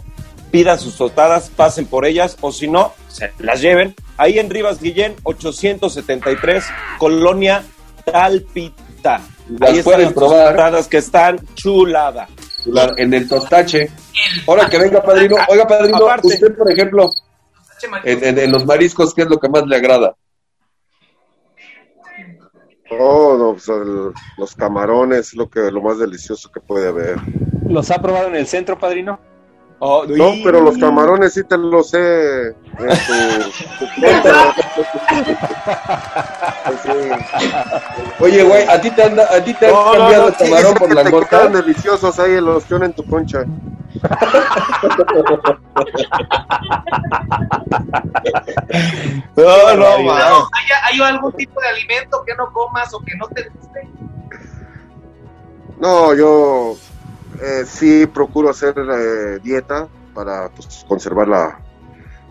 Pidan 0.50 0.80
sus 0.80 0.96
tostadas, 0.96 1.50
pasen 1.50 1.86
por 1.86 2.04
ellas 2.04 2.36
o 2.40 2.50
si 2.50 2.66
no, 2.66 2.92
se 3.08 3.32
las 3.38 3.60
lleven. 3.60 3.94
Ahí 4.16 4.38
en 4.40 4.50
Rivas 4.50 4.80
Guillén, 4.80 5.14
873, 5.22 6.64
Colonia 6.98 7.62
Talpita. 8.04 9.20
Las 9.58 9.70
Ahí 9.70 9.78
están 9.78 9.84
pueden 9.84 10.04
las 10.06 10.12
probar. 10.14 10.46
tostadas 10.48 10.88
que 10.88 10.96
están 10.98 11.40
chulada. 11.54 12.28
la- 12.66 12.92
en 12.98 13.14
el 13.14 13.26
tostache. 13.28 13.90
Ahora 14.46 14.68
que 14.68 14.78
venga 14.78 15.02
padrino, 15.02 15.36
oiga 15.48 15.66
padrino, 15.66 15.96
Aparte. 15.96 16.28
usted 16.28 16.54
por 16.56 16.70
ejemplo, 16.70 17.08
en, 18.04 18.22
en- 18.24 18.38
en 18.38 18.52
los 18.52 18.66
mariscos, 18.66 19.14
¿qué 19.14 19.22
es 19.22 19.28
lo 19.28 19.38
que 19.38 19.48
más 19.48 19.66
le 19.66 19.76
agrada? 19.76 20.14
Oh, 22.90 23.36
no, 23.38 23.52
pues, 23.52 23.68
el- 23.68 24.12
los 24.36 24.54
camarones 24.56 25.28
es 25.28 25.34
lo 25.34 25.48
que 25.48 25.60
lo 25.70 25.80
más 25.80 25.98
delicioso 25.98 26.50
que 26.52 26.60
puede 26.60 26.88
haber. 26.88 27.16
¿Los 27.68 27.90
ha 27.90 28.02
probado 28.02 28.28
en 28.28 28.34
el 28.36 28.46
centro, 28.46 28.78
padrino? 28.78 29.20
Oh, 29.82 30.04
No, 30.06 30.34
y- 30.34 30.42
pero 30.44 30.60
los 30.60 30.76
camarones 30.76 31.32
sí 31.32 31.42
te 31.44 31.56
los 31.56 31.88
sé. 31.88 32.48
en 32.48 32.54
tu- 32.58 33.78
tu 33.78 33.86
cuenta. 34.00 34.54
Sí. 36.82 36.90
Oye, 38.20 38.42
güey, 38.42 38.68
¿a 38.68 38.78
ti 38.80 38.90
te, 38.90 39.02
anda, 39.04 39.26
a 39.34 39.42
ti 39.42 39.54
te 39.54 39.66
han 39.68 39.72
No, 39.72 39.86
no, 39.86 39.98
cambiado 39.98 40.22
no, 40.24 40.28
el 40.28 40.34
camarón 40.36 40.74
por 40.74 40.94
langota? 40.94 41.28
quedaron 41.28 41.52
deliciosos 41.54 42.18
ahí 42.18 42.32
en 42.34 42.44
los 42.44 42.64
que 42.64 42.74
en 42.74 42.92
tu 42.92 43.04
concha. 43.06 43.44
No, 49.36 49.76
no. 49.76 49.86
¿Hay, 50.12 50.66
hay 50.84 51.00
algún 51.00 51.32
tipo 51.32 51.60
de 51.60 51.68
alimento 51.68 52.22
que 52.26 52.34
no 52.34 52.52
comas 52.52 52.92
o 52.94 53.00
que 53.00 53.14
no 53.16 53.26
te 53.28 53.48
guste? 53.48 53.88
No, 55.78 56.14
yo 56.14 56.76
eh, 57.40 57.64
sí 57.66 58.06
procuro 58.06 58.50
hacer 58.50 58.74
eh, 58.78 59.38
dieta 59.42 59.88
para 60.14 60.48
pues, 60.50 60.84
conservar 60.88 61.28
la, 61.28 61.58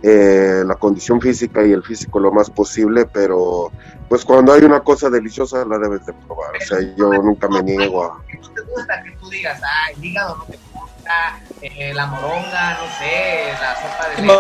eh, 0.04 0.64
la 0.66 0.76
condición 0.76 1.20
física 1.22 1.66
y 1.66 1.72
el 1.72 1.84
físico 1.84 2.20
lo 2.20 2.32
más 2.32 2.50
posible, 2.50 3.06
pero 3.06 3.72
pues 4.08 4.24
cuando 4.26 4.54
hay 4.54 4.64
una 4.64 4.80
cosa 4.82 5.10
deliciosa 5.10 5.66
la 5.66 5.78
debes 5.78 6.06
de 6.06 6.14
probar. 6.14 6.52
O 6.56 6.66
sea, 6.66 6.80
yo 6.96 7.10
nunca 7.12 7.48
me 7.48 7.62
niego 7.64 8.04
a... 8.04 8.18
No 8.42 8.50
te 8.50 8.62
gusta, 8.62 9.04
que 9.04 9.12
tú 9.12 9.30
digas, 9.30 9.60
ah, 9.64 9.92
el 9.96 10.04
hígado 10.06 10.38
no 10.38 10.44
te 10.46 10.58
gusta, 10.74 11.40
eh, 11.62 11.94
la 11.94 12.06
moronga, 12.08 12.74
no 12.80 12.88
sé, 12.98 13.54
la 13.62 13.76
sopa 13.76 14.10
de 14.16 14.22
leche. 14.24 14.40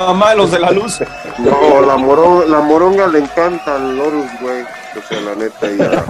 Mamá, 0.00 0.34
los 0.34 0.50
de 0.50 0.58
la 0.58 0.70
luz. 0.70 1.00
No, 1.38 1.80
la, 1.82 1.96
moron- 1.96 2.50
la 2.50 2.60
moronga 2.60 3.06
le 3.06 3.18
encanta 3.20 3.76
al 3.76 3.96
Lorus, 3.96 4.30
güey. 4.40 4.62
O 4.62 5.02
sea, 5.08 5.20
la 5.20 5.34
neta, 5.34 5.70
ya... 5.70 6.04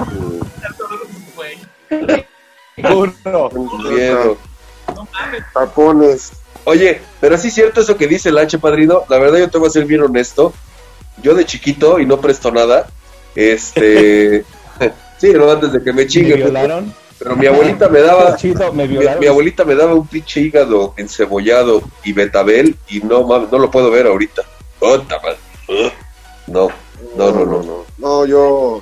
Uno. 2.76 3.50
Miedo. 3.90 4.36
No 4.94 5.08
mames. 5.12 5.42
Tapones. 5.52 6.32
Oye, 6.64 7.00
pero 7.20 7.36
sí 7.38 7.48
es 7.48 7.54
cierto 7.54 7.80
eso 7.80 7.96
que 7.96 8.06
dice 8.06 8.28
el 8.28 8.38
H, 8.38 8.58
padrino. 8.58 9.02
La 9.08 9.18
verdad, 9.18 9.38
yo 9.38 9.50
te 9.50 9.58
voy 9.58 9.68
a 9.68 9.70
ser 9.72 9.84
bien 9.84 10.02
honesto. 10.02 10.52
Yo 11.22 11.34
de 11.34 11.44
chiquito, 11.44 11.98
y 11.98 12.06
no 12.06 12.20
presto 12.20 12.50
nada, 12.50 12.86
este. 13.34 14.44
sí, 15.18 15.32
no 15.32 15.50
antes 15.50 15.72
de 15.72 15.78
que 15.82 15.92
me 15.92 16.02
¿Me 16.02 16.06
chinguen. 16.06 16.32
Pero, 16.32 16.44
violaron? 16.50 16.94
pero 17.18 17.36
mi 17.36 17.46
abuelita 17.46 17.88
me 17.88 18.00
daba. 18.00 18.36
Chido, 18.36 18.72
me 18.72 18.84
Mi, 18.86 18.94
violaron. 18.96 19.20
mi 19.20 19.26
abuelita 19.26 19.64
me 19.64 19.74
daba 19.74 19.94
un 19.94 20.06
pinche 20.06 20.40
hígado 20.40 20.94
encebollado 20.96 21.82
y 22.04 22.12
betabel 22.12 22.76
y 22.88 23.00
no 23.00 23.22
mames, 23.24 23.50
no 23.52 23.58
lo 23.58 23.70
puedo 23.70 23.90
ver 23.90 24.06
ahorita. 24.06 24.42
Ugh. 24.80 25.02
No, 26.46 26.68
no, 27.16 27.30
no, 27.30 27.44
no. 27.44 27.62
no. 27.62 27.84
No, 27.98 28.26
yo, 28.26 28.80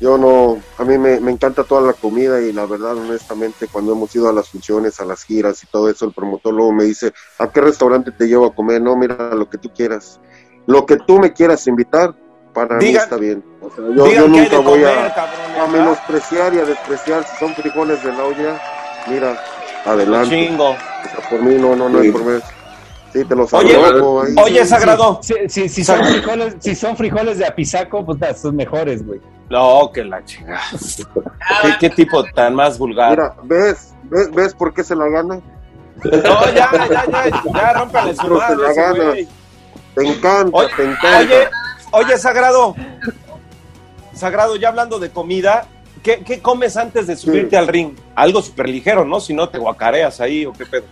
yo 0.00 0.16
no, 0.16 0.58
a 0.78 0.84
mí 0.84 0.96
me, 0.96 1.18
me 1.20 1.32
encanta 1.32 1.64
toda 1.64 1.80
la 1.80 1.92
comida 1.92 2.40
y 2.40 2.52
la 2.52 2.66
verdad, 2.66 2.96
honestamente, 2.96 3.66
cuando 3.70 3.92
hemos 3.92 4.14
ido 4.14 4.28
a 4.28 4.32
las 4.32 4.48
funciones, 4.48 5.00
a 5.00 5.04
las 5.04 5.24
giras 5.24 5.62
y 5.64 5.66
todo 5.66 5.90
eso, 5.90 6.04
el 6.04 6.12
promotor 6.12 6.54
luego 6.54 6.72
me 6.72 6.84
dice, 6.84 7.12
¿a 7.38 7.50
qué 7.50 7.60
restaurante 7.60 8.12
te 8.12 8.26
llevo 8.28 8.46
a 8.46 8.54
comer? 8.54 8.80
No, 8.80 8.96
mira, 8.96 9.34
lo 9.34 9.48
que 9.50 9.58
tú 9.58 9.70
quieras. 9.74 10.20
Lo 10.66 10.86
que 10.86 10.98
tú 10.98 11.18
me 11.18 11.32
quieras 11.32 11.66
invitar, 11.66 12.14
para 12.54 12.76
mí 12.76 12.94
está 12.94 13.16
bien. 13.16 13.42
O 13.60 13.70
sea, 13.70 13.84
yo, 13.84 14.04
Digan 14.04 14.24
yo 14.24 14.28
nunca 14.28 14.56
voy 14.58 14.82
comer, 14.82 14.98
a, 14.98 15.14
¿ah? 15.16 15.66
menospreciar 15.70 16.54
y 16.54 16.58
a 16.58 16.64
despreciar. 16.64 17.24
Si 17.26 17.36
son 17.36 17.54
frijoles 17.54 18.02
de 18.04 18.12
la 18.12 18.24
olla, 18.24 18.60
mira, 19.08 19.42
adelante. 19.84 20.28
Chingo. 20.30 20.70
O 20.70 20.76
sea, 20.76 21.28
por 21.30 21.42
mí 21.42 21.56
no, 21.56 21.74
no, 21.74 21.88
no 21.88 21.98
hay 21.98 22.12
Sí. 22.12 22.18
ver. 22.24 22.42
Sí, 23.12 23.24
te 23.24 23.34
los 23.34 23.52
Oye, 23.54 23.74
ahí. 23.76 24.34
Oye, 24.44 24.66
Sagrado. 24.66 25.18
Si, 25.22 25.34
si, 25.48 25.68
si 25.68 25.84
son 25.84 26.04
frijoles, 26.04 26.56
si 26.60 26.74
son 26.74 26.96
frijoles 26.96 27.38
de 27.38 27.46
apisaco, 27.46 28.04
pues 28.04 28.18
son 28.40 28.54
mejores, 28.56 29.04
güey. 29.06 29.20
No, 29.48 29.90
que 29.92 30.04
la 30.04 30.22
chingada. 30.24 30.60
¿Qué, 31.62 31.68
qué 31.80 31.90
tipo 31.90 32.22
tan 32.34 32.54
más 32.54 32.78
vulgar? 32.78 33.10
Mira, 33.12 33.34
¿ves? 33.44 33.94
¿Ves, 34.04 34.30
¿Ves 34.32 34.54
por 34.54 34.74
qué 34.74 34.84
se 34.84 34.94
la 34.94 35.08
gana? 35.08 35.40
No, 36.04 36.44
ya, 36.54 36.70
ya, 36.70 37.06
ya, 37.06 37.42
ya, 37.54 37.72
rómpale 37.72 38.14
su 38.14 38.22
se 38.22 38.28
madre 38.28 38.56
la 38.56 38.70
ese 38.70 38.80
gana. 38.80 39.04
güey. 39.04 39.28
Te 39.94 40.06
encanta, 40.06 40.56
Oye, 40.56 40.68
te 40.76 40.84
encanta. 40.84 41.18
Oye, 41.18 41.48
oye, 41.92 42.18
Sagrado. 42.18 42.74
Sagrado, 44.12 44.56
ya 44.56 44.68
hablando 44.68 44.98
de 44.98 45.10
comida, 45.10 45.66
¿qué, 46.02 46.22
qué 46.24 46.40
comes 46.40 46.76
antes 46.76 47.06
de 47.06 47.16
subirte 47.16 47.50
Sí. 47.50 47.56
al 47.56 47.68
ring? 47.68 47.92
Algo 48.14 48.42
súper 48.42 48.68
ligero, 48.68 49.04
¿no? 49.04 49.18
Si 49.20 49.32
no 49.32 49.48
te 49.48 49.58
guacareas 49.58 50.20
ahí 50.20 50.44
o 50.44 50.52
qué 50.52 50.66
pedo. 50.66 50.84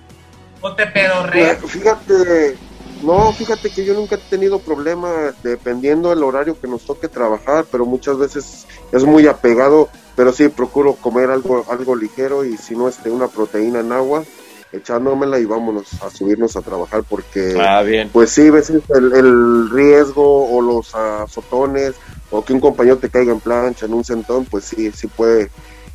O 0.67 0.75
te 0.75 0.85
pedorreas. 0.89 1.59
Fíjate, 1.65 2.57
no, 3.05 3.33
fíjate 3.33 3.71
que 3.71 3.85
yo 3.85 3.95
nunca 3.95 4.17
he 4.17 4.19
tenido 4.19 4.59
problemas 4.59 5.41
dependiendo 5.45 6.11
del 6.11 6.25
horario 6.25 6.61
que 6.61 6.67
nos 6.67 6.85
toque 6.85 7.07
trabajar, 7.07 7.67
pero 7.71 7.87
muchas 7.87 8.19
veces 8.19 8.67
es 8.91 9.05
muy 9.05 9.29
apegado, 9.29 9.89
pero 10.17 10.33
sí 10.33 10.49
procuro 10.49 10.95
comer 10.95 11.31
algo, 11.31 11.65
algo 11.71 11.95
ligero 11.95 12.45
y 12.45 12.57
si 12.57 12.75
no, 12.75 12.89
este, 12.89 13.11
una 13.11 13.29
proteína 13.29 13.79
en 13.79 13.93
agua, 13.93 14.25
echándomela 14.73 15.39
y 15.39 15.45
vámonos 15.45 16.03
a 16.03 16.11
subirnos 16.11 16.57
a 16.57 16.63
trabajar 16.63 17.05
porque... 17.09 17.57
Ah, 17.61 17.83
bien. 17.83 18.11
Pues 18.13 18.31
sí, 18.31 18.51
ves 18.51 18.71
el, 18.71 18.83
el 19.15 19.71
riesgo 19.71 20.51
o 20.51 20.61
los 20.61 20.97
azotones 20.97 21.95
o 22.33 22.45
que 22.45 22.53
un 22.53 22.61
compañero 22.61 22.99
te 22.99 23.09
caiga 23.09 23.31
en 23.31 23.39
plancha, 23.39 23.87
en 23.87 23.95
un 23.95 24.03
sentón, 24.03 24.45
pues 24.47 24.65
sí, 24.65 24.91
sí 24.91 25.07
puede 25.07 25.49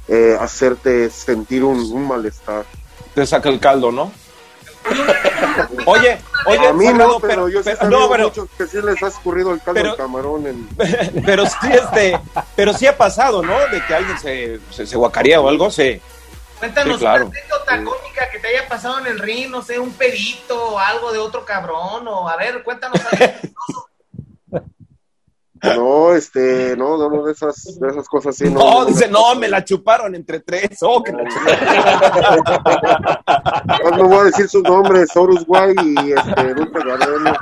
eh, 0.07 0.37
hacerte 0.39 1.09
sentir 1.09 1.65
un, 1.65 1.77
un 1.91 2.07
malestar. 2.07 2.63
Te 3.13 3.25
saca 3.25 3.49
el 3.49 3.59
caldo, 3.59 3.91
¿no? 3.91 4.13
Oye, 5.85 6.19
oye, 6.45 6.67
A 6.67 6.73
mí 6.73 6.87
no, 6.93 7.19
pero, 7.19 7.47
yo 7.49 7.61
sí 7.63 7.71
pero- 7.79 7.89
no, 7.89 8.09
pero, 8.09 8.23
muchos 8.25 8.47
que 8.57 8.65
sí 8.67 8.81
les 8.81 9.01
ha 9.03 9.07
escurrido 9.07 9.51
el 9.53 9.59
caldo 9.61 9.73
pero- 9.81 9.91
al 9.91 9.97
camarón. 9.97 10.47
En... 10.47 10.67
pero 11.25 11.45
sí, 11.45 11.67
este, 11.71 12.19
pero 12.55 12.73
sí 12.73 12.87
ha 12.87 12.97
pasado, 12.97 13.41
¿no? 13.41 13.57
De 13.67 13.83
que 13.85 13.93
alguien 13.95 14.17
se, 14.19 14.59
se, 14.71 14.85
se 14.87 14.97
guacarea 14.97 15.39
o 15.41 15.47
algo, 15.49 15.69
sí. 15.69 16.01
Cuéntanos 16.59 16.95
Sí, 16.97 16.99
claro. 16.99 17.25
una 17.25 17.37
anécdota 17.39 17.75
cómica 17.83 18.29
que 18.31 18.39
te 18.39 18.47
haya 18.49 18.67
pasado 18.67 18.99
en 18.99 19.07
el 19.07 19.19
ring, 19.19 19.49
no 19.49 19.61
sé, 19.63 19.79
un 19.79 19.91
pedito 19.93 20.73
o 20.73 20.79
algo 20.79 21.11
de 21.11 21.17
otro 21.19 21.43
cabrón, 21.45 22.07
o 22.07 22.29
a 22.29 22.35
ver, 22.37 22.61
cuéntanos 22.63 22.99
algo. 23.11 23.33
No, 25.63 26.13
este, 26.13 26.75
no, 26.75 26.97
no, 26.97 27.07
no, 27.09 27.23
de 27.23 27.33
esas, 27.33 27.79
de 27.79 27.89
esas 27.89 28.07
cosas 28.07 28.35
sí. 28.35 28.45
No, 28.45 28.59
no 28.59 28.85
dice, 28.85 29.07
no, 29.07 29.35
me 29.35 29.47
la 29.47 29.63
chuparon 29.63 30.15
entre 30.15 30.39
tres. 30.39 30.79
Oh, 30.81 31.03
que 31.03 31.11
la 31.11 31.23
No, 33.83 33.91
no 33.97 34.07
voy 34.07 34.17
a 34.17 34.23
decir 34.23 34.49
sus 34.49 34.63
nombres, 34.63 35.15
Horus 35.15 35.45
Guay 35.45 35.75
y 35.79 36.13
este, 36.13 36.53
Dulce 36.55 36.79
Gardeno. 36.79 37.35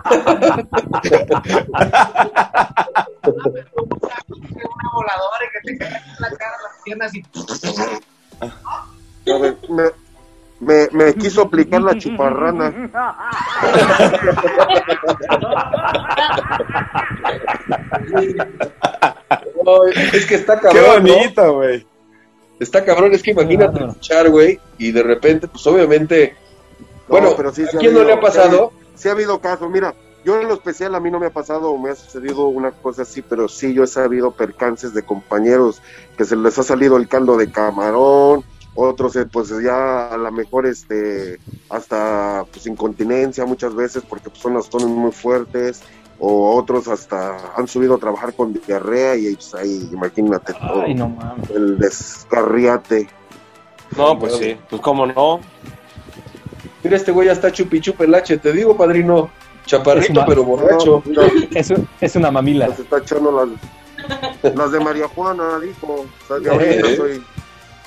una 4.74 4.90
voladora 4.94 5.46
y 5.46 5.50
que 5.52 5.62
te 5.72 5.78
caiga 5.78 5.98
en 5.98 6.04
la 6.20 6.30
cara 6.32 6.58
las 6.62 6.74
piernas 6.84 7.16
y 7.16 7.24
A 9.32 9.38
ver, 9.38 9.56
me, 10.60 10.88
me, 10.92 11.14
quiso 11.14 11.44
aplicar 11.44 11.82
la 11.82 11.98
chuparrana. 11.98 12.74
No, 19.64 19.86
es 19.86 20.26
que 20.26 20.36
está 20.36 20.60
Qué 20.60 20.68
cabrón, 20.68 21.04
¿no? 21.04 21.14
bonito, 21.16 21.54
güey. 21.54 21.86
Está 22.60 22.84
cabrón, 22.84 23.14
es 23.14 23.24
que 23.24 23.32
imagínate 23.32 23.80
Ah. 23.82 23.88
luchar, 23.88 24.30
güey, 24.30 24.60
y 24.78 24.92
de 24.92 25.04
repente, 25.04 25.48
pues 25.48 25.66
obviamente, 25.68 26.36
Bueno, 27.08 27.34
pero 27.36 27.52
sí, 27.54 27.66
sí 27.72 27.78
¿a 27.78 27.80
quién 27.80 27.94
no 27.94 28.04
le 28.04 28.14
ha 28.14 28.20
pasado? 28.20 28.72
Sí 28.96 29.08
ha 29.10 29.14
habido 29.14 29.40
casos, 29.40 29.70
mira, 29.70 29.96
yo 30.26 30.40
en 30.40 30.48
lo 30.48 30.54
especial 30.56 30.94
a 30.94 31.00
mí 31.00 31.10
no 31.10 31.20
me 31.20 31.28
ha 31.28 31.32
pasado 31.34 31.72
o 31.72 31.78
me 31.78 31.90
ha 31.90 31.96
sucedido 31.96 32.48
una 32.48 32.72
cosa 32.72 33.04
así, 33.04 33.22
pero 33.22 33.48
sí 33.48 33.74
yo 33.74 33.84
he 33.84 33.88
sabido 33.88 34.32
percances 34.32 34.94
de 34.94 35.04
compañeros 35.04 35.82
que 36.18 36.26
se 36.26 36.36
les 36.36 36.60
ha 36.60 36.64
salido 36.64 36.98
el 36.98 37.08
caldo 37.08 37.38
de 37.38 37.50
camarón, 37.50 38.44
otros 38.88 39.16
eh, 39.16 39.26
pues 39.32 39.50
ya 39.64 40.08
a 40.14 40.18
lo 40.18 40.32
mejor 40.32 40.66
este 40.66 41.40
hasta 41.70 42.46
pues 42.52 42.66
incontinencia 42.68 43.46
muchas 43.46 43.76
veces 43.76 44.04
porque 44.08 44.30
pues, 44.30 44.42
son 44.42 44.54
las 44.54 44.70
tonos 44.70 44.90
muy 44.90 45.12
fuertes 45.12 45.82
o 46.20 46.56
otros 46.58 46.88
hasta 46.88 47.38
han 47.56 47.68
subido 47.68 47.96
a 47.96 47.98
trabajar 47.98 48.34
con 48.34 48.54
diarrea 48.54 49.16
y 49.16 49.36
pues, 49.36 49.54
ahí 49.56 49.90
imagínate 49.92 50.54
todo 50.54 50.82
Ay, 50.84 50.94
no 50.96 51.10
mames. 51.10 51.50
el 51.52 51.78
descarriate. 51.80 53.10
No, 53.98 54.20
pues 54.20 54.36
sí, 54.38 54.56
pues 54.70 54.82
cómo 54.82 55.06
no. 55.08 55.40
Mira, 56.84 56.96
este 56.96 57.12
güey 57.12 57.28
ya 57.28 57.34
está 57.34 57.52
chupi 57.52 57.82
chupi 57.82 58.04
el 58.04 58.16
H, 58.16 58.38
te 58.38 58.54
digo, 58.54 58.78
padrino. 58.78 59.30
Chaparrito, 59.66 60.24
pero 60.28 60.44
borracho. 60.44 61.04
No, 61.06 61.22
Es, 61.54 61.72
es 62.02 62.16
una 62.16 62.32
mamila. 62.32 62.68
Las 62.70 62.80
está 62.80 62.98
echando 63.00 63.32
las, 63.32 64.56
las 64.56 64.72
de 64.72 64.80
María 64.80 65.08
Juana, 65.08 65.60
dijo. 65.60 66.06
O 66.06 66.28
sea, 66.28 66.38
que 66.42 66.50
ahorita 66.50 66.88
Eh. 66.90 66.98
soy- 66.98 67.24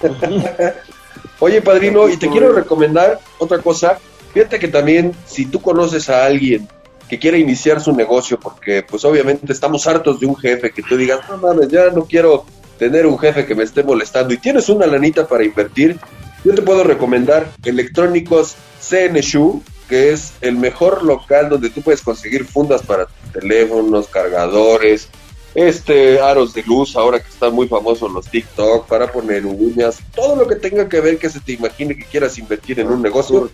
Oye, 1.40 1.60
padrino, 1.60 2.08
y 2.08 2.16
te 2.16 2.28
quiero 2.28 2.52
recomendar 2.52 3.18
otra 3.38 3.58
cosa. 3.58 3.98
Fíjate 4.32 4.58
que 4.58 4.68
también, 4.68 5.12
si 5.26 5.46
tú 5.46 5.60
conoces 5.60 6.08
a 6.08 6.24
alguien 6.24 6.68
que 7.08 7.18
quiere 7.18 7.38
iniciar 7.38 7.80
su 7.80 7.92
negocio, 7.92 8.38
porque 8.40 8.82
pues 8.88 9.04
obviamente 9.04 9.52
estamos 9.52 9.86
hartos 9.86 10.20
de 10.20 10.26
un 10.26 10.36
jefe 10.36 10.70
que 10.70 10.82
tú 10.82 10.96
digas, 10.96 11.20
no 11.28 11.36
mames, 11.36 11.68
ya 11.68 11.90
no 11.90 12.04
quiero 12.04 12.46
tener 12.78 13.06
un 13.06 13.18
jefe 13.18 13.44
que 13.44 13.54
me 13.54 13.64
esté 13.64 13.82
molestando 13.82 14.32
y 14.32 14.38
tienes 14.38 14.68
una 14.68 14.86
lanita 14.86 15.26
para 15.26 15.44
invertir, 15.44 15.98
yo 16.44 16.54
te 16.54 16.62
puedo 16.62 16.82
recomendar 16.82 17.48
Electrónicos 17.64 18.56
CNSHU, 18.80 19.62
que 19.88 20.12
es 20.12 20.32
el 20.40 20.56
mejor 20.56 21.02
local 21.02 21.50
donde 21.50 21.70
tú 21.70 21.82
puedes 21.82 22.02
conseguir 22.02 22.46
fundas 22.46 22.82
para 22.82 23.06
teléfonos, 23.32 24.08
cargadores, 24.08 25.08
este 25.54 26.20
aros 26.20 26.54
de 26.54 26.62
luz, 26.62 26.96
ahora 26.96 27.20
que 27.20 27.28
están 27.28 27.54
muy 27.54 27.68
famosos 27.68 28.10
los 28.10 28.26
TikTok, 28.26 28.86
para 28.86 29.10
poner 29.12 29.44
uñas, 29.46 29.98
todo 30.14 30.36
lo 30.36 30.46
que 30.46 30.56
tenga 30.56 30.88
que 30.88 31.00
ver 31.00 31.18
que 31.18 31.28
se 31.28 31.40
te 31.40 31.52
imagine 31.52 31.96
que 31.96 32.04
quieras 32.04 32.38
invertir 32.38 32.80
en 32.80 32.88
un 32.88 33.02
negocio. 33.02 33.50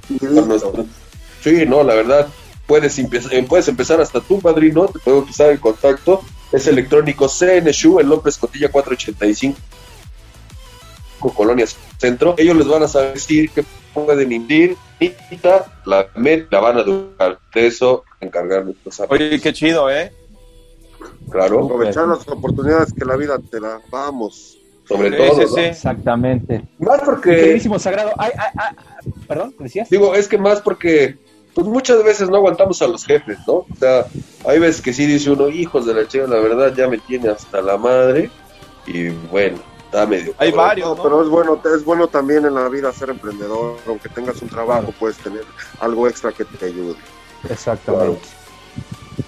Sí, 1.43 1.65
no, 1.67 1.83
la 1.83 1.95
verdad, 1.95 2.29
puedes, 2.67 2.99
empe- 2.99 3.27
eh, 3.33 3.43
puedes 3.49 3.69
empezar 3.69 4.01
hasta 4.01 4.21
tú, 4.21 4.41
padrino, 4.41 4.87
te 4.89 4.99
puedo 4.99 5.25
pasar 5.25 5.51
el 5.51 5.61
contacto, 5.61 6.23
es 6.53 6.67
electrónico 6.67 7.29
CNSHU 7.29 8.01
en 8.01 8.09
López 8.09 8.37
Cotilla 8.39 8.71
485, 8.71 9.59
Colonia 11.35 11.67
Centro. 11.99 12.35
Ellos 12.39 12.57
les 12.57 12.67
van 12.69 12.83
a 12.85 12.89
saber 12.89 13.15
decir 13.15 13.51
que 13.51 13.65
pueden 13.93 14.31
invertir, 14.33 14.77
la 16.51 16.61
van 16.61 16.79
a 16.79 16.81
educar. 16.83 17.39
De 17.55 17.67
eso 17.67 18.05
encargar 18.21 18.65
nuestros 18.65 19.01
Oye, 19.11 19.41
qué 19.41 19.53
chido, 19.53 19.91
¿eh? 19.91 20.13
Claro, 21.31 21.65
Aprovechar 21.65 22.09
las 22.09 22.27
oportunidades 22.29 22.93
que 22.93 23.05
la 23.05 23.17
vida 23.17 23.39
te 23.51 23.61
da. 23.61 23.81
Vamos. 23.91 24.59
sobre 24.89 25.11
Sí, 25.11 25.17
todo. 25.17 25.35
sí, 25.35 25.41
¿no? 25.43 25.49
sí. 25.49 25.61
Exactamente. 25.61 26.65
Más 26.79 27.01
porque, 27.05 27.31
queridísimo 27.37 27.79
sagrado. 27.79 28.13
Ay, 28.19 28.31
ay, 28.39 28.51
ay, 28.57 29.13
perdón, 29.27 29.55
¿decías? 29.59 29.89
digo, 29.91 30.15
es 30.15 30.27
que 30.29 30.39
más 30.39 30.61
porque, 30.63 31.17
pues 31.55 31.67
muchas 31.67 32.03
veces 32.05 32.31
no 32.31 32.37
aguantamos 32.37 32.81
a 32.83 32.89
los 32.89 33.05
jefes, 33.05 33.39
¿no? 33.47 33.53
O 33.55 33.67
sea, 33.79 34.07
hay 34.47 34.59
veces 34.59 34.81
que 34.81 34.93
sí 34.93 35.05
dice 35.07 35.31
uno, 35.31 35.49
hijos 35.49 35.85
de 35.87 35.95
la 35.95 36.07
chica, 36.09 36.27
la 36.27 36.41
verdad 36.41 36.73
ya 36.75 36.89
me 36.89 36.99
tiene 36.99 37.29
hasta 37.29 37.61
la 37.61 37.77
madre, 37.77 38.31
y 38.87 39.09
bueno, 39.31 39.59
está 39.85 40.07
medio. 40.07 40.33
Hay 40.39 40.51
cabrón. 40.53 40.67
varios, 40.69 40.89
No, 40.89 40.95
¿no? 40.97 41.03
pero 41.03 41.23
es 41.23 41.29
bueno, 41.29 41.61
es 41.75 41.85
bueno 41.85 42.09
también 42.09 42.47
en 42.47 42.55
la 42.55 42.69
vida 42.71 42.91
ser 42.93 43.11
emprendedor. 43.11 43.77
Aunque 43.87 44.09
tengas 44.09 44.41
un 44.41 44.49
trabajo, 44.49 44.93
puedes 44.99 45.19
tener 45.19 45.43
algo 45.81 46.09
extra 46.09 46.33
que 46.33 46.45
te 46.47 46.65
ayude. 46.67 46.97
Exactamente. 47.51 48.21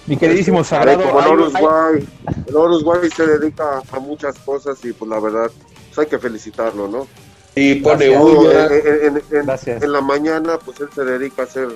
Mi 0.07 0.17
queridísimo 0.17 0.63
sagrado. 0.63 1.03
Como 1.03 1.19
el 1.19 1.25
hay- 1.25 1.31
Horus 1.31 1.55
hay- 1.55 1.61
Guay. 1.63 2.09
El 2.47 2.55
Horus 2.55 2.83
Guay 2.83 3.09
se 3.09 3.25
dedica 3.27 3.81
a 3.91 3.99
muchas 3.99 4.37
cosas 4.39 4.83
y 4.85 4.93
pues 4.93 5.09
la 5.09 5.19
verdad, 5.19 5.51
pues 5.87 5.99
hay 5.99 6.05
que 6.07 6.19
felicitarlo, 6.19 6.87
¿no? 6.87 7.07
Y 7.55 7.75
pone 7.75 8.07
Gracias. 8.09 8.23
uña, 8.23 8.65
En, 8.67 9.17
en- 9.31 9.83
en 9.83 9.91
la 9.91 10.01
mañana, 10.01 10.57
pues 10.63 10.79
él 10.79 10.87
se 10.95 11.03
dedica 11.03 11.41
a 11.41 11.45
hacer 11.45 11.67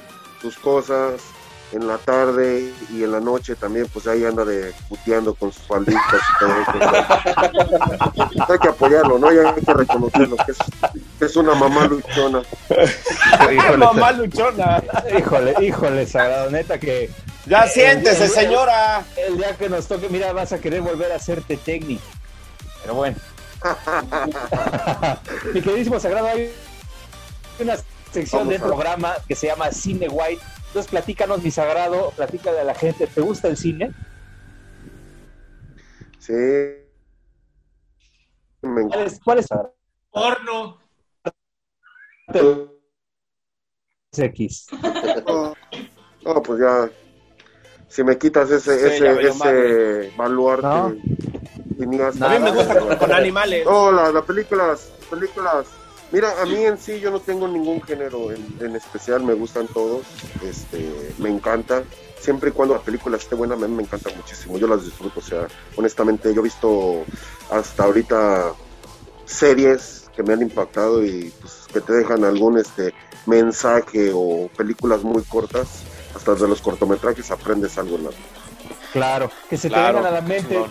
sus 0.42 0.58
cosas. 0.58 1.14
En 1.72 1.88
la 1.88 1.98
tarde 1.98 2.72
y 2.92 3.04
en 3.04 3.12
la 3.12 3.20
noche 3.20 3.56
también, 3.56 3.88
pues 3.92 4.08
ahí 4.08 4.24
anda 4.24 4.46
de 4.46 4.72
puteando 4.88 5.34
con 5.34 5.52
sus 5.52 5.64
falditas 5.64 6.04
y 6.06 6.40
todo 6.40 6.54
eso. 6.62 8.46
hay 8.54 8.60
que 8.60 8.68
apoyarlo, 8.70 9.20
¿no? 9.20 9.34
Y 9.34 9.38
hay 9.40 9.54
que 9.56 9.74
reconocerlo, 9.74 10.38
que 10.46 10.52
es, 10.52 10.58
que 11.20 11.26
es 11.26 11.36
una 11.36 11.54
mamá 11.56 11.86
luchona. 11.88 12.44
Híjole, 13.52 13.78
Mamá 13.78 14.12
luchona. 14.14 14.82
híjole, 15.18 15.56
híjole, 15.60 16.06
sagrado. 16.08 16.50
Neta 16.52 16.78
que 16.80 17.10
Ya 17.46 17.68
siéntese, 17.68 18.30
señora. 18.30 19.04
el 19.18 19.38
día 19.38 19.58
que 19.58 19.68
nos 19.68 19.88
toque, 19.88 20.08
mira, 20.10 20.32
vas 20.34 20.54
a 20.54 20.60
querer 20.60 20.82
volver 20.82 21.12
a 21.12 21.16
hacerte 21.16 21.58
técnico. 21.58 22.04
Pero 22.84 22.94
bueno. 22.96 23.18
Mi 25.54 25.62
queridísimo 25.62 26.00
sagrado, 26.00 26.28
hay 26.28 26.54
una 27.60 27.76
sección 28.14 28.42
Vamos 28.42 28.54
del 28.54 28.62
programa 28.62 29.16
que 29.28 29.36
se 29.36 29.48
llama 29.48 29.72
Cine 29.72 30.08
White. 30.10 30.42
Entonces, 30.76 30.92
platícanos, 30.92 31.42
mi 31.42 31.52
sagrado, 31.52 32.12
platícale 32.18 32.60
a 32.60 32.66
la 32.66 32.76
gente. 32.76 33.08
¿Te 33.08 33.22
gusta 33.22 33.48
el 33.48 33.56
cine? 33.56 33.94
Sí. 36.20 36.34
Me 38.62 38.84
¿Cuál 38.86 39.00
es, 39.06 39.22
cuál 39.24 39.40
es 39.40 39.48
Porno. 40.12 40.78
X? 44.18 44.68
No, 45.26 45.54
no, 46.26 46.44
pues 46.44 46.60
ya. 46.60 46.90
Si 47.88 48.04
me 48.04 48.18
quitas 48.18 48.52
ese, 48.52 48.78
Sí, 48.78 48.96
ese, 48.96 49.30
ese 49.30 50.14
baluarte, 50.18 50.68
No. 50.68 50.88
A 50.88 52.30
mí 52.30 52.40
me 52.40 52.52
gusta 52.52 52.80
con, 52.82 52.98
con 52.98 53.14
animales. 53.14 53.66
No, 53.66 53.94
las 53.94 54.14
las 54.14 54.26
películas, 54.26 54.92
películas. 55.10 55.68
Mira, 56.12 56.42
a 56.42 56.46
mí 56.46 56.64
en 56.64 56.78
sí 56.78 57.00
yo 57.00 57.12
no 57.12 57.20
tengo 57.20 57.48
ningún 57.48 57.82
género 57.82 58.32
en, 58.32 58.46
en 58.62 58.76
especial, 58.76 59.24
me 59.24 59.34
gustan 59.34 59.68
todos, 59.68 60.04
este, 60.44 61.14
me 61.18 61.30
encanta. 61.30 61.84
Siempre 62.20 62.50
y 62.50 62.54
cuando 62.54 62.76
la 62.76 62.82
película 62.82 63.18
esté 63.18 63.36
buena, 63.36 63.56
a 63.56 63.58
mí 63.58 63.68
me 63.68 63.84
encanta 63.84 64.10
muchísimo, 64.16 64.58
yo 64.58 64.68
las 64.68 64.84
disfruto, 64.84 65.20
o 65.20 65.24
sea, 65.24 65.48
honestamente 65.76 66.34
yo 66.34 66.42
he 66.42 66.44
visto 66.44 67.04
hasta 67.52 67.84
ahorita 67.84 68.54
series 69.26 70.10
que 70.16 70.24
me 70.24 70.34
han 70.34 70.42
impactado 70.42 71.04
y 71.04 71.32
pues, 71.42 71.54
que 71.72 71.82
te 71.82 71.94
dejan 71.94 72.24
algún 72.24 72.58
este 72.58 72.94
mensaje 73.26 74.12
o 74.14 74.50
películas 74.56 75.04
muy 75.04 75.24
cortas, 75.24 75.84
hasta 76.16 76.36
de 76.36 76.48
los 76.48 76.62
cortometrajes 76.62 77.30
aprendes 77.32 77.78
algo 77.78 77.98
nuevo. 77.98 78.18
Claro, 78.94 79.30
que 79.50 79.58
se 79.58 79.70
te 79.70 79.76
vengan 79.76 80.06
a 80.06 80.12
la 80.12 80.22
mente 80.22 80.64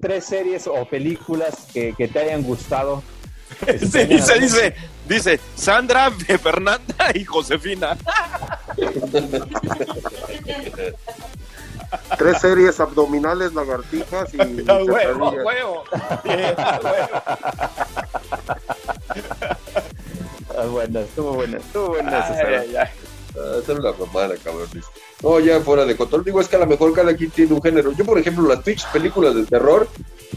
tres 0.00 0.26
series 0.26 0.66
o 0.66 0.84
películas 0.84 1.66
que, 1.72 1.94
que 1.96 2.08
te 2.08 2.18
hayan 2.18 2.42
gustado. 2.42 3.02
Sí, 3.78 4.04
dice, 4.04 4.38
dice, 4.40 4.74
dice, 5.08 5.40
Sandra, 5.54 6.10
Fernanda 6.10 7.10
y 7.14 7.24
Josefina. 7.24 7.96
Tres 12.18 12.40
series 12.40 12.80
abdominales, 12.80 13.54
lagartijas 13.54 14.34
y 14.34 14.38
A 14.68 14.78
huevo, 14.82 15.28
a 15.28 15.30
sentadillas. 15.34 15.44
huevo. 15.44 15.84
Bien, 16.24 16.54
a 16.56 16.80
huevo. 16.82 17.08
Ah, 20.56 20.66
bueno, 20.70 21.00
estuvo 21.00 21.32
bueno, 21.34 21.56
estuvo 21.58 21.96
ay. 21.96 22.02
Ah, 22.06 23.58
esa 23.60 23.72
es 23.72 23.78
la 23.78 23.92
mamada, 23.92 24.36
cabrón. 24.42 24.68
No, 25.22 25.40
ya 25.40 25.60
fuera 25.60 25.84
de 25.84 25.96
control. 25.96 26.24
Digo, 26.24 26.40
es 26.40 26.48
que 26.48 26.56
a 26.56 26.60
lo 26.60 26.66
mejor 26.66 26.92
cada 26.92 27.16
quien 27.16 27.30
tiene 27.30 27.54
un 27.54 27.62
género. 27.62 27.92
Yo, 27.92 28.04
por 28.04 28.18
ejemplo, 28.18 28.46
las 28.46 28.62
Twitch 28.62 28.86
películas 28.92 29.34
de 29.34 29.44
terror 29.44 29.88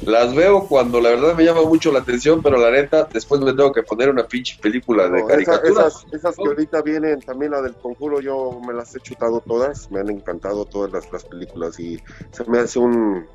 las 0.05 0.33
veo 0.35 0.67
cuando 0.67 0.99
la 1.01 1.09
verdad 1.09 1.35
me 1.35 1.43
llama 1.43 1.63
mucho 1.63 1.91
la 1.91 1.99
atención, 1.99 2.41
pero 2.41 2.57
la 2.57 2.71
neta, 2.71 3.07
después 3.11 3.41
me 3.41 3.53
tengo 3.53 3.71
que 3.71 3.83
poner 3.83 4.09
una 4.09 4.25
pinche 4.27 4.57
película 4.61 5.03
de 5.03 5.09
No, 5.09 5.17
esa- 5.17 5.27
caricatura. 5.27 5.87
esas, 5.87 6.05
esas 6.13 6.35
que 6.35 6.43
ahorita 6.47 6.81
vienen, 6.81 7.19
también 7.21 7.51
la 7.51 7.61
del 7.61 7.75
conjuro, 7.75 8.19
yo 8.21 8.59
me 8.65 8.73
las 8.73 8.95
he 8.95 8.99
chutado 8.99 9.41
todas, 9.41 9.89
me 9.91 9.99
han 9.99 10.09
encantado 10.09 10.65
todas 10.65 10.91
las, 10.91 11.11
las 11.11 11.23
películas 11.25 11.79
y 11.79 11.99
se 12.31 12.43
me 12.45 12.59
hace 12.59 12.79
un, 12.79 13.25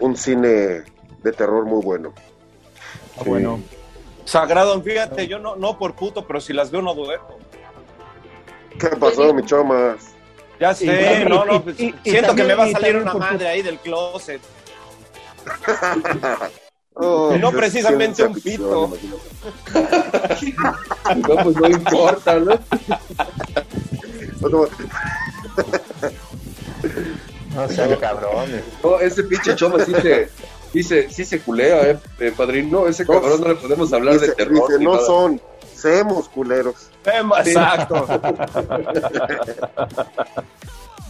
un 0.00 0.16
cine 0.16 0.82
de 1.22 1.32
terror 1.36 1.64
muy 1.64 1.82
bueno. 1.82 2.12
Ah, 3.18 3.22
bueno. 3.26 3.60
Sagrado, 4.24 4.80
fíjate, 4.82 5.26
yo 5.26 5.38
no, 5.38 5.56
no 5.56 5.78
por 5.78 5.94
puto, 5.94 6.26
pero 6.26 6.40
si 6.40 6.52
las 6.52 6.70
veo 6.70 6.82
no 6.82 6.94
duermo. 6.94 7.38
¿Qué 8.78 8.88
pasó, 8.96 9.34
mi 9.34 9.44
chomas? 9.44 10.14
Ya 10.58 10.74
sé, 10.74 11.24
no, 11.24 11.44
no, 11.44 11.56
y- 11.56 11.58
pues, 11.60 11.80
y- 11.80 11.94
y 12.04 12.10
siento 12.10 12.34
que 12.34 12.44
me 12.44 12.54
va 12.54 12.64
a 12.64 12.70
salir 12.70 12.96
una 12.96 13.12
por- 13.12 13.20
madre 13.20 13.48
ahí 13.48 13.62
del 13.62 13.78
closet. 13.78 14.40
Oh, 17.02 17.32
Y 17.34 17.38
no 17.38 17.48
es 17.48 17.54
precisamente 17.54 18.24
un 18.24 18.34
pito. 18.34 18.92
No, 21.16 21.36
pues 21.44 21.56
no 21.56 21.68
importa, 21.68 22.40
¿no? 22.40 22.58
No, 27.54 27.68
sean 27.68 27.96
cabrones. 27.96 28.64
No, 28.82 28.98
ese 29.00 29.22
pinche 29.24 29.54
choma 29.56 29.84
sí 29.84 29.92
se, 29.94 30.28
sí 30.72 30.82
se, 30.82 31.10
sí 31.10 31.24
se 31.24 31.40
culea, 31.40 31.90
eh, 31.90 31.98
eh, 32.18 32.32
padrino. 32.36 32.86
Ese 32.86 33.06
cabrón 33.06 33.40
no 33.40 33.48
le 33.48 33.54
podemos 33.54 33.92
hablar 33.92 34.18
de 34.18 34.32
terror. 34.32 34.68
dice, 34.68 34.82
no 34.82 34.94
nada. 34.94 35.06
son, 35.06 35.40
Semos 35.74 36.28
culeros. 36.28 36.90
Exacto. 37.04 38.06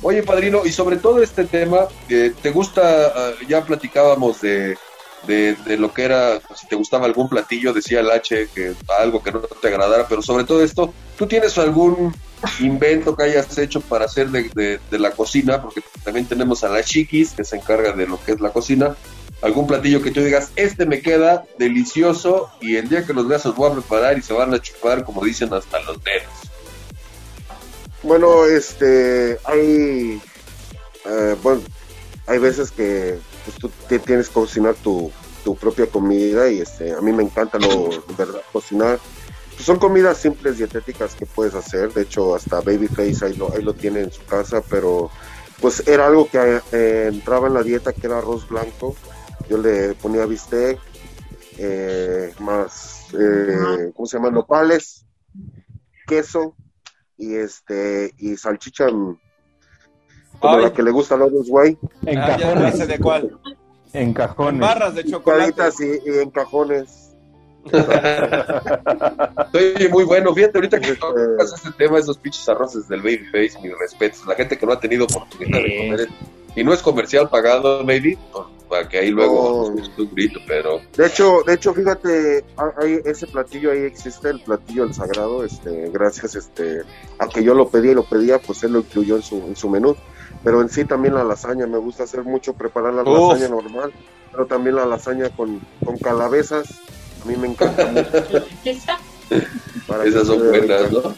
Oye, 0.03 0.23
padrino, 0.23 0.63
y 0.65 0.73
sobre 0.73 0.97
todo 0.97 1.23
este 1.23 1.45
tema, 1.45 1.81
eh, 2.09 2.33
¿te 2.43 2.51
gusta? 2.51 3.13
ah, 3.15 3.31
ya 3.47 3.63
platicábamos 3.65 4.41
de, 4.41 4.79
de, 5.27 5.55
de 5.67 5.77
lo 5.77 5.93
que 5.93 6.05
era, 6.05 6.41
si 6.57 6.67
te 6.67 6.75
gustaba 6.77 7.05
algún 7.05 7.29
platillo, 7.29 7.75
decía 7.75 8.01
el 8.01 8.11
H, 8.11 8.49
que 8.55 8.73
algo 8.99 9.23
que 9.23 9.31
no 9.31 9.41
te 9.41 9.69
agradara, 9.69 10.07
pero 10.09 10.23
sobre 10.23 10.45
todo 10.45 10.63
esto, 10.65 10.95
¿tú 11.19 11.27
tienes 11.27 11.59
algún 11.59 12.15
invento 12.61 13.15
que 13.15 13.25
hayas 13.25 13.59
hecho 13.59 13.83
para 13.83 14.07
hacer 14.07 14.29
de, 14.31 14.51
de- 14.55 14.81
de 14.91 14.99
la 14.99 15.11
cocina? 15.11 15.61
Porque 15.61 15.83
también 16.03 16.25
tenemos 16.27 16.65
a 16.65 16.71
la 16.71 16.83
Chiquis, 16.83 17.33
que 17.33 17.45
se 17.45 17.57
encarga 17.57 17.93
de 17.93 18.07
lo 18.07 18.19
que 18.25 18.33
es 18.33 18.41
la 18.41 18.51
cocina. 18.51 18.97
Algún 19.43 19.67
platillo 19.67 20.01
que 20.03 20.11
tú 20.11 20.23
digas, 20.23 20.51
este 20.57 20.87
me 20.87 21.03
queda 21.03 21.45
delicioso 21.59 22.51
y 22.63 22.77
el 22.77 22.89
día 22.89 23.05
que 23.05 23.13
los 23.13 23.29
veas 23.29 23.45
los 23.45 23.55
voy 23.55 23.71
a 23.71 23.75
preparar 23.75 24.17
y 24.19 24.23
se 24.23 24.33
van 24.33 24.53
a 24.55 24.61
chupar, 24.63 25.05
como 25.05 25.23
dicen, 25.25 25.53
hasta 25.53 25.79
los 25.81 26.03
dedos. 26.03 26.29
Bueno, 28.03 28.47
este, 28.47 29.39
hay, 29.45 30.21
eh, 31.05 31.37
bueno, 31.43 31.61
hay 32.27 32.39
veces 32.39 32.71
que 32.71 33.19
pues, 33.45 33.57
tú 33.59 33.71
te 33.89 33.99
tienes 33.99 34.29
que 34.29 34.35
cocinar 34.35 34.75
tu, 34.77 35.13
tu 35.45 35.55
propia 35.55 35.87
comida 35.87 36.49
y 36.51 36.61
este, 36.61 36.93
a 36.93 37.01
mí 37.01 37.13
me 37.13 37.23
encanta 37.23 37.59
lo, 37.59 37.89
de 37.89 38.15
verdad, 38.17 38.41
cocinar. 38.53 38.99
Pues, 39.55 39.67
son 39.67 39.79
comidas 39.79 40.17
simples, 40.17 40.57
dietéticas 40.57 41.15
que 41.15 41.27
puedes 41.27 41.55
hacer. 41.55 41.93
De 41.93 42.03
hecho, 42.03 42.35
hasta 42.35 42.63
Babyface 42.63 43.27
ahí 43.27 43.35
lo, 43.35 43.53
ahí 43.53 43.63
lo 43.63 43.75
tiene 43.75 44.01
en 44.01 44.11
su 44.11 44.25
casa, 44.25 44.63
pero 44.63 45.11
pues 45.61 45.87
era 45.87 46.07
algo 46.07 46.27
que 46.31 46.63
eh, 46.73 47.11
entraba 47.13 47.49
en 47.49 47.55
la 47.55 47.63
dieta, 47.63 47.93
que 47.93 48.07
era 48.07 48.19
arroz 48.19 48.49
blanco. 48.49 48.97
Yo 49.51 49.59
le 49.59 49.95
ponía 49.95 50.25
bistec, 50.25 50.79
eh, 51.59 52.33
más, 52.39 53.09
eh, 53.13 53.93
¿cómo 53.95 54.07
se 54.07 54.17
llama? 54.17 54.31
Nopales, 54.31 55.05
queso 56.07 56.55
y 57.21 57.35
este 57.37 58.13
y 58.19 58.37
salchicha 58.37 58.89
como 58.89 59.19
Ay. 60.57 60.63
la 60.65 60.73
que 60.73 60.83
le 60.83 60.91
gusta 60.91 61.15
a 61.15 61.19
los 61.19 61.49
güey, 61.49 61.77
En 62.07 62.19
Ah, 62.19 62.37
ya 62.39 62.55
no 62.55 62.61
sé 62.63 62.71
cajones. 62.71 62.89
de 62.89 62.99
cuál. 62.99 63.39
En 63.93 64.03
En 64.09 64.15
cajones. 64.15 64.61
barras 64.61 64.95
de 64.95 65.05
chocolate. 65.05 65.63
y, 65.81 66.11
y 66.11 66.19
en 66.21 66.31
cajones. 66.31 67.07
Oye, 69.53 69.89
muy 69.91 70.05
bueno. 70.05 70.35
Fíjate, 70.35 70.59
ahorita 70.59 70.81
que 70.81 70.87
Este- 70.93 71.01
tocas 71.01 71.53
este 71.55 71.71
tema, 71.73 71.99
esos 71.99 72.17
pinches 72.19 72.49
arroces 72.49 72.89
del 72.89 73.01
Babyface, 73.03 73.61
mis 73.63 73.79
respetos. 73.79 74.27
La 74.27 74.35
gente 74.35 74.57
que 74.57 74.65
no 74.67 74.73
ha 74.73 74.81
tenido 74.81 75.05
oportunidad 75.05 75.59
de 75.63 75.77
comer. 75.77 76.09
Y 76.57 76.65
no 76.65 76.73
es 76.73 76.81
comercial 76.83 77.29
pagado, 77.29 77.85
baby, 77.85 78.19
para 78.71 78.89
que 78.89 78.99
ahí 78.99 79.11
luego 79.11 79.73
No. 79.75 80.03
un 80.05 80.15
grito, 80.15 80.39
pero 80.47 80.81
De 80.97 81.07
hecho, 81.09 81.43
de 81.47 81.55
hecho, 81.55 81.75
fíjate, 81.75 82.45
ha- 82.57 82.73
hay 82.79 83.01
ese 83.05 83.27
platillo 83.27 83.73
ahí 83.73 83.81
existe, 83.81 84.31
el 84.31 84.41
platillo 84.41 84.85
del 84.87 84.95
sagrado, 84.95 85.45
este, 85.45 85.91
gracias 85.91 86.37
este, 86.37 86.83
a 87.19 87.27
que 87.29 87.43
yo 87.45 87.53
lo 87.55 87.69
pedí 87.69 87.91
y 87.91 87.95
lo 87.95 88.05
pedía, 88.05 88.39
pues 88.39 88.63
él 88.63 88.73
lo 88.73 88.79
incluyó 88.79 89.17
en 89.17 89.23
su, 89.23 89.37
en 89.37 89.57
su 89.57 89.69
menú. 89.69 89.97
Pero 90.43 90.63
en 90.63 90.71
sí 90.71 90.85
también 90.87 91.15
la 91.15 91.25
lasaña, 91.25 91.67
me 91.67 91.77
gusta 91.77 92.05
hacer 92.05 92.23
mucho 92.23 92.55
preparar 92.55 92.95
la 92.95 93.03
Uf. 93.03 93.33
lasaña 93.35 93.49
normal, 93.51 93.93
pero 94.33 94.47
también 94.47 94.77
la 94.77 94.87
lasaña 94.87 95.29
con, 95.31 95.61
con 95.85 95.99
calabezas, 95.99 96.67
a 97.23 97.29
mí 97.29 97.37
me 97.37 97.49
encanta 97.49 97.87
mucho. 97.87 98.47
Esas 100.05 100.27
son 100.27 100.39
buenas, 100.49 100.91
¿no? 100.93 101.15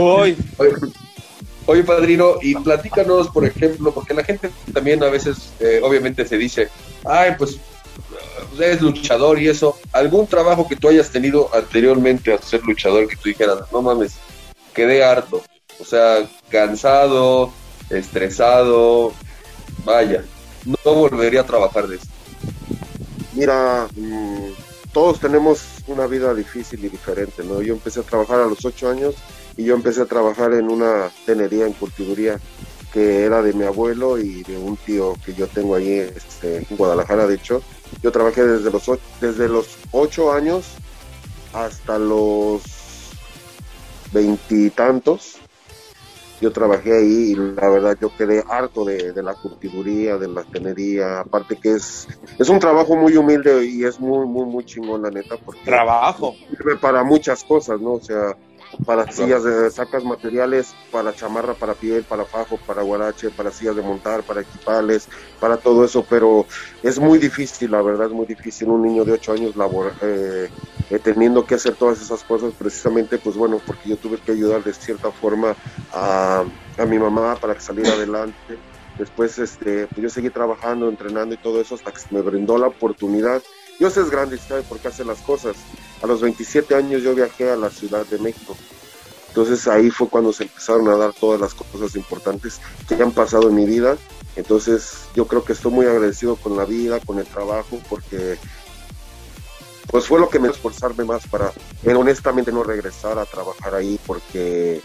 Uy, 0.00 0.36
Oye, 1.66 1.84
padrino, 1.84 2.34
y 2.42 2.54
platícanos, 2.56 3.28
por 3.28 3.44
ejemplo, 3.44 3.92
porque 3.92 4.14
la 4.14 4.24
gente 4.24 4.50
también 4.72 5.02
a 5.02 5.08
veces, 5.08 5.52
eh, 5.60 5.80
obviamente, 5.82 6.26
se 6.26 6.36
dice, 6.36 6.68
ay, 7.04 7.34
pues 7.38 7.54
eh, 8.58 8.72
es 8.72 8.80
luchador 8.80 9.40
y 9.40 9.48
eso. 9.48 9.78
¿Algún 9.92 10.26
trabajo 10.26 10.66
que 10.68 10.76
tú 10.76 10.88
hayas 10.88 11.10
tenido 11.10 11.48
anteriormente 11.54 12.32
a 12.32 12.38
ser 12.38 12.62
luchador 12.62 13.06
que 13.06 13.16
tú 13.16 13.28
dijeras, 13.28 13.60
no 13.70 13.80
mames, 13.80 14.14
quedé 14.74 15.04
harto? 15.04 15.42
O 15.78 15.84
sea, 15.84 16.28
cansado, 16.48 17.52
estresado, 17.90 19.12
vaya, 19.84 20.24
no 20.64 20.94
volvería 20.94 21.42
a 21.42 21.46
trabajar 21.46 21.86
de 21.86 21.96
esto. 21.96 22.08
Mira, 23.34 23.86
mm, 23.94 24.48
todos 24.92 25.20
tenemos 25.20 25.62
una 25.86 26.06
vida 26.06 26.34
difícil 26.34 26.84
y 26.84 26.88
diferente, 26.88 27.42
¿no? 27.44 27.62
Yo 27.62 27.74
empecé 27.74 28.00
a 28.00 28.04
trabajar 28.04 28.40
a 28.40 28.46
los 28.46 28.64
ocho 28.64 28.90
años 28.90 29.14
y 29.56 29.64
yo 29.64 29.74
empecé 29.74 30.02
a 30.02 30.06
trabajar 30.06 30.52
en 30.54 30.70
una 30.70 31.10
tenería, 31.26 31.66
en 31.66 31.72
curtiduría, 31.72 32.40
que 32.92 33.24
era 33.24 33.40
de 33.42 33.52
mi 33.54 33.64
abuelo 33.64 34.18
y 34.18 34.42
de 34.42 34.58
un 34.58 34.76
tío 34.76 35.14
que 35.24 35.32
yo 35.34 35.46
tengo 35.46 35.74
ahí 35.74 35.92
este, 35.92 36.66
en 36.68 36.76
Guadalajara, 36.76 37.26
de 37.26 37.36
hecho. 37.36 37.62
Yo 38.02 38.12
trabajé 38.12 38.44
desde 38.44 38.70
los, 38.70 38.88
ocho, 38.88 39.02
desde 39.20 39.48
los 39.48 39.78
ocho 39.92 40.32
años 40.32 40.66
hasta 41.52 41.98
los 41.98 42.62
veintitantos. 44.12 45.38
Yo 46.40 46.50
trabajé 46.50 46.92
ahí 46.96 47.30
y 47.30 47.34
la 47.36 47.68
verdad 47.68 47.96
yo 48.00 48.10
quedé 48.16 48.42
harto 48.48 48.84
de, 48.84 49.12
de 49.12 49.22
la 49.22 49.34
curtiduría, 49.34 50.18
de 50.18 50.26
la 50.26 50.42
tenería, 50.42 51.20
aparte 51.20 51.56
que 51.56 51.74
es, 51.74 52.08
es 52.36 52.48
un 52.48 52.58
trabajo 52.58 52.96
muy 52.96 53.16
humilde 53.16 53.64
y 53.64 53.84
es 53.84 54.00
muy, 54.00 54.26
muy, 54.26 54.46
muy 54.46 54.64
chingón 54.64 55.02
la 55.02 55.10
neta, 55.10 55.36
porque 55.36 55.60
trabajo. 55.64 56.34
sirve 56.50 56.76
para 56.76 57.04
muchas 57.04 57.44
cosas, 57.44 57.80
¿no? 57.80 57.92
O 57.92 58.00
sea, 58.00 58.36
para 58.84 59.10
sillas 59.10 59.44
de 59.44 59.70
sacas 59.70 60.04
materiales, 60.04 60.74
para 60.90 61.14
chamarra, 61.14 61.54
para 61.54 61.74
piel, 61.74 62.04
para 62.04 62.24
fajo, 62.24 62.56
para 62.58 62.82
guarache, 62.82 63.30
para 63.30 63.50
sillas 63.50 63.76
de 63.76 63.82
montar, 63.82 64.22
para 64.22 64.40
equipales, 64.40 65.08
para 65.40 65.56
todo 65.56 65.84
eso, 65.84 66.04
pero 66.08 66.46
es 66.82 66.98
muy 66.98 67.18
difícil, 67.18 67.70
la 67.70 67.82
verdad 67.82 68.06
es 68.08 68.12
muy 68.12 68.26
difícil 68.26 68.68
un 68.68 68.82
niño 68.82 69.04
de 69.04 69.12
8 69.12 69.32
años 69.32 69.56
labor, 69.56 69.92
eh, 70.02 70.48
eh, 70.90 70.98
teniendo 70.98 71.44
que 71.46 71.54
hacer 71.54 71.74
todas 71.74 72.00
esas 72.00 72.22
cosas 72.24 72.52
precisamente, 72.58 73.18
pues 73.18 73.36
bueno, 73.36 73.60
porque 73.66 73.90
yo 73.90 73.96
tuve 73.96 74.18
que 74.18 74.32
ayudar 74.32 74.62
de 74.64 74.72
cierta 74.72 75.10
forma 75.10 75.54
a, 75.92 76.44
a 76.78 76.86
mi 76.86 76.98
mamá 76.98 77.36
para 77.36 77.54
que 77.54 77.60
saliera 77.60 77.92
adelante. 77.92 78.58
Después 78.98 79.38
este, 79.38 79.86
pues 79.86 80.02
yo 80.02 80.10
seguí 80.10 80.28
trabajando, 80.30 80.88
entrenando 80.88 81.34
y 81.34 81.38
todo 81.38 81.60
eso 81.60 81.74
hasta 81.74 81.92
que 81.92 82.00
se 82.00 82.14
me 82.14 82.20
brindó 82.20 82.58
la 82.58 82.66
oportunidad. 82.66 83.42
Dios 83.78 83.96
es 83.96 84.10
grande 84.10 84.36
y 84.36 84.38
sabe 84.38 84.62
por 84.62 84.78
qué 84.78 84.88
hace 84.88 85.04
las 85.04 85.18
cosas. 85.20 85.56
A 86.02 86.06
los 86.06 86.20
27 86.20 86.74
años 86.74 87.02
yo 87.02 87.14
viajé 87.14 87.50
a 87.50 87.56
la 87.56 87.70
Ciudad 87.70 88.04
de 88.06 88.18
México. 88.18 88.56
Entonces 89.28 89.66
ahí 89.66 89.90
fue 89.90 90.08
cuando 90.08 90.32
se 90.32 90.42
empezaron 90.42 90.88
a 90.88 90.96
dar 90.96 91.14
todas 91.14 91.40
las 91.40 91.54
cosas 91.54 91.96
importantes 91.96 92.60
que 92.86 93.02
han 93.02 93.12
pasado 93.12 93.48
en 93.48 93.54
mi 93.54 93.64
vida. 93.64 93.96
Entonces 94.36 95.04
yo 95.14 95.26
creo 95.26 95.44
que 95.44 95.54
estoy 95.54 95.72
muy 95.72 95.86
agradecido 95.86 96.36
con 96.36 96.56
la 96.56 96.64
vida, 96.64 97.00
con 97.00 97.18
el 97.18 97.26
trabajo, 97.26 97.80
porque 97.88 98.36
pues 99.90 100.06
fue 100.06 100.18
lo 100.18 100.28
que 100.28 100.38
me 100.38 100.48
esforzarme 100.48 101.04
más 101.04 101.26
para 101.26 101.52
honestamente 101.84 102.50
no 102.52 102.62
regresar 102.62 103.18
a 103.18 103.24
trabajar 103.24 103.74
ahí, 103.74 103.98
porque 104.06 104.80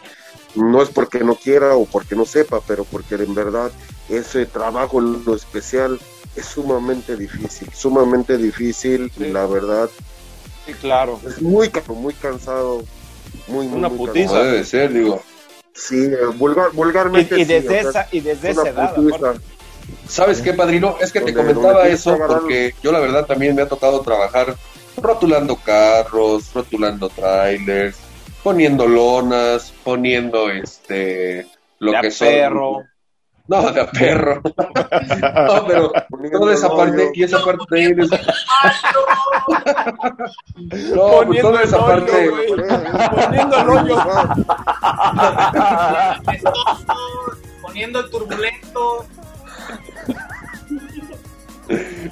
no 0.55 0.81
es 0.81 0.89
porque 0.89 1.19
no 1.23 1.35
quiera 1.35 1.75
o 1.75 1.85
porque 1.85 2.15
no 2.15 2.25
sepa, 2.25 2.61
pero 2.65 2.83
porque 2.83 3.15
en 3.15 3.33
verdad 3.33 3.71
ese 4.09 4.45
trabajo, 4.45 5.01
lo 5.01 5.35
especial, 5.35 5.99
es 6.35 6.45
sumamente 6.45 7.15
difícil, 7.15 7.69
sumamente 7.73 8.37
difícil 8.37 9.11
y 9.17 9.25
la 9.25 9.45
verdad 9.45 9.89
Sí, 10.67 10.73
claro. 10.73 11.19
es 11.25 11.41
muy 11.41 11.71
muy 11.87 12.13
cansado, 12.13 12.83
muy, 13.47 13.67
muy, 13.67 13.79
Una 13.79 13.89
muy 13.89 14.07
putiza. 14.07 14.43
Debe 14.43 14.57
de 14.57 14.65
ser, 14.65 14.93
digo. 14.93 15.23
Sí, 15.73 15.95
eh, 15.95 16.17
vulgar, 16.35 16.69
Y, 16.73 16.75
vulgarmente 16.75 17.35
y 17.39 17.45
sí, 17.45 17.45
desde 17.45 17.87
o 17.87 17.91
sea, 17.91 18.01
esa, 18.01 18.07
y 18.11 18.19
desde 18.19 18.49
esa 18.49 18.69
edad. 18.69 18.95
¿Sabes 20.07 20.41
qué, 20.41 20.53
padrino? 20.53 20.97
Es 20.99 21.13
que 21.13 21.21
te 21.21 21.33
comentaba 21.33 21.87
eso 21.87 22.17
porque 22.27 22.75
yo 22.83 22.91
la 22.91 22.99
verdad 22.99 23.25
también 23.25 23.55
me 23.55 23.61
ha 23.61 23.69
tocado 23.69 24.01
trabajar 24.01 24.55
rotulando 24.97 25.55
carros, 25.55 26.53
rotulando 26.53 27.09
trailers, 27.09 27.97
poniendo 28.43 28.87
lonas, 28.87 29.73
poniendo 29.83 30.49
este 30.49 31.47
lo 31.79 31.91
De 31.91 31.97
a 31.97 32.01
que 32.01 32.11
son 32.11 32.27
perro. 32.27 32.83
No, 33.47 33.71
de 33.71 33.85
perro. 33.85 34.41
no, 35.47 35.65
pero 35.67 35.91
toda 36.31 36.53
esa 36.53 36.69
parte 36.69 37.11
y 37.13 37.23
esa 37.23 37.41
parte 37.43 37.63
también 37.69 38.01
es 38.01 38.09
No, 40.93 41.21
pues 41.25 41.41
toda 41.41 41.63
esa 41.63 41.85
parte 41.85 42.29
güey. 42.29 42.47
Poniendo 43.15 43.57
el 43.57 43.69
hoyo. 43.69 43.95
Poniendo 47.61 47.99
el 47.99 48.09
turbulento. 48.09 49.05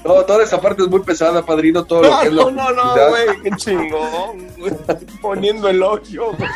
No, 0.03 0.25
toda 0.25 0.43
esa 0.43 0.59
parte 0.59 0.83
es 0.83 0.89
muy 0.89 0.99
pesada, 1.01 1.45
padrino, 1.45 1.85
todo 1.85 2.03
lo 2.03 2.19
que 2.19 2.27
es 2.27 2.33
No, 2.33 2.51
no, 2.51 2.71
no, 2.71 2.93
güey, 3.09 3.41
qué 3.41 3.51
chingón. 3.51 4.49
Poniendo 5.21 5.69
el 5.69 5.81
hoyo, 5.81 6.33
güey. 6.33 6.49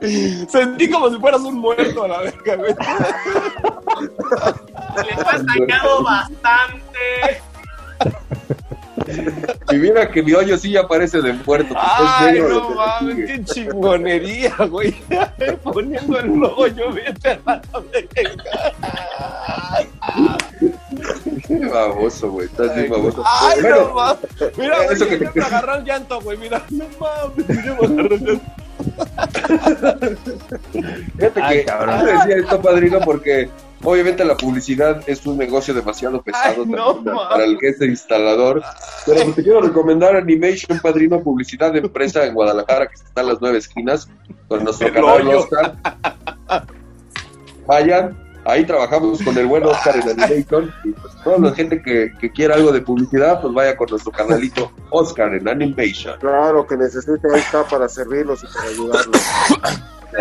Sentí 0.48 0.88
como 0.90 1.10
si 1.10 1.18
fueras 1.18 1.42
un 1.42 1.56
muerto 1.58 2.04
a 2.04 2.08
la 2.08 2.18
verga, 2.20 2.56
güey. 2.56 2.74
Les 5.06 5.18
ha 5.18 5.38
sacado 5.38 6.02
bastante. 6.02 7.42
Y 9.72 9.76
mira 9.76 10.10
que 10.10 10.22
mi 10.22 10.32
hoyo 10.32 10.56
sí 10.56 10.70
ya 10.72 10.86
parece 10.86 11.20
de 11.20 11.32
muerto. 11.32 11.74
pues, 11.74 11.78
Ay, 11.80 12.40
no 12.40 12.70
mames, 12.70 13.26
qué 13.26 13.44
chingonería, 13.44 14.54
güey. 14.68 14.94
Poniendo 15.62 16.18
el 16.18 16.44
hoyo, 16.44 16.92
vete 16.92 17.30
a 17.30 17.40
la 17.46 17.62
verga. 17.92 18.72
Qué 21.46 21.66
baboso, 21.66 22.30
güey. 22.30 22.46
Estás 22.46 22.74
bien 22.74 22.90
baboso. 22.90 23.24
Ay, 23.26 23.60
Bueno, 23.62 23.88
no 23.88 23.94
mames. 23.94 24.56
Mira, 24.56 24.76
güey, 24.84 24.92
eso 24.92 25.08
que 25.08 25.18
me 25.34 25.44
agarró 25.44 25.74
el 25.76 25.84
llanto, 25.84 26.20
güey. 26.20 26.36
Mira, 26.38 26.62
no 26.70 26.84
mames. 27.00 27.48
Me 27.48 27.54
agarró 27.70 28.14
el 28.14 28.24
llanto. 28.24 28.59
Fíjate 31.16 31.40
Ay, 31.42 31.58
que 31.58 31.64
cabrón. 31.64 32.00
yo 32.00 32.06
decía 32.06 32.36
esto, 32.36 32.60
padrino, 32.60 33.00
porque 33.00 33.48
obviamente 33.82 34.24
la 34.24 34.36
publicidad 34.36 35.02
es 35.06 35.26
un 35.26 35.38
negocio 35.38 35.74
demasiado 35.74 36.22
pesado 36.22 36.62
Ay, 36.62 36.70
no, 36.70 37.02
para 37.04 37.44
el 37.44 37.58
que 37.58 37.68
es 37.68 37.80
el 37.80 37.90
instalador. 37.90 38.62
Pero 39.06 39.22
pues, 39.22 39.36
te 39.36 39.42
quiero 39.42 39.60
recomendar 39.60 40.16
Animation, 40.16 40.78
padrino, 40.80 41.20
publicidad 41.20 41.72
de 41.72 41.80
empresa 41.80 42.24
en 42.26 42.34
Guadalajara, 42.34 42.88
que 42.88 42.94
está 42.94 43.20
en 43.22 43.28
las 43.28 43.40
nueve 43.40 43.58
esquinas, 43.58 44.08
con 44.48 44.64
nuestro 44.64 44.88
El 44.88 44.94
canal. 44.94 45.46
Vayan, 47.66 48.18
ahí 48.50 48.64
trabajamos 48.64 49.22
con 49.22 49.36
el 49.36 49.46
buen 49.46 49.64
Oscar 49.64 49.96
en 49.96 50.08
Animation. 50.10 50.72
Y 50.84 50.92
pues 50.92 51.14
toda 51.22 51.38
la 51.38 51.52
gente 51.52 51.80
que, 51.82 52.12
que 52.20 52.30
quiera 52.30 52.54
algo 52.54 52.72
de 52.72 52.80
publicidad, 52.80 53.40
pues 53.40 53.54
vaya 53.54 53.76
con 53.76 53.88
nuestro 53.90 54.12
canalito 54.12 54.70
Oscar 54.90 55.34
en 55.34 55.48
Animation. 55.48 56.18
Claro 56.20 56.66
que 56.66 56.76
necesite, 56.76 57.28
ahí 57.32 57.40
está 57.40 57.64
para 57.64 57.88
servirlos 57.88 58.42
y 58.44 58.46
para 58.46 58.68
ayudarlos. 58.68 59.22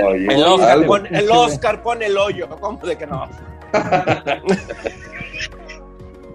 Oye, 0.05 0.27
El 0.33 0.43
Oscar, 0.43 0.85
pon, 0.85 1.07
el 1.07 1.31
Oscar 1.31 1.81
pone 1.81 2.05
el 2.05 2.17
hoyo. 2.17 2.47
¿Cómo 2.59 2.77
de 2.85 2.97
que 2.97 3.07
no? 3.07 3.27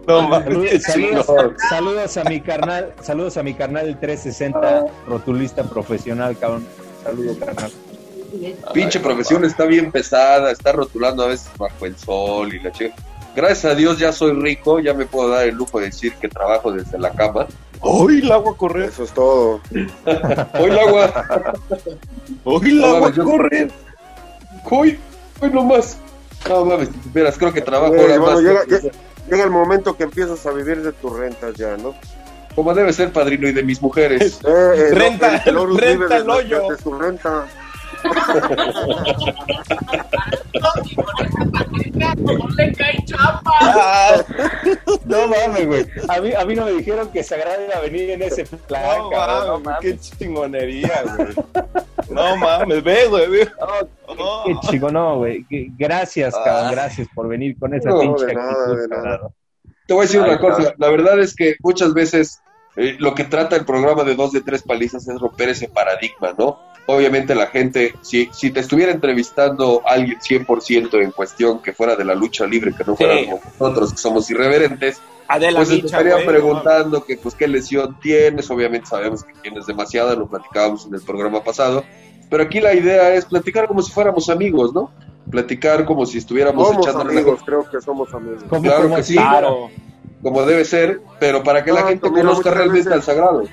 No 0.07 0.29
Saludos, 0.29 0.83
saludos, 0.83 1.27
saludos 1.71 2.17
a 2.19 2.25
mi 2.25 2.41
carnal, 2.41 2.93
saludos 3.01 3.39
a 3.39 3.43
mi 3.43 3.55
carnal 3.55 3.89
el 3.89 3.99
360, 3.99 4.85
rotulista 5.07 5.65
profesional, 5.65 6.37
cabrón. 6.37 6.67
Saludos, 7.03 7.39
carnal. 7.39 7.73
Pinche 8.73 9.01
profesión 9.01 9.45
está 9.45 9.65
bien 9.65 9.91
pesada, 9.93 10.51
está 10.51 10.73
rotulando 10.73 11.23
a 11.25 11.29
veces 11.29 11.49
bajo 11.59 11.87
el 11.87 11.97
sol 11.97 12.53
y 12.55 12.61
la 12.61 12.73
chica. 12.73 12.95
Gracias 13.37 13.65
a 13.65 13.75
Dios 13.75 13.99
ya 13.99 14.13
soy 14.13 14.33
rico, 14.41 14.79
ya 14.79 14.95
me 14.95 15.07
puedo 15.07 15.29
dar 15.31 15.47
el 15.47 15.55
lujo 15.57 15.81
de 15.81 15.87
decir 15.87 16.15
que 16.21 16.29
trabajo 16.29 16.71
desde 16.73 16.99
la 16.99 17.11
cama. 17.11 17.47
Hoy 17.81 18.21
el 18.21 18.31
agua 18.33 18.57
corre. 18.57 18.87
Eso 18.87 19.03
es 19.05 19.11
todo. 19.13 19.61
Hoy 19.73 20.71
el 20.71 20.79
agua, 20.79 21.55
Hoy 22.45 22.71
el 22.71 22.85
agua 22.85 23.13
corre. 23.13 23.69
hoy, 24.71 24.99
hoy 25.41 25.51
nomás. 25.51 25.99
No 26.49 26.65
mames, 26.65 26.89
si 26.89 27.03
supieras, 27.03 27.37
creo 27.39 27.53
que 27.53 27.61
trabajo 27.61 27.95
ahora 27.95 28.19
bueno, 28.19 28.27
más. 28.27 28.41
llega, 28.41 28.65
que- 28.67 28.89
lle- 28.89 28.93
llega 29.31 29.45
el 29.45 29.51
momento 29.51 29.97
que 29.97 30.05
empiezas 30.05 30.45
a 30.47 30.53
vivir 30.53 30.83
de 30.83 30.93
tus 30.93 31.13
rentas 31.17 31.55
ya, 31.55 31.77
¿no? 31.77 31.95
Como 32.55 32.73
debe 32.75 32.93
ser 32.93 33.11
padrino 33.13 33.49
y 33.49 33.53
de 33.53 33.63
mis 33.65 33.83
mujeres. 33.83 34.39
Eh, 34.45 34.49
eh, 34.49 34.89
no, 34.93 34.97
Renta- 34.97 35.43
el 35.45 35.57
Horus 35.57 35.81
renta 35.81 36.17
el 36.19 36.31
hoyo. 36.31 36.69
de 36.71 36.77
su 36.79 36.93
renta. 36.93 37.47
No 45.05 45.29
mames, 45.29 45.67
güey. 45.67 45.87
A 46.09 46.21
mí, 46.21 46.33
a 46.33 46.45
mí 46.45 46.55
no 46.55 46.65
me 46.65 46.73
dijeron 46.73 47.11
que 47.11 47.23
Sagrada 47.23 47.65
iba 47.65 47.77
a 47.77 47.81
venir 47.81 48.11
en 48.11 48.23
ese 48.23 48.45
plan, 48.45 48.99
no 48.99 49.11
cabrón. 49.11 49.47
No 49.47 49.61
mames, 49.61 49.81
qué 49.81 49.99
chingonería, 49.99 51.05
güey. 51.17 51.35
No 52.11 52.37
mames, 52.37 52.83
ve, 52.83 53.07
güey, 53.09 53.29
ve. 53.31 53.49
No, 54.17 54.43
qué 54.45 54.69
chico, 54.69 54.91
no, 54.91 55.19
güey. 55.19 55.45
Gracias, 55.79 56.35
cabrón, 56.35 56.67
Ah. 56.67 56.71
gracias 56.73 57.09
por 57.15 57.29
venir 57.29 57.57
con 57.59 57.75
esa 57.75 57.91
No, 57.91 58.01
pinche 58.01 58.27
de 58.27 58.35
nada, 58.35 58.51
actitud, 58.53 58.77
de 58.81 58.89
nada. 58.89 59.03
Sagrado. 59.03 59.33
Te 59.87 59.95
voy 59.95 60.01
a 60.01 60.07
decir 60.07 60.21
Ay, 60.23 60.31
una 60.31 60.41
cosa, 60.41 60.75
la 60.79 60.89
verdad 60.89 61.19
es 61.21 61.35
que 61.35 61.57
muchas 61.61 61.93
veces 61.93 62.41
eh, 62.77 62.97
lo 62.99 63.15
que 63.15 63.25
trata 63.25 63.55
el 63.57 63.65
programa 63.67 64.03
de 64.05 64.15
dos 64.15 64.33
de 64.33 64.41
tres 64.41 64.63
palizas 64.63 65.07
es 65.07 65.21
romper 65.21 65.51
ese 65.51 65.69
paradigma, 65.69 66.35
¿no? 66.39 66.59
Obviamente 66.87 67.35
la 67.35 67.47
gente, 67.47 67.95
si, 68.03 68.29
si 68.33 68.51
te 68.51 68.61
estuviera 68.61 68.93
entrevistando 68.93 69.81
alguien 69.87 70.19
100% 70.19 71.03
en 71.03 71.13
cuestión 71.13 71.61
que 71.63 71.73
fuera 71.73 71.97
de 71.97 72.05
la 72.05 72.15
lucha 72.15 72.47
libre, 72.47 72.75
que 72.77 72.85
no 72.85 72.95
fuera 72.95 73.17
Sí. 73.19 73.25
como 73.27 73.41
nosotros 73.59 73.93
que 73.93 73.99
somos 73.99 74.31
irreverentes, 74.31 75.01
Adela 75.27 75.57
pues 75.61 75.71
te 75.71 75.75
Micha, 75.77 75.87
estarían 75.87 76.17
güey, 76.17 76.27
no 76.27 76.33
preguntando 76.33 77.05
que 77.05 77.17
pues 77.17 77.35
qué 77.35 77.49
lesión 77.49 77.99
tienes, 78.03 78.51
obviamente 78.51 78.87
sabemos 78.87 79.25
que 79.25 79.33
tienes 79.41 79.65
demasiada, 79.65 80.15
lo 80.15 80.27
platicábamos 80.27 80.85
en 80.85 80.95
el 80.95 81.01
programa 81.01 81.43
pasado, 81.43 81.83
pero 82.29 82.43
aquí 82.43 82.61
la 82.61 82.75
idea 82.75 83.15
es 83.15 83.25
platicar 83.25 83.67
como 83.67 83.81
si 83.81 83.91
fuéramos 83.91 84.29
amigos, 84.29 84.75
¿no? 84.75 84.91
Platicar 85.31 85.87
como 85.87 86.05
si 86.05 86.19
estuviéramos 86.19 86.69
Somos 86.69 86.87
echando 86.87 87.09
amigos, 87.11 87.41
creo 87.47 87.65
que 87.71 87.81
somos 87.81 88.13
amigos. 88.13 88.45
¿Cómo, 88.51 88.61
Claro 88.63 88.95
que 88.95 89.03
sí. 89.03 89.15
Claro. 89.15 89.71
como 90.23 90.43
debe 90.43 90.67
ser, 90.67 91.01
pero 91.19 91.43
para 91.43 91.65
que 91.65 91.73
la 91.73 91.81
No, 91.81 91.87
gente 91.89 92.11
conozca 92.11 92.51
realmente 92.51 92.91
veces- 92.91 92.93
al 92.93 93.03
sagrado. 93.03 93.45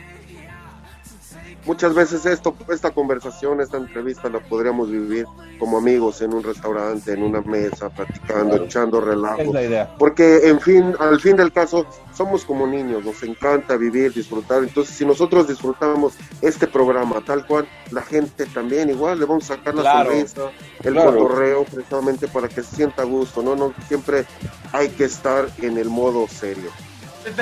Muchas 1.65 1.93
veces 1.93 2.25
esto, 2.25 2.55
esta 2.69 2.89
conversación, 2.91 3.61
esta 3.61 3.77
entrevista 3.77 4.29
la 4.29 4.39
podríamos 4.39 4.89
vivir 4.89 5.25
como 5.59 5.77
amigos 5.77 6.19
en 6.23 6.33
un 6.33 6.41
restaurante, 6.43 7.13
en 7.13 7.21
una 7.21 7.41
mesa, 7.41 7.89
platicando, 7.89 8.49
Claro. 8.49 8.65
echando 8.65 8.99
Es 8.99 9.05
relajo. 9.05 9.53
la 9.53 9.61
idea. 9.63 9.95
Porque, 9.99 10.47
en 10.47 10.59
fin, 10.59 10.95
al 10.99 11.19
fin 11.19 11.35
del 11.37 11.51
caso, 11.51 11.85
somos 12.15 12.45
como 12.45 12.65
niños, 12.65 13.05
nos 13.05 13.21
encanta 13.21 13.77
vivir, 13.77 14.11
disfrutar. 14.11 14.63
Entonces, 14.63 14.95
si 14.95 15.05
nosotros 15.05 15.47
disfrutamos 15.47 16.13
este 16.41 16.65
programa 16.65 17.21
tal 17.23 17.45
cual, 17.45 17.67
la 17.91 18.01
gente 18.01 18.47
también 18.47 18.89
igual 18.89 19.19
le 19.19 19.25
vamos 19.25 19.43
a 19.51 19.55
sacar 19.55 19.75
la 19.75 19.83
Claro. 19.83 20.09
sonrisa, 20.11 20.41
el 20.83 20.93
Claro. 20.93 21.11
cotorreo, 21.15 21.63
precisamente 21.65 22.27
para 22.27 22.47
que 22.47 22.63
se 22.63 22.75
sienta 22.75 23.03
a 23.03 23.05
gusto, 23.05 23.43
¿no? 23.43 23.55
no 23.55 23.71
Siempre 23.87 24.25
hay 24.71 24.89
que 24.89 25.03
estar 25.03 25.47
en 25.59 25.77
el 25.77 25.89
modo 25.89 26.27
serio. 26.27 26.71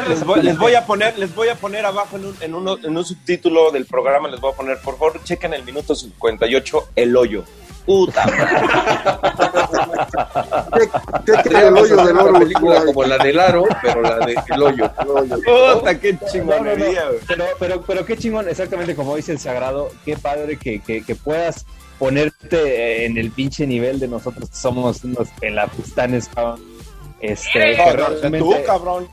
Les 0.07 0.23
voy, 0.25 0.41
les 0.43 0.57
voy 0.57 0.75
a 0.75 0.85
poner, 0.85 1.17
les 1.17 1.33
voy 1.33 1.47
a 1.49 1.55
poner 1.55 1.85
abajo 1.85 2.17
en 2.17 2.25
un, 2.25 2.35
en, 2.41 2.53
uno- 2.55 2.77
en 2.83 2.97
un 2.97 3.05
subtítulo 3.05 3.71
del 3.71 3.85
programa, 3.85 4.27
les 4.29 4.39
voy 4.39 4.51
a 4.51 4.55
poner, 4.55 4.77
por 4.79 4.97
favor, 4.97 5.23
chequen 5.23 5.53
el 5.53 5.63
minuto 5.63 5.95
58, 5.95 6.89
el 6.95 7.15
hoyo. 7.15 7.43
Puta 7.85 8.25
madre. 8.27 8.47
¿Qué, 11.25 11.31
qué 11.33 11.49
cree 11.49 11.67
el 11.67 11.77
hoyo 11.77 11.95
del 12.05 12.13
una 12.15 12.23
oro? 12.23 12.39
película 12.39 12.85
como 12.85 13.03
la 13.03 13.17
del 13.17 13.39
aro, 13.39 13.63
pero 13.81 14.01
la 14.01 14.17
de 14.25 14.35
El 14.49 14.61
Hoyo. 14.63 14.91
Puta, 14.93 15.99
qué 15.99 16.17
chingonería, 16.31 17.05
güey. 17.07 17.19
Pero, 17.27 17.45
pero, 17.59 17.81
pero 17.81 18.05
qué 18.05 18.15
chingón, 18.17 18.47
exactamente 18.47 18.95
como 18.95 19.15
dice 19.15 19.31
el 19.31 19.39
Sagrado, 19.39 19.89
qué 20.05 20.17
padre 20.17 20.57
que, 20.57 20.81
que, 20.81 21.03
que 21.03 21.15
puedas 21.15 21.65
ponerte 21.97 23.05
en 23.05 23.17
el 23.17 23.31
pinche 23.31 23.65
nivel 23.65 23.99
de 23.99 24.07
nosotros 24.07 24.49
que 24.49 24.55
somos 24.55 25.03
unos 25.03 25.27
pelafustanes, 25.39 26.27
cabrón. 26.33 26.61
Este, 27.21 27.49
que 27.51 27.77
No, 27.77 27.85
no, 27.85 27.93
realmente- 27.95 28.39
tú, 28.39 28.53
cabrón. 28.65 29.07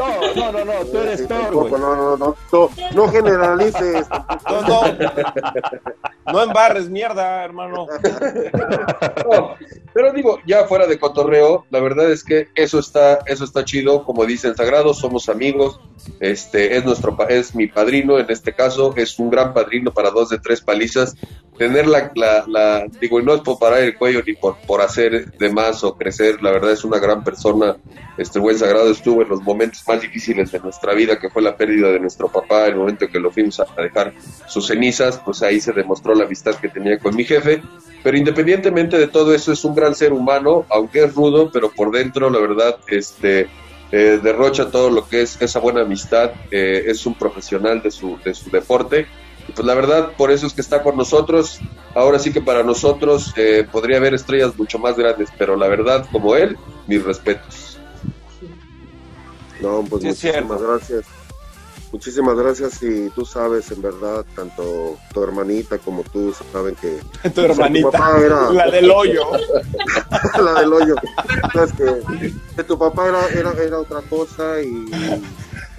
No, 0.00 0.34
no, 0.34 0.52
no, 0.52 0.64
no, 0.64 0.84
tú 0.86 0.98
eres 0.98 1.28
Thor, 1.28 1.52
güey. 1.52 1.72
no, 1.72 1.78
no, 1.78 2.16
no, 2.16 2.36
no, 2.52 2.70
no 2.94 3.08
generalices. 3.08 4.06
No, 4.48 4.62
no. 4.62 4.80
No 6.32 6.42
embarres 6.42 6.88
mierda, 6.88 7.44
hermano. 7.44 7.86
No, 9.30 9.54
pero 9.92 10.12
digo, 10.12 10.38
ya 10.46 10.64
fuera 10.66 10.86
de 10.86 10.98
cotorreo, 10.98 11.66
la 11.70 11.80
verdad 11.80 12.10
es 12.10 12.24
que 12.24 12.48
eso 12.54 12.78
está, 12.78 13.18
eso 13.26 13.44
está 13.44 13.64
chido, 13.64 14.04
como 14.04 14.24
dice 14.24 14.48
el 14.48 14.56
sagrado, 14.56 14.94
somos 14.94 15.28
amigos, 15.28 15.80
este, 16.20 16.76
es 16.76 16.84
nuestro, 16.84 17.16
pa- 17.16 17.26
es 17.26 17.54
mi 17.54 17.66
padrino, 17.66 18.18
en 18.18 18.30
este 18.30 18.54
caso, 18.54 18.94
es 18.96 19.18
un 19.18 19.30
gran 19.30 19.52
padrino 19.52 19.92
para 19.92 20.10
dos 20.10 20.28
de 20.30 20.38
tres 20.38 20.60
palizas, 20.60 21.14
tener 21.60 21.86
la, 21.86 22.10
digo, 23.02 23.20
y 23.20 23.22
no 23.22 23.34
es 23.34 23.42
por 23.42 23.58
parar 23.58 23.80
el 23.80 23.94
cuello 23.94 24.22
ni 24.26 24.32
por, 24.32 24.56
por 24.66 24.80
hacer 24.80 25.30
de 25.32 25.52
más 25.52 25.84
o 25.84 25.94
crecer, 25.94 26.42
la 26.42 26.52
verdad 26.52 26.72
es 26.72 26.84
una 26.84 26.98
gran 26.98 27.22
persona, 27.22 27.76
este 28.16 28.38
buen 28.38 28.56
sagrado 28.56 28.90
estuvo 28.90 29.20
en 29.20 29.28
los 29.28 29.42
momentos 29.42 29.82
más 29.86 30.00
difíciles 30.00 30.50
de 30.52 30.58
nuestra 30.60 30.94
vida, 30.94 31.18
que 31.18 31.28
fue 31.28 31.42
la 31.42 31.58
pérdida 31.58 31.92
de 31.92 32.00
nuestro 32.00 32.28
papá, 32.28 32.64
el 32.64 32.76
momento 32.76 33.04
en 33.04 33.12
que 33.12 33.20
lo 33.20 33.30
fuimos 33.30 33.60
a 33.60 33.66
dejar 33.76 34.14
sus 34.48 34.68
cenizas, 34.68 35.20
pues 35.22 35.42
ahí 35.42 35.60
se 35.60 35.74
demostró 35.74 36.14
la 36.14 36.24
amistad 36.24 36.54
que 36.54 36.70
tenía 36.70 36.98
con 36.98 37.14
mi 37.14 37.24
jefe, 37.24 37.60
pero 38.02 38.16
independientemente 38.16 38.96
de 38.96 39.08
todo 39.08 39.34
eso 39.34 39.52
es 39.52 39.62
un 39.62 39.74
gran 39.74 39.94
ser 39.94 40.14
humano, 40.14 40.64
aunque 40.70 41.04
es 41.04 41.14
rudo, 41.14 41.50
pero 41.52 41.70
por 41.70 41.90
dentro 41.90 42.30
la 42.30 42.38
verdad 42.38 42.78
este 42.88 43.50
eh, 43.92 44.18
derrocha 44.22 44.70
todo 44.70 44.88
lo 44.88 45.06
que 45.06 45.20
es 45.20 45.36
esa 45.42 45.58
buena 45.58 45.82
amistad, 45.82 46.30
eh, 46.50 46.84
es 46.86 47.04
un 47.04 47.16
profesional 47.16 47.82
de 47.82 47.90
su, 47.90 48.18
de 48.24 48.32
su 48.32 48.48
deporte. 48.48 49.06
Y 49.50 49.52
pues 49.52 49.66
la 49.66 49.74
verdad, 49.74 50.12
por 50.16 50.30
eso 50.30 50.46
es 50.46 50.52
que 50.52 50.60
está 50.60 50.80
con 50.84 50.96
nosotros. 50.96 51.58
Ahora 51.96 52.20
sí 52.20 52.32
que 52.32 52.40
para 52.40 52.62
nosotros 52.62 53.32
eh, 53.36 53.66
podría 53.70 53.96
haber 53.96 54.14
estrellas 54.14 54.56
mucho 54.56 54.78
más 54.78 54.96
grandes, 54.96 55.28
pero 55.36 55.56
la 55.56 55.66
verdad, 55.66 56.06
como 56.12 56.36
él, 56.36 56.56
mis 56.86 57.02
respetos. 57.02 57.76
No, 59.60 59.84
pues 59.90 60.02
Sí, 60.02 60.08
muchísimas 60.08 60.18
cierto. 60.18 60.58
gracias. 60.60 61.04
Muchísimas 61.92 62.36
gracias 62.36 62.80
y 62.84 63.10
tú 63.10 63.24
sabes, 63.24 63.68
en 63.72 63.82
verdad, 63.82 64.24
tanto 64.36 64.96
tu 65.12 65.24
hermanita 65.24 65.78
como 65.78 66.04
tú 66.04 66.32
saben 66.52 66.76
que 66.76 67.00
Tu 67.30 67.40
hermanita. 67.40 67.90
papá 67.90 68.20
era- 68.24 68.50
La 68.52 68.70
del 68.70 68.88
hoyo. 68.88 69.24
la 70.44 70.60
del 70.60 70.72
hoyo, 70.72 70.94
sabes 71.52 71.72
que, 71.72 72.30
que 72.54 72.62
tu 72.62 72.78
papá 72.78 73.08
era, 73.08 73.26
era, 73.30 73.52
era 73.60 73.78
otra 73.80 74.02
cosa 74.02 74.62
y 74.62 74.86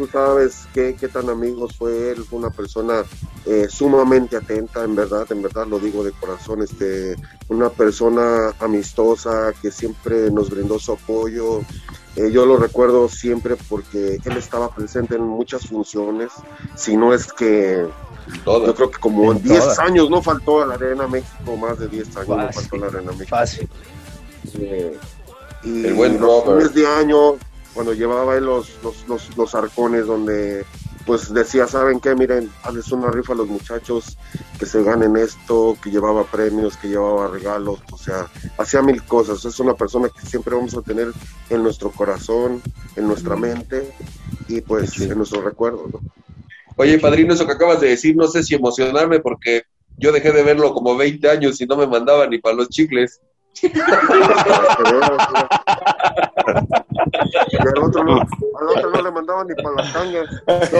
tú 0.01 0.07
sabes 0.11 0.67
qué, 0.73 0.95
qué 0.99 1.07
tan 1.07 1.29
amigos 1.29 1.75
fue 1.77 2.09
él, 2.11 2.23
fue 2.23 2.39
una 2.39 2.49
persona 2.49 3.03
eh, 3.45 3.67
sumamente 3.69 4.35
atenta, 4.35 4.83
en 4.83 4.95
verdad, 4.95 5.25
en 5.31 5.43
verdad 5.43 5.67
lo 5.67 5.77
digo 5.79 6.03
de 6.03 6.11
corazón, 6.11 6.61
este, 6.63 7.15
una 7.49 7.69
persona 7.69 8.51
amistosa 8.59 9.53
que 9.61 9.69
siempre 9.71 10.31
nos 10.31 10.49
brindó 10.49 10.79
su 10.79 10.93
apoyo. 10.93 11.59
Eh, 12.15 12.31
yo 12.31 12.45
lo 12.45 12.57
recuerdo 12.57 13.07
siempre 13.07 13.55
porque 13.69 14.17
él 14.25 14.37
estaba 14.37 14.73
presente 14.73 15.15
en 15.15 15.23
muchas 15.23 15.67
funciones, 15.67 16.31
si 16.75 16.97
no 16.97 17.13
es 17.13 17.31
que 17.31 17.85
Todo. 18.43 18.65
yo 18.65 18.73
creo 18.75 18.89
que 18.91 18.99
como 18.99 19.31
En 19.31 19.41
10 19.43 19.59
todas. 19.59 19.79
años 19.79 20.09
no 20.09 20.21
faltó 20.21 20.61
a 20.63 20.65
la 20.65 20.73
Arena 20.73 21.07
México, 21.07 21.55
más 21.57 21.77
de 21.79 21.87
10 21.87 22.17
años 22.17 22.27
no 22.27 22.35
Fácil. 22.37 22.61
faltó 22.61 22.75
a 22.75 22.79
la 22.79 22.87
Arena 22.87 23.11
México. 23.11 23.27
Fácil. 23.37 23.69
Eh, 24.55 24.97
y 25.63 25.85
El 25.85 25.93
buen 25.93 26.19
los 26.19 26.43
Robert. 26.45 26.71
fines 26.71 26.73
de 26.73 26.87
año 26.87 27.35
cuando 27.73 27.93
llevaba 27.93 28.35
él 28.35 28.45
los, 28.45 28.69
los, 28.83 29.07
los, 29.07 29.37
los 29.37 29.55
arcones 29.55 30.05
donde 30.05 30.65
pues 31.05 31.33
decía, 31.33 31.67
¿saben 31.67 31.99
qué? 31.99 32.15
Miren, 32.15 32.49
hazles 32.63 32.91
una 32.91 33.09
rifa 33.09 33.33
a 33.33 33.35
los 33.35 33.47
muchachos 33.47 34.17
que 34.59 34.65
se 34.65 34.83
ganen 34.83 35.17
esto, 35.17 35.77
que 35.81 35.89
llevaba 35.89 36.23
premios, 36.23 36.77
que 36.77 36.89
llevaba 36.89 37.27
regalos, 37.27 37.79
o 37.91 37.97
sea, 37.97 38.27
hacía 38.57 38.81
mil 38.81 39.03
cosas. 39.03 39.43
Es 39.45 39.59
una 39.59 39.73
persona 39.73 40.09
que 40.09 40.25
siempre 40.25 40.55
vamos 40.55 40.75
a 40.75 40.81
tener 40.81 41.11
en 41.49 41.63
nuestro 41.63 41.91
corazón, 41.91 42.61
en 42.95 43.07
nuestra 43.07 43.35
mente 43.35 43.93
y 44.47 44.61
pues 44.61 44.99
en 45.01 45.17
nuestro 45.17 45.41
recuerdo, 45.41 45.87
¿no? 45.91 45.99
Oye, 46.77 46.99
padrino, 46.99 47.33
eso 47.33 47.45
que 47.45 47.53
acabas 47.53 47.81
de 47.81 47.89
decir, 47.89 48.15
no 48.15 48.27
sé 48.27 48.43
si 48.43 48.55
emocionarme 48.55 49.19
porque 49.19 49.63
yo 49.97 50.11
dejé 50.11 50.31
de 50.31 50.43
verlo 50.43 50.73
como 50.73 50.95
20 50.95 51.29
años 51.29 51.59
y 51.61 51.65
no 51.65 51.75
me 51.75 51.87
mandaba 51.87 52.27
ni 52.27 52.39
para 52.39 52.55
los 52.55 52.69
chicles. 52.69 53.21
Y 57.49 57.55
al 57.57 57.67
otro, 57.83 58.03
no, 58.03 58.21
al 58.21 58.67
otro 58.69 58.89
no 58.91 59.01
le 59.01 59.11
mandaban 59.11 59.47
ni 59.47 59.55
para 59.55 59.71
las 59.75 59.93
tangas. 59.93 60.27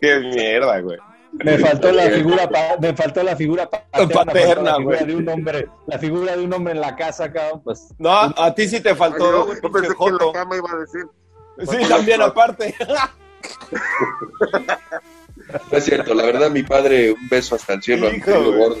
Qué 0.00 0.18
mierda, 0.20 0.80
güey. 0.80 0.98
Me 1.44 1.58
faltó 1.58 1.90
la 1.92 2.02
figura, 2.10 2.48
pa- 2.48 2.76
me 2.78 2.94
faltó 2.94 3.22
la 3.22 3.34
figura 3.36 3.68
paterna, 3.90 4.24
Paterna, 4.24 4.70
la 4.72 4.76
figura 4.76 4.98
de 5.04 5.16
un 5.16 5.28
hombre, 5.28 5.68
la 5.86 5.98
figura 5.98 6.36
de 6.36 6.44
un 6.44 6.52
hombre 6.52 6.74
en 6.74 6.80
la 6.80 6.94
casa, 6.94 7.32
cabrón, 7.32 7.62
pues 7.64 7.88
No, 7.98 8.10
a 8.12 8.54
ti 8.54 8.68
sí 8.68 8.80
te 8.80 8.90
Ay, 8.90 8.96
faltó, 8.96 9.46
yo, 9.48 9.54
yo 9.62 9.72
pensé 9.72 9.94
que 9.96 10.04
en 10.04 10.16
la 10.18 10.32
cama 10.32 10.56
iba 10.56 10.70
a 10.70 10.76
decir. 10.76 11.06
Sí, 11.82 11.88
también 11.88 12.22
aparte. 12.22 12.74
No 15.70 15.76
es 15.76 15.84
cierto, 15.84 16.14
la 16.14 16.22
verdad, 16.24 16.50
mi 16.50 16.62
padre, 16.62 17.12
un 17.12 17.28
beso 17.28 17.56
hasta 17.56 17.74
el 17.74 17.82
cielo 17.82 18.06
a 18.06 18.10
mi 18.10 18.18
Hijo, 18.18 18.30
gordo. 18.52 18.76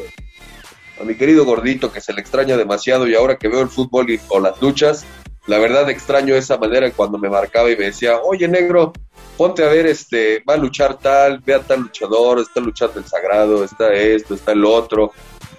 A 1.02 1.04
mi 1.04 1.16
querido 1.16 1.44
gordito 1.44 1.90
que 1.90 2.00
se 2.00 2.12
le 2.12 2.20
extraña 2.20 2.56
demasiado 2.56 3.08
y 3.08 3.16
ahora 3.16 3.36
que 3.36 3.48
veo 3.48 3.60
el 3.60 3.68
fútbol 3.68 4.08
y, 4.08 4.20
o 4.28 4.38
las 4.38 4.62
luchas, 4.62 5.04
la 5.48 5.58
verdad 5.58 5.90
extraño 5.90 6.36
esa 6.36 6.58
manera 6.58 6.88
cuando 6.92 7.18
me 7.18 7.28
marcaba 7.28 7.68
y 7.72 7.76
me 7.76 7.86
decía, 7.86 8.20
oye 8.22 8.46
negro, 8.46 8.92
ponte 9.36 9.64
a 9.64 9.68
ver, 9.68 9.86
este, 9.86 10.44
va 10.48 10.54
a 10.54 10.58
luchar 10.58 11.00
tal, 11.00 11.40
ve 11.40 11.54
a 11.54 11.58
tal 11.58 11.80
luchador, 11.80 12.38
está 12.38 12.60
luchando 12.60 13.00
el 13.00 13.06
sagrado, 13.06 13.64
está 13.64 13.92
esto, 13.92 14.34
está 14.34 14.52
el 14.52 14.64
otro. 14.64 15.10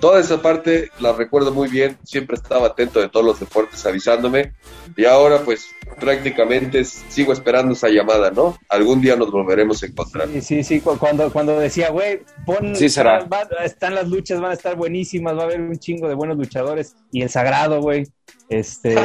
Toda 0.03 0.19
esa 0.19 0.41
parte 0.41 0.91
la 0.99 1.13
recuerdo 1.13 1.53
muy 1.53 1.69
bien, 1.69 1.97
siempre 2.03 2.35
estaba 2.35 2.67
atento 2.67 2.99
de 2.99 3.07
todos 3.07 3.25
los 3.25 3.39
deportes 3.39 3.85
avisándome 3.85 4.51
y 4.97 5.05
ahora 5.05 5.39
pues 5.45 5.69
prácticamente 5.97 6.83
sigo 6.83 7.31
esperando 7.31 7.71
esa 7.71 7.87
llamada, 7.87 8.29
¿no? 8.29 8.57
Algún 8.67 8.99
día 8.99 9.15
nos 9.15 9.31
volveremos 9.31 9.81
a 9.81 9.85
encontrar. 9.85 10.27
sí, 10.27 10.41
sí, 10.41 10.61
sí, 10.61 10.81
cu- 10.81 10.97
cuando, 10.97 11.31
cuando 11.31 11.57
decía, 11.57 11.89
güey, 11.89 12.19
pon, 12.45 12.75
Sí 12.75 12.89
será. 12.89 13.23
va- 13.23 13.47
están 13.63 13.95
las 13.95 14.09
luchas, 14.09 14.41
van 14.41 14.51
a 14.51 14.55
estar 14.55 14.75
buenísimas, 14.75 15.37
va 15.37 15.43
a 15.43 15.45
haber 15.45 15.61
un 15.61 15.79
chingo 15.79 16.09
de 16.09 16.15
buenos 16.15 16.35
luchadores 16.35 16.97
y 17.13 17.21
el 17.21 17.29
sagrado, 17.29 17.79
güey, 17.79 18.05
este, 18.49 18.95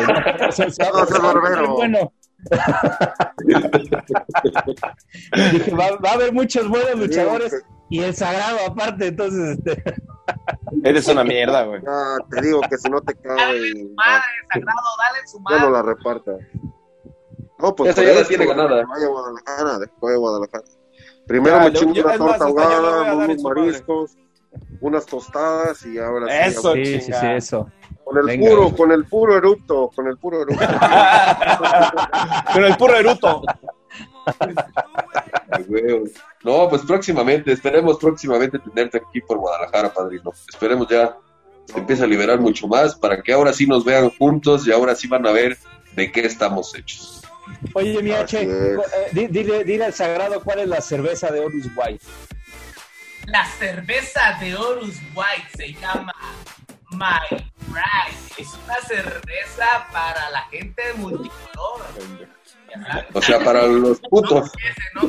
bueno. 1.76 2.12
Dije, 5.52 5.70
va, 5.74 5.96
va 6.04 6.10
a 6.10 6.14
haber 6.14 6.32
muchos 6.32 6.68
buenos 6.68 6.96
luchadores 6.98 7.52
y 7.88 8.00
el 8.00 8.16
sagrado 8.16 8.58
aparte, 8.66 9.06
entonces, 9.06 9.58
este, 9.58 9.82
Eres 10.84 11.08
una 11.08 11.24
mierda, 11.24 11.64
güey. 11.64 11.80
Ya 11.82 12.16
te 12.30 12.40
digo 12.46 12.60
que 12.68 12.76
si 12.78 12.88
no 12.90 13.00
te 13.00 13.14
cabe, 13.14 13.36
Dale 13.36 13.68
su 13.72 13.94
madre, 13.94 14.22
sagrado, 14.52 14.88
dale 14.98 15.26
su 15.26 15.38
ya 15.38 15.42
no 15.58 15.70
madre. 15.70 15.70
la 15.72 15.82
reparta. 15.82 16.32
No, 17.58 17.74
pues 17.74 17.90
Esa 17.90 18.02
ya 18.02 18.08
la 18.14 18.20
eso, 18.20 18.28
tiene 18.28 18.46
ganada. 18.46 18.84
Vaya 18.86 19.06
a 19.06 19.08
Guadalajara, 19.08 19.78
después 19.80 20.12
de 20.12 20.18
Guadalajara. 20.18 20.64
Primero 21.26 21.56
Ya, 21.56 21.64
me 21.64 21.70
yo- 21.72 21.80
chingo 21.80 21.94
yo- 21.94 22.04
una 22.04 22.16
torta 22.16 22.38
yo 22.38 22.44
ahogada, 22.44 23.14
unos 23.14 23.42
madre. 23.42 23.60
mariscos, 23.62 24.16
unas 24.80 25.06
tostadas 25.06 25.84
y 25.86 25.98
ahora 25.98 26.26
sí. 26.26 26.50
Eso, 26.50 26.72
sí, 26.74 27.00
sí, 27.00 27.12
eso. 27.34 27.68
Con 28.04 28.16
el 28.18 28.24
Venga. 28.26 28.48
puro, 28.48 28.74
con 28.76 28.92
el 28.92 29.04
puro 29.04 29.36
eructo, 29.36 29.90
con 29.94 30.06
el 30.06 30.16
puro 30.16 30.42
eructo. 30.42 30.64
Con 32.54 32.64
el 32.64 32.76
puro 32.78 32.94
eruto. 32.96 33.42
No, 36.44 36.68
pues 36.68 36.82
próximamente, 36.82 37.52
esperemos 37.52 37.98
próximamente 37.98 38.58
tenerte 38.58 38.98
aquí 38.98 39.20
por 39.20 39.38
Guadalajara, 39.38 39.92
padrino. 39.92 40.32
Esperemos 40.48 40.88
ya 40.88 41.16
se 41.66 41.78
empiece 41.78 42.04
a 42.04 42.06
liberar 42.06 42.38
mucho 42.40 42.66
más 42.66 42.94
para 42.94 43.22
que 43.22 43.32
ahora 43.32 43.52
sí 43.52 43.66
nos 43.66 43.84
vean 43.84 44.10
juntos 44.10 44.66
y 44.66 44.72
ahora 44.72 44.94
sí 44.94 45.06
van 45.08 45.26
a 45.26 45.32
ver 45.32 45.58
de 45.92 46.10
qué 46.12 46.20
estamos 46.26 46.74
hechos. 46.74 47.22
Oye, 47.74 48.02
mi 48.02 48.10
H, 48.12 48.42
eh, 48.42 48.76
di- 49.12 49.26
dile, 49.26 49.64
dile 49.64 49.86
al 49.86 49.94
sagrado 49.94 50.42
cuál 50.42 50.60
es 50.60 50.68
la 50.68 50.80
cerveza 50.80 51.30
de 51.30 51.40
Horus 51.40 51.66
White. 51.76 52.04
La 53.26 53.44
cerveza 53.46 54.36
de 54.40 54.54
Horus 54.54 54.96
White 55.14 55.48
se 55.56 55.72
llama 55.74 56.14
My 56.92 57.36
Pride. 57.70 58.18
Es 58.38 58.48
una 58.64 58.76
cerveza 58.86 59.86
para 59.92 60.30
la 60.30 60.42
gente 60.50 60.82
multicolor. 60.96 61.82
O 63.12 63.22
sea, 63.22 63.38
para 63.40 63.66
los 63.66 64.00
putos. 64.00 64.50
no 64.94 65.02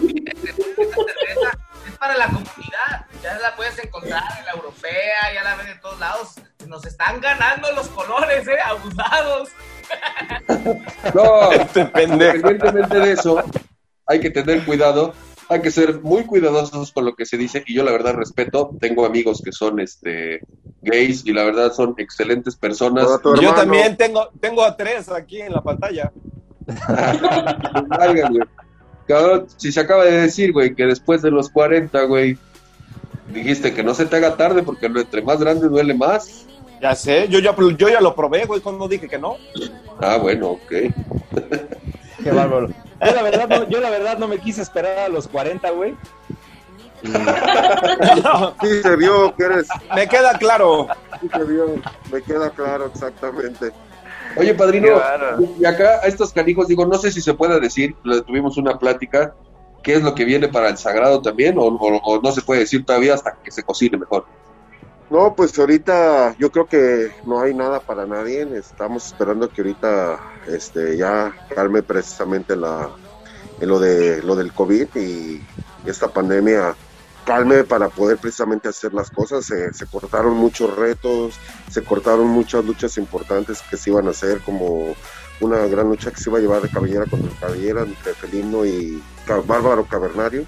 es 1.87 1.97
para 1.97 2.17
la 2.17 2.25
comunidad. 2.27 3.05
Ya 3.21 3.37
la 3.39 3.55
puedes 3.55 3.77
encontrar 3.79 4.23
en 4.39 4.45
la 4.45 4.51
europea, 4.51 5.33
ya 5.33 5.43
la 5.43 5.55
ven 5.55 5.67
en 5.67 5.81
todos 5.81 5.99
lados. 5.99 6.35
Nos 6.67 6.85
están 6.85 7.19
ganando 7.19 7.71
los 7.73 7.87
colores, 7.89 8.47
eh, 8.47 8.57
abusados. 8.63 9.49
No, 11.13 11.51
Este 11.51 11.81
independientemente 12.03 12.99
de 12.99 13.11
eso, 13.11 13.43
hay 14.05 14.19
que 14.19 14.29
tener 14.29 14.63
cuidado, 14.63 15.13
hay 15.49 15.61
que 15.61 15.71
ser 15.71 15.99
muy 16.01 16.25
cuidadosos 16.25 16.91
con 16.91 17.05
lo 17.05 17.15
que 17.15 17.25
se 17.25 17.37
dice 17.37 17.63
y 17.65 17.73
yo 17.75 17.83
la 17.83 17.91
verdad 17.91 18.13
respeto, 18.13 18.69
tengo 18.79 19.05
amigos 19.05 19.41
que 19.43 19.51
son 19.51 19.79
este 19.79 20.41
gays 20.81 21.25
y 21.25 21.33
la 21.33 21.43
verdad 21.43 21.73
son 21.73 21.95
excelentes 21.97 22.55
personas. 22.55 23.07
Yo 23.23 23.31
hermano. 23.33 23.55
también 23.55 23.97
tengo, 23.97 24.29
tengo 24.39 24.63
a 24.63 24.77
tres 24.77 25.09
aquí 25.09 25.41
en 25.41 25.53
la 25.53 25.61
pantalla. 25.61 26.11
Valga, 27.87 28.29
güey. 28.29 28.43
Cabrón, 29.07 29.47
si 29.57 29.71
se 29.71 29.79
acaba 29.79 30.05
de 30.05 30.21
decir, 30.21 30.53
güey, 30.53 30.75
que 30.75 30.85
después 30.85 31.21
de 31.21 31.31
los 31.31 31.49
40, 31.49 32.03
güey, 32.03 32.37
dijiste 33.33 33.73
que 33.73 33.83
no 33.83 33.93
se 33.93 34.05
te 34.05 34.17
haga 34.17 34.37
tarde 34.37 34.63
porque 34.63 34.85
entre 34.85 35.21
más 35.21 35.39
grande 35.39 35.67
duele 35.67 35.93
más. 35.93 36.45
Ya 36.81 36.95
sé, 36.95 37.27
yo 37.27 37.39
ya, 37.39 37.55
yo 37.77 37.89
ya 37.89 38.01
lo 38.01 38.15
probé, 38.15 38.45
güey, 38.45 38.61
cuando 38.61 38.87
dije 38.87 39.07
que 39.07 39.17
no. 39.17 39.37
Ah, 39.99 40.17
bueno, 40.17 40.49
ok. 40.51 40.69
Qué 42.23 42.31
bárbaro. 42.31 42.67
Yo 42.67 43.15
la 43.15 43.21
verdad 43.21 43.47
no, 43.47 43.69
yo 43.69 43.79
la 43.79 43.89
verdad 43.89 44.17
no 44.17 44.27
me 44.27 44.39
quise 44.39 44.61
esperar 44.61 44.99
a 44.99 45.09
los 45.09 45.27
40, 45.27 45.69
güey. 45.71 45.95
No, 47.03 48.55
Sí 48.61 48.81
se 48.81 48.95
vio 48.97 49.33
que 49.35 49.43
eres, 49.43 49.67
me 49.95 50.07
queda 50.07 50.37
claro. 50.37 50.87
sí 51.21 51.29
se 51.33 51.43
vio, 51.45 51.81
me 52.11 52.21
queda 52.21 52.49
claro 52.49 52.91
exactamente. 52.93 53.71
Oye, 54.35 54.53
padrino, 54.53 54.87
y 55.59 55.65
acá 55.65 55.99
a 56.03 56.07
estos 56.07 56.31
canijos, 56.31 56.67
digo, 56.67 56.85
no 56.85 56.97
sé 56.97 57.11
si 57.11 57.21
se 57.21 57.33
puede 57.33 57.59
decir, 57.59 57.95
le 58.03 58.21
tuvimos 58.21 58.57
una 58.57 58.77
plática, 58.77 59.33
¿qué 59.83 59.95
es 59.95 60.03
lo 60.03 60.13
que 60.15 60.25
viene 60.25 60.47
para 60.47 60.69
el 60.69 60.77
sagrado 60.77 61.21
también? 61.21 61.57
O, 61.57 61.63
o- 61.63 62.01
o 62.03 62.21
no 62.21 62.31
se 62.31 62.41
puede 62.41 62.61
decir 62.61 62.85
todavía 62.85 63.13
hasta 63.15 63.37
que 63.43 63.51
se 63.51 63.63
cocine 63.63 63.97
mejor. 63.97 64.25
No, 65.09 65.33
pues 65.35 65.57
ahorita 65.57 66.35
yo 66.37 66.51
creo 66.51 66.67
que 66.67 67.09
no 67.23 67.41
hay 67.41 67.53
nada 67.55 67.79
para 67.79 68.05
nadie. 68.05 68.47
Estamos 68.55 69.07
esperando 69.07 69.49
que 69.49 69.61
ahorita 69.61 70.19
este 70.45 70.97
ya 70.97 71.35
calme 71.55 71.81
precisamente 71.81 72.55
la 72.55 72.95
en 73.59 73.67
lo 73.69 73.79
de 73.79 74.21
lo 74.21 74.35
del 74.35 74.53
COVID 74.53 74.87
y 74.95 75.41
esta 75.85 76.07
pandemia 76.09 76.75
calme 77.29 77.63
para 77.63 77.89
poder 77.89 78.17
precisamente 78.17 78.69
hacer 78.69 78.91
las 78.91 79.11
cosas. 79.11 79.45
Se, 79.45 79.71
se 79.71 79.85
cortaron 79.85 80.35
muchos 80.35 80.75
retos, 80.75 81.35
se 81.69 81.83
cortaron 81.83 82.25
muchas 82.25 82.65
luchas 82.65 82.97
importantes 82.97 83.61
que 83.69 83.77
se 83.77 83.91
iban 83.91 84.07
a 84.07 84.09
hacer, 84.09 84.39
como 84.39 84.95
una 85.39 85.59
gran 85.67 85.89
lucha 85.89 86.09
que 86.09 86.19
se 86.19 86.31
iba 86.31 86.39
a 86.39 86.41
llevar 86.41 86.63
de 86.63 86.69
cabellera 86.69 87.05
contra 87.05 87.29
cabellera 87.39 87.83
entre 87.83 88.15
Felino 88.15 88.65
y 88.65 88.99
Bárbaro 89.45 89.85
Cavernario. 89.85 90.43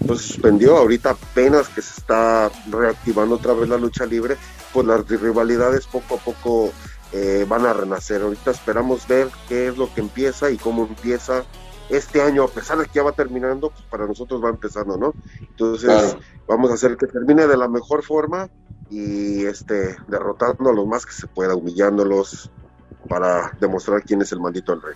Entonces 0.00 0.26
suspendió, 0.26 0.76
ahorita 0.76 1.10
apenas 1.10 1.68
que 1.68 1.80
se 1.80 2.00
está 2.00 2.50
reactivando 2.68 3.36
otra 3.36 3.52
vez 3.54 3.68
la 3.68 3.78
lucha 3.78 4.04
libre, 4.04 4.36
pues 4.72 4.84
las 4.88 5.06
rivalidades 5.06 5.86
poco 5.86 6.16
a 6.16 6.18
poco 6.18 6.72
eh, 7.12 7.46
van 7.48 7.64
a 7.64 7.72
renacer. 7.72 8.22
Ahorita 8.22 8.50
esperamos 8.50 9.06
ver 9.06 9.28
qué 9.48 9.68
es 9.68 9.78
lo 9.78 9.94
que 9.94 10.00
empieza 10.00 10.50
y 10.50 10.56
cómo 10.56 10.84
empieza 10.84 11.44
este 11.88 12.22
año, 12.22 12.44
a 12.44 12.52
pesar 12.52 12.78
de 12.78 12.84
que 12.86 12.92
ya 12.94 13.02
va 13.04 13.12
terminando, 13.12 13.70
pues 13.70 13.86
para 13.88 14.06
nosotros 14.06 14.42
va 14.42 14.50
empezando, 14.50 14.96
¿no? 14.98 15.16
Entonces 15.50 16.16
Claro. 16.16 16.20
vamos 16.46 16.70
a 16.70 16.74
hacer 16.74 16.96
que 16.96 17.06
termine 17.06 17.46
de 17.46 17.56
la 17.56 17.68
mejor 17.68 18.02
forma 18.04 18.48
y 18.88 19.44
este 19.46 19.96
derrotando 20.06 20.70
a 20.70 20.74
los 20.74 20.86
más 20.86 21.06
que 21.06 21.12
se 21.12 21.28
pueda, 21.28 21.54
humillándolos 21.56 22.52
para 23.08 23.52
demostrar 23.60 24.02
quién 24.04 24.22
es 24.22 24.32
el 24.32 24.40
maldito 24.40 24.72
el 24.72 24.82
rey. 24.82 24.94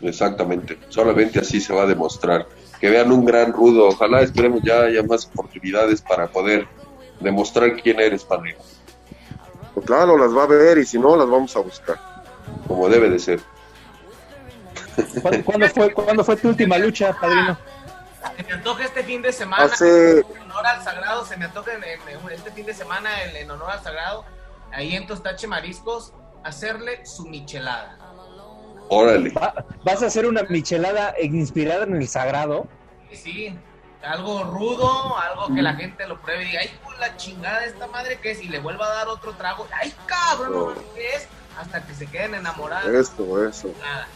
Exactamente, 0.00 0.80
solamente 0.88 1.38
así 1.38 1.60
se 1.60 1.72
va 1.74 1.82
a 1.84 1.86
demostrar. 1.86 2.46
Que 2.80 2.90
vean 2.90 3.12
un 3.12 3.24
gran 3.24 3.52
rudo, 3.52 3.86
ojalá 3.88 4.20
esperemos 4.22 4.60
ya 4.64 4.82
haya 4.82 5.02
más 5.04 5.26
oportunidades 5.26 6.02
para 6.02 6.30
poder 6.30 6.68
demostrar 7.20 7.76
quién 7.80 8.00
eres, 8.00 8.24
padrino, 8.24 8.58
Pues 9.72 9.86
claro, 9.86 10.16
las 10.18 10.34
va 10.36 10.44
a 10.44 10.46
ver 10.46 10.78
y 10.78 10.86
si 10.86 10.98
no, 10.98 11.16
las 11.16 11.28
vamos 11.28 11.54
a 11.56 11.60
buscar. 11.60 11.98
como 12.66 12.88
debe 12.88 13.10
de 13.10 13.18
ser. 13.18 13.51
¿Cuándo, 15.22 15.44
cuándo 15.44 15.68
fue, 15.68 15.92
¿Cuándo 15.92 16.24
fue 16.24 16.36
tu 16.36 16.48
última 16.48 16.78
lucha, 16.78 17.12
padrino? 17.20 17.56
Se 18.36 18.42
me 18.44 18.52
antoja 18.52 18.84
este 18.84 19.02
fin 19.04 19.20
de 19.22 19.32
semana. 19.32 19.64
Hace 19.64 20.20
En 20.20 20.42
honor 20.50 20.66
al 20.66 20.82
sagrado, 20.82 21.24
se 21.26 21.36
me 21.36 21.44
antoja 21.46 21.72
en, 21.74 21.82
en- 21.84 22.00
en 22.08 22.30
este 22.30 22.50
fin 22.52 22.66
de 22.66 22.74
semana 22.74 23.22
en, 23.24 23.36
en 23.36 23.50
honor 23.50 23.70
al 23.70 23.82
sagrado. 23.82 24.24
Ahí 24.72 24.94
en 24.94 25.06
Tostache 25.06 25.46
Mariscos. 25.46 26.12
hacerle 26.44 27.04
su 27.06 27.26
michelada. 27.26 27.96
Órale. 28.88 29.30
Va- 29.30 29.54
¿Vas 29.84 30.02
a 30.02 30.06
hacer 30.06 30.26
una 30.26 30.42
michelada 30.44 31.14
inspirada 31.20 31.84
en 31.84 31.96
el 31.96 32.08
sagrado? 32.08 32.66
Sí, 33.12 33.56
algo 34.02 34.42
rudo, 34.44 35.16
algo 35.18 35.54
que 35.54 35.62
la 35.62 35.74
gente 35.74 36.06
lo 36.08 36.20
pruebe 36.20 36.42
y 36.42 36.46
diga, 36.48 36.60
ay, 36.62 36.70
por 36.82 36.98
la 36.98 37.16
chingada 37.16 37.60
de 37.60 37.66
esta 37.66 37.86
madre 37.86 38.18
que 38.20 38.32
es, 38.32 38.42
y 38.42 38.48
le 38.48 38.58
vuelva 38.58 38.86
a 38.86 38.94
dar 38.94 39.08
otro 39.08 39.32
trago, 39.34 39.66
ay, 39.80 39.94
cabrón, 40.06 40.74
no, 40.74 40.74
¿qué 40.94 41.14
es? 41.14 41.28
Hasta 41.58 41.84
que 41.86 41.94
se 41.94 42.06
queden 42.06 42.34
enamorados. 42.34 42.90
Esto, 42.92 43.46
eso. 43.46 43.70
Nada. 43.80 44.08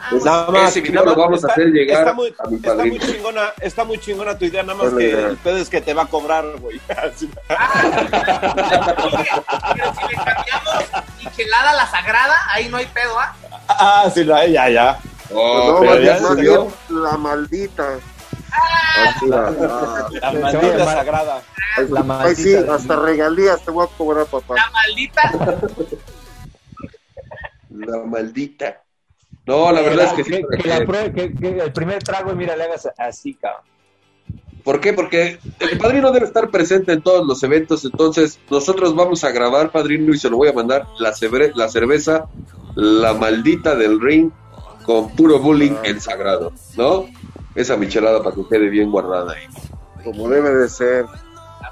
Ah, 0.00 0.08
Pues, 0.10 0.24
Nada 0.24 0.50
más, 0.50 0.70
ese 0.70 0.80
video 0.82 0.94
nada 1.02 1.04
lo 1.06 1.10
más, 1.16 1.24
vamos 1.24 1.44
a 1.44 1.48
está- 1.48 1.52
hacer 1.52 1.66
llegar 1.72 1.98
está 2.00 2.12
muy, 2.12 2.34
a 2.38 2.48
mi 2.48 2.56
está 2.56 2.74
muy 2.74 2.90
padrino. 2.90 3.06
chingona, 3.12 3.42
está 3.60 3.84
muy 3.84 3.98
chingona 3.98 4.36
tu 4.38 4.44
idea, 4.44 4.62
nada 4.62 4.82
más 4.84 4.92
que 4.92 5.02
idea. 5.08 5.26
el 5.28 5.36
pedo 5.38 5.56
es 5.56 5.68
que 5.70 5.80
te 5.80 5.94
va 5.94 6.02
a 6.02 6.06
cobrar, 6.06 6.44
güey. 6.58 6.78
Oye, 6.88 7.28
pero 9.74 9.94
si 9.94 10.06
le 10.08 10.14
cambiamos 10.14 10.84
michelada 11.24 11.70
a 11.70 11.74
la 11.74 11.86
sagrada, 11.90 12.34
ahí 12.50 12.68
no 12.68 12.76
hay 12.76 12.86
pedo, 12.86 13.18
¿ah? 13.18 13.34
Ah, 13.68 14.10
sí, 14.12 14.24
la- 14.24 14.46
ya, 14.46 14.68
ya. 14.68 14.98
Oh, 15.32 15.80
no, 15.82 15.98
ya 15.98 16.18
más 16.20 16.36
bien 16.36 16.60
la 16.90 17.16
maldita. 17.16 17.98
Ah, 18.52 19.14
La 19.26 19.50
Se 19.50 20.20
va 20.20 20.28
a 20.28 20.32
maldita 20.32 20.84
sagrada. 20.84 21.42
ay, 21.76 21.86
La 21.88 22.00
ay, 22.00 22.06
maldita 22.06 22.42
sí, 22.42 22.48
de- 22.50 22.70
hasta 22.70 22.96
regalías 22.96 23.60
te 23.64 23.70
voy 23.70 23.86
a 23.86 23.96
cobrar, 23.96 24.26
papá. 24.26 24.54
La 24.56 24.70
maldita. 24.70 25.22
La 27.70 27.98
maldita. 28.04 28.80
No, 29.46 29.70
la 29.72 29.82
verdad 29.82 30.06
es 30.06 30.12
que 30.14 30.24
sí. 30.24 30.30
que, 30.30 30.62
que 30.62 30.68
la 30.68 30.80
prue- 30.80 31.12
que- 31.14 31.34
que 31.34 31.48
el 31.60 31.72
primer 31.72 32.02
trago, 32.02 32.34
mira, 32.34 32.56
le 32.56 32.64
hagas 32.64 32.88
así, 32.98 33.34
cabrón. 33.34 33.62
¿Por 34.62 34.80
qué? 34.80 34.94
Porque 34.94 35.38
el 35.60 35.76
padrino 35.78 36.10
debe 36.10 36.24
estar 36.24 36.48
presente 36.50 36.92
en 36.92 37.02
todos 37.02 37.26
los 37.26 37.42
eventos, 37.42 37.84
entonces 37.84 38.40
nosotros 38.50 38.94
vamos 38.96 39.22
a 39.22 39.30
grabar, 39.30 39.70
padrino, 39.70 40.14
y 40.14 40.18
se 40.18 40.30
lo 40.30 40.38
voy 40.38 40.48
a 40.48 40.54
mandar 40.54 40.86
la, 40.98 41.12
cebre- 41.12 41.52
la 41.54 41.68
cerveza, 41.68 42.24
la 42.74 43.12
maldita 43.12 43.74
del 43.74 44.00
ring, 44.00 44.30
con 44.86 45.10
puro 45.14 45.38
bullying 45.38 45.76
en 45.82 46.00
sagrado, 46.00 46.52
¿no? 46.78 47.04
Esa 47.54 47.76
michelada 47.76 48.22
para 48.22 48.34
que 48.34 48.46
quede 48.48 48.68
bien 48.70 48.90
guardada 48.90 49.34
ahí. 49.34 49.44
Como 50.02 50.28
debe 50.30 50.54
de 50.54 50.68
ser. 50.70 51.04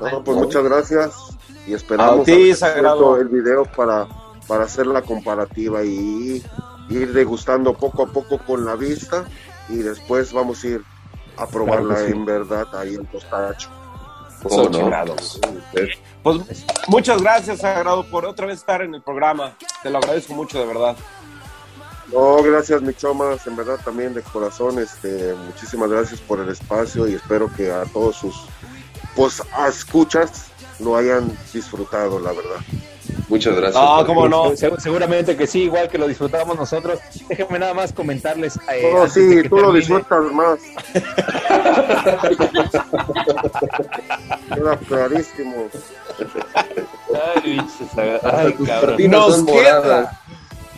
No, 0.00 0.22
pues 0.22 0.36
muchas 0.36 0.62
gracias 0.64 1.12
y 1.66 1.72
esperamos 1.74 2.20
A 2.20 2.24
ti, 2.24 2.50
el 3.20 3.28
video 3.28 3.64
para, 3.64 4.06
para 4.46 4.64
hacer 4.64 4.86
la 4.86 5.00
comparativa 5.02 5.82
y 5.84 6.42
ir 6.89 7.12
degustando 7.12 7.74
poco 7.74 8.05
a 8.05 8.07
poco 8.07 8.39
con 8.39 8.64
la 8.64 8.76
vista 8.76 9.24
y 9.68 9.76
después 9.76 10.33
vamos 10.33 10.62
a 10.64 10.68
ir 10.68 10.85
a 11.37 11.47
probarla 11.47 11.95
Claro 11.95 12.05
que 12.05 12.12
sí. 12.12 12.18
en 12.18 12.24
verdad 12.24 12.66
ahí 12.74 12.95
en 12.95 13.05
Costacho. 13.07 13.68
Pues 16.22 16.64
muchas 16.89 17.22
gracias, 17.22 17.61
Sagrado, 17.61 18.05
por 18.11 18.26
otra 18.26 18.47
vez 18.47 18.59
estar 18.59 18.83
en 18.83 18.95
el 18.95 19.03
programa. 19.03 19.57
Te 19.83 19.91
lo 19.91 19.99
agradezco 19.99 20.35
mucho, 20.35 20.59
de 20.59 20.66
verdad. 20.66 20.97
No, 22.12 22.43
gracias 22.43 22.83
mi 22.83 22.93
chomas, 22.93 23.47
en 23.47 23.57
verdad 23.57 23.78
también 23.83 24.12
de 24.12 24.22
corazón, 24.22 24.78
este, 24.78 25.35
muchísimas 25.47 25.91
gracias 25.91 26.20
por 26.20 26.41
el 26.41 26.49
espacio 26.51 27.09
y 27.09 27.14
espero 27.14 27.51
que 27.57 27.70
a 27.70 27.85
todos 27.85 28.16
sus 28.16 28.35
pues 29.16 29.43
escuchas 29.68 30.47
lo 30.78 30.97
hayan 30.97 31.30
disfrutado, 31.53 32.18
la 32.18 32.33
verdad. 32.33 32.61
Muchas 33.28 33.57
gracias. 33.57 33.82
No, 33.82 34.07
cómo 34.07 34.28
no. 34.28 34.55
Se- 34.57 34.80
Seguramente 34.80 35.36
que 35.36 35.46
sí, 35.46 35.62
igual 35.62 35.88
que 35.88 35.98
lo 35.98 36.07
disfrutamos 36.07 36.57
nosotros. 36.57 36.98
Déjenme 37.28 37.59
nada 37.59 37.74
más 37.74 37.92
comentarles. 37.92 38.59
eh, 38.70 38.90
No, 38.94 39.09
sí, 39.09 39.42
tú 39.48 39.57
lo 39.57 39.72
termine. 39.72 39.78
disfrutas 39.80 40.32
más. 40.32 40.59
Queda 44.55 44.76
clarísimo. 44.88 45.68
Ay, 47.44 47.61
ay, 48.22 48.53
cabrón. 48.66 49.11
Nos 49.11 49.44
queda. 49.44 50.20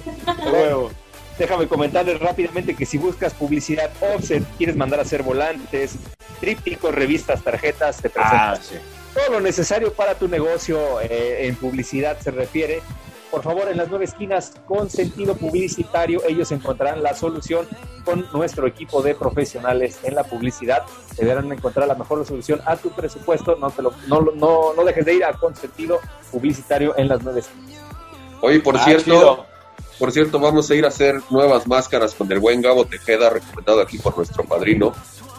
huevo. 0.52 0.90
Déjame 1.38 1.66
comentarles 1.66 2.20
rápidamente 2.20 2.76
que 2.76 2.86
si 2.86 2.96
buscas 2.96 3.34
publicidad 3.34 3.90
offset, 4.14 4.44
quieres 4.56 4.76
mandar 4.76 5.00
a 5.00 5.02
hacer 5.02 5.24
volantes, 5.24 5.96
trípticos, 6.40 6.94
revistas, 6.94 7.42
tarjetas, 7.42 7.96
te 7.96 8.08
presento 8.08 8.36
Ah, 8.36 8.56
sí. 8.60 8.76
Todo 9.14 9.30
lo 9.30 9.40
necesario 9.40 9.92
para 9.92 10.14
tu 10.16 10.28
negocio 10.28 11.00
eh, 11.00 11.46
en 11.46 11.54
publicidad 11.56 12.18
se 12.20 12.30
refiere. 12.30 12.82
Por 13.30 13.42
favor, 13.42 13.68
en 13.68 13.76
las 13.78 13.88
nueve 13.88 14.04
esquinas 14.04 14.52
con 14.66 14.88
sentido 14.88 15.34
publicitario, 15.34 16.22
ellos 16.28 16.52
encontrarán 16.52 17.02
la 17.02 17.14
solución 17.14 17.66
con 18.04 18.26
nuestro 18.32 18.66
equipo 18.68 19.02
de 19.02 19.14
profesionales 19.16 19.98
en 20.04 20.14
la 20.14 20.22
publicidad. 20.22 20.82
Deberán 21.16 21.50
encontrar 21.52 21.88
la 21.88 21.96
mejor 21.96 22.24
solución 22.24 22.60
a 22.64 22.76
tu 22.76 22.90
presupuesto. 22.90 23.56
No, 23.56 23.70
te 23.70 23.82
lo, 23.82 23.92
no, 24.06 24.20
lo- 24.20 24.32
no, 24.36 24.74
no 24.74 24.84
dejes 24.84 25.04
de 25.04 25.14
ir 25.14 25.24
a 25.24 25.32
consentido 25.32 25.98
publicitario 26.30 26.96
en 26.96 27.08
las 27.08 27.22
nueve 27.24 27.40
esquinas. 27.40 27.80
Oye, 28.40 28.60
por 28.60 28.76
Ah, 28.76 28.84
cierto, 28.84 29.04
chido. 29.04 29.46
por 29.98 30.12
cierto, 30.12 30.38
vamos 30.38 30.70
a 30.70 30.74
ir 30.76 30.84
a 30.84 30.88
hacer 30.88 31.16
nuevas 31.30 31.66
máscaras 31.66 32.14
con 32.14 32.30
el 32.30 32.38
buen 32.38 32.62
Gabo 32.62 32.84
Tejeda, 32.84 33.30
recomendado 33.30 33.80
aquí 33.80 33.98
por 33.98 34.16
nuestro 34.16 34.44
padrino. 34.44 34.92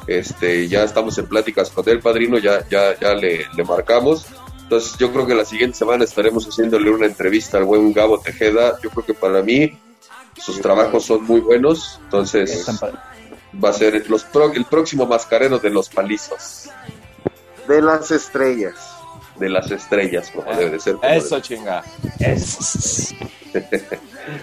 Este, 0.08 0.68
ya 0.68 0.84
estamos 0.84 1.18
en 1.18 1.26
pláticas 1.28 1.70
con 1.72 1.88
el 1.90 2.00
padrino, 2.00 2.38
ya, 2.38 2.68
ya, 2.70 2.98
ya 3.00 3.14
le, 3.14 3.46
le 3.56 3.64
marcamos. 3.64 4.26
Entonces, 4.62 4.98
yo 4.98 5.12
creo 5.12 5.26
que 5.28 5.36
la 5.36 5.46
siguiente 5.46 5.78
semana 5.78 6.04
estaremos 6.04 6.46
haciéndole 6.48 6.90
una 6.92 7.06
entrevista 7.06 7.58
al 7.58 7.66
buen 7.66 7.94
Gabo 7.94 8.20
Tejeda. 8.20 8.80
Yo 8.82 8.90
creo 8.90 9.06
que 9.06 9.14
para 9.14 9.42
mí 9.42 9.78
sus 10.44 10.60
trabajos 10.62 11.06
son 11.06 11.24
muy 11.24 11.40
buenos. 11.40 12.00
Entonces, 12.04 12.66
va 13.64 13.70
a 13.70 13.74
ser 13.74 14.10
los 14.10 14.24
pro- 14.24 14.52
el 14.54 14.66
próximo 14.66 15.06
mascarero 15.06 15.60
de 15.60 15.70
los 15.70 15.90
palizos, 15.90 16.70
De 17.68 17.82
las 17.82 18.10
estrellas. 18.12 18.76
de 19.40 19.50
las 19.50 19.70
estrellas, 19.70 20.32
como 20.34 20.50
debe 20.56 20.72
de 20.72 20.80
ser. 20.80 20.96
Eso, 21.04 21.40
chinga. 21.42 21.84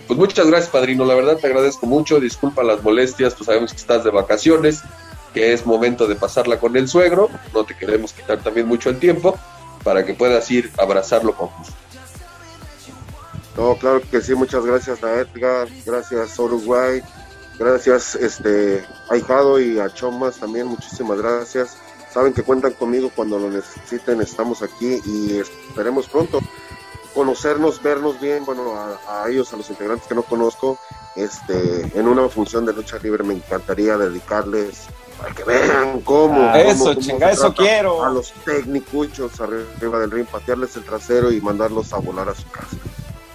Pues 0.07 0.19
muchas 0.19 0.47
gracias, 0.47 0.71
padrino. 0.71 1.05
La 1.05 1.15
verdad 1.15 1.37
te 1.37 1.47
agradezco 1.47 1.87
mucho. 1.87 2.21
Disculpa 2.21 2.63
las 2.63 2.83
molestias, 2.83 3.35
pues 3.35 3.47
sabemos 3.47 3.73
que 3.73 3.79
estás 3.79 4.05
de 4.05 4.11
vacaciones, 4.11 4.83
que 5.33 5.53
es 5.53 5.67
momento 5.67 6.07
de 6.07 6.15
pasarla 6.15 6.59
con 6.59 6.77
el 6.77 6.89
suegro. 6.89 7.31
No 7.53 7.65
te 7.65 7.77
queremos 7.77 8.13
quitar 8.13 8.43
también 8.43 8.67
mucho 8.67 8.91
el 8.91 8.99
tiempo 8.99 9.39
para 9.83 10.05
que 10.05 10.15
puedas 10.15 10.51
ir 10.51 10.71
a 10.79 10.83
abrazarlo 10.83 11.35
con 11.35 11.49
gusto. 11.59 11.75
Claro 13.79 14.01
que 14.11 14.21
sí, 14.21 14.35
muchas 14.35 14.65
gracias 14.65 15.05
a 15.05 15.21
Edgar, 15.21 15.69
gracias 15.85 16.39
Uruguay, 16.39 17.03
gracias 17.59 18.15
este 18.15 18.83
Ahijado 19.11 19.61
y 19.61 19.79
a 19.79 19.93
Chomas 19.93 20.37
también, 20.37 20.67
muchísimas 20.67 21.19
gracias. 21.19 21.77
Saben 22.11 22.33
que 22.33 22.43
cuentan 22.43 22.73
conmigo 22.73 23.11
cuando 23.15 23.39
lo 23.39 23.51
necesiten, 23.51 24.21
estamos 24.21 24.63
aquí 24.63 25.01
y 25.05 25.39
esperemos 25.39 26.09
pronto 26.09 26.41
conocernos, 27.15 27.83
vernos 27.83 28.19
bien, 28.21 28.45
bueno, 28.45 28.75
a, 28.75 29.23
a 29.23 29.29
ellos, 29.29 29.53
a 29.53 29.57
los 29.59 29.69
integrantes 29.69 30.09
que 30.09 30.15
no 30.15 30.23
conozco, 30.23 30.79
este, 31.15 31.83
en 31.99 32.09
una 32.09 32.29
función 32.29 32.65
de 32.65 32.73
lucha 32.73 32.99
libre 32.99 33.23
me 33.23 33.35
encantaría 33.35 33.99
dedicarles 33.99 34.87
para 35.23 35.35
que 35.35 35.45
vean 35.45 36.01
cómo. 36.01 36.43
Ah, 36.51 36.61
eso, 36.61 36.85
cómo 36.87 37.01
chinga, 37.01 37.31
eso 37.31 37.55
quiero. 37.55 38.05
A 38.05 38.11
los 38.11 38.33
técnicos 38.45 39.41
arriba 39.41 39.99
del 40.01 40.11
ring, 40.11 40.27
patearles 40.27 40.75
el 40.77 40.85
trasero 40.85 41.31
y 41.31 41.41
mandarlos 41.41 41.93
a 41.93 41.99
volar 41.99 42.29
a 42.29 42.35
su 42.35 42.49
casa. 42.51 42.77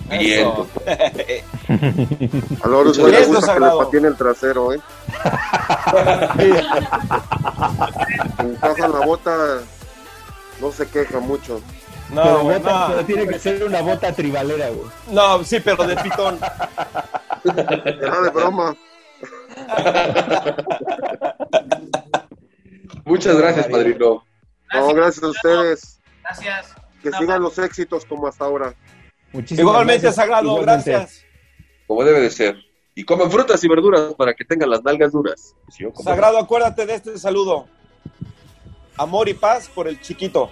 Bien. 0.10 0.50
A 2.64 2.68
Lorus 2.68 2.98
Muchas 2.98 3.12
no 3.14 3.20
le 3.20 3.26
gusta 3.28 3.54
que 3.56 3.60
le 3.60 3.70
patien 3.78 4.06
el 4.06 4.16
trasero, 4.16 4.74
¿eh? 4.74 4.80
Encaja 8.40 8.88
la 8.88 9.06
bota, 9.06 9.58
no 10.62 10.72
se 10.72 10.88
queja 10.88 11.20
mucho. 11.20 11.60
No, 12.10 12.24
pero, 12.24 12.40
güey, 12.44 12.58
bota- 12.60 12.80
no. 12.80 12.88
pero 12.88 13.06
tiene 13.06 13.28
que 13.28 13.38
ser 13.40 13.64
una 13.66 13.82
bota 13.82 14.14
tribalera, 14.14 14.70
güey. 14.70 14.88
No, 15.12 15.44
sí, 15.44 15.60
pero 15.60 15.84
de 15.86 15.98
pitón. 15.98 16.40
Era 17.44 18.22
de 18.22 18.30
broma. 18.30 18.76
Muchas 23.06 23.38
gracias, 23.38 23.68
padrino. 23.68 24.24
No, 24.74 24.94
gracias 24.94 25.24
a 25.24 25.28
ustedes. 25.28 26.00
Gracias. 26.24 26.74
Que 27.02 27.10
Nada 27.10 27.22
sigan 27.22 27.42
más. 27.42 27.58
los 27.58 27.66
éxitos 27.66 28.06
como 28.06 28.28
hasta 28.28 28.46
ahora. 28.46 28.74
Muchísimas 29.32 29.60
Igualmente, 29.60 30.02
gracias. 30.04 30.16
Sagrado, 30.16 30.60
Igualmente. 30.60 30.92
gracias. 30.92 31.26
Como 31.88 32.04
debe 32.04 32.22
de 32.22 32.30
ser. 32.30 32.58
Y 32.96 33.04
coman 33.06 33.30
frutas 33.32 33.64
y 33.64 33.68
verduras 33.68 34.14
para 34.16 34.34
que 34.34 34.44
tengan 34.44 34.70
las 34.72 34.84
nalgas 34.84 35.12
duras. 35.12 35.56
Sagrado, 36.04 36.38
acuérdate 36.40 36.86
de 36.86 36.96
este 36.96 37.18
saludo. 37.18 37.68
Amor 38.98 39.30
y 39.30 39.34
paz 39.36 39.70
por 39.74 39.88
el 39.88 40.02
chiquito. 40.02 40.50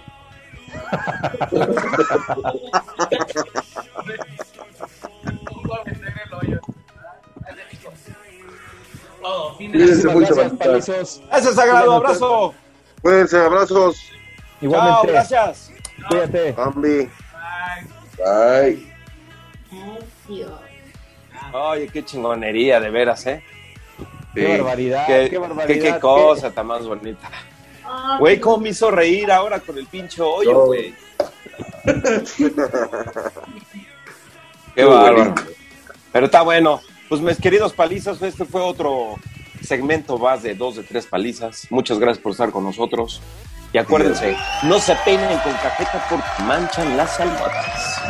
Cuídense 9.56 10.08
mucho, 10.08 10.34
gracias, 10.58 11.20
sagrado, 11.54 11.92
abrazo. 11.94 12.54
Cuídense, 13.02 13.38
abrazos. 13.38 13.96
Chao, 13.96 14.18
Igualmente. 14.62 15.12
gracias. 15.12 15.72
Cuídate. 16.08 16.52
Bambi. 16.52 17.08
Bye. 18.18 18.92
Oye, 21.52 21.88
qué 21.88 22.04
chingonería, 22.04 22.80
de 22.80 22.90
veras, 22.90 23.26
¿eh? 23.26 23.42
Qué 24.34 24.46
Sí. 24.46 24.52
barbaridad, 24.60 25.06
Qué, 25.06 25.28
qué, 25.30 25.38
barbaridad. 25.38 25.66
qué, 25.82 25.92
qué 25.94 25.98
cosa 26.00 26.50
tan 26.50 26.66
más 26.66 26.86
bonita. 26.86 27.30
Güey, 28.18 28.40
cómo 28.40 28.58
me 28.58 28.70
hizo 28.70 28.90
reír 28.90 29.30
ahora 29.30 29.60
con 29.60 29.78
el 29.78 29.86
pincho 29.86 30.28
hoyo, 30.28 30.66
güey. 30.66 30.94
Qué 34.74 34.84
bárbaro. 34.84 35.34
Pero 36.12 36.26
está 36.26 36.42
bueno. 36.42 36.80
Pues 37.08 37.20
mis 37.20 37.38
queridos 37.40 37.72
palizas, 37.72 38.20
este 38.20 38.44
fue 38.44 38.60
otro 38.60 39.14
segmento 39.62 40.18
más 40.18 40.42
de 40.42 40.54
dos 40.54 40.76
de 40.76 40.82
tres 40.82 41.06
palizas. 41.06 41.66
Muchas 41.70 41.98
gracias 41.98 42.22
por 42.22 42.32
estar 42.32 42.50
con 42.50 42.64
nosotros. 42.64 43.20
Y 43.72 43.78
acuérdense, 43.78 44.36
no 44.62 44.78
se 44.78 44.94
peinen 45.04 45.38
con 45.40 45.52
cajeta 45.54 46.06
porque 46.08 46.42
manchan 46.44 46.96
las 46.96 47.18
almohadas. 47.20 48.00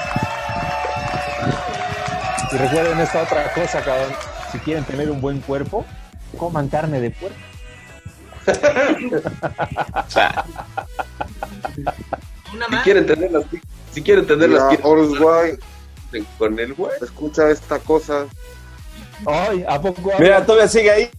Y 2.52 2.56
recuerden 2.56 3.00
esta 3.00 3.22
otra 3.22 3.52
cosa, 3.52 3.82
cabrón. 3.82 4.12
Si 4.52 4.58
quieren 4.58 4.84
tener 4.84 5.10
un 5.10 5.20
buen 5.20 5.40
cuerpo, 5.40 5.84
coman 6.38 6.68
carne 6.68 7.00
de 7.00 7.10
puerco. 7.10 7.36
O 10.06 10.10
sea, 10.10 10.44
Una 12.54 12.66
Si 12.70 12.76
quieren 12.84 13.06
tener 13.06 13.32
las 13.32 13.44
si 13.92 14.02
quieren 14.02 14.26
tener 14.26 14.50
las 14.50 14.78
Horus 14.82 15.18
Guay, 15.18 15.58
con 16.38 16.58
el 16.58 16.74
güey. 16.74 16.92
escucha 17.02 17.50
esta 17.50 17.78
cosa. 17.78 18.26
Ay, 19.26 19.64
¿a 19.66 19.80
poco? 19.80 20.12
mira, 20.18 20.44
todavía 20.44 20.68
sigue 20.68 20.90
ahí. 20.90 21.10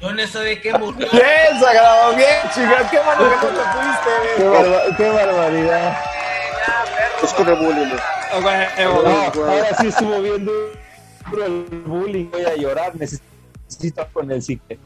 Yo 0.00 0.12
no 0.12 0.26
sé 0.26 0.38
de 0.40 0.60
qué 0.60 0.72
murió. 0.78 1.08
Bien, 1.12 1.60
Sagrado, 1.60 2.16
bien, 2.16 2.28
chicas. 2.54 2.90
Qué 2.90 2.98
bueno 2.98 3.30
que 3.40 3.46
no 3.46 3.52
te 3.52 3.56
Qué, 3.56 4.42
fuiste. 4.42 4.48
barba- 4.48 4.96
qué 4.96 5.08
barbaridad. 5.10 5.96
Es 7.22 7.32
con 7.34 7.48
el 7.48 7.54
bullying. 7.54 7.96
Ah, 8.32 9.32
ahora 9.34 9.76
sí 9.78 9.86
estuvo 9.88 10.20
bien 10.20 10.44
duro 10.44 11.44
el 11.46 11.62
bullying. 11.86 12.30
Voy 12.30 12.44
a 12.44 12.56
llorar. 12.56 12.92
Necesito 12.96 14.08
con 14.12 14.30
el 14.32 14.42
psique. 14.42 14.78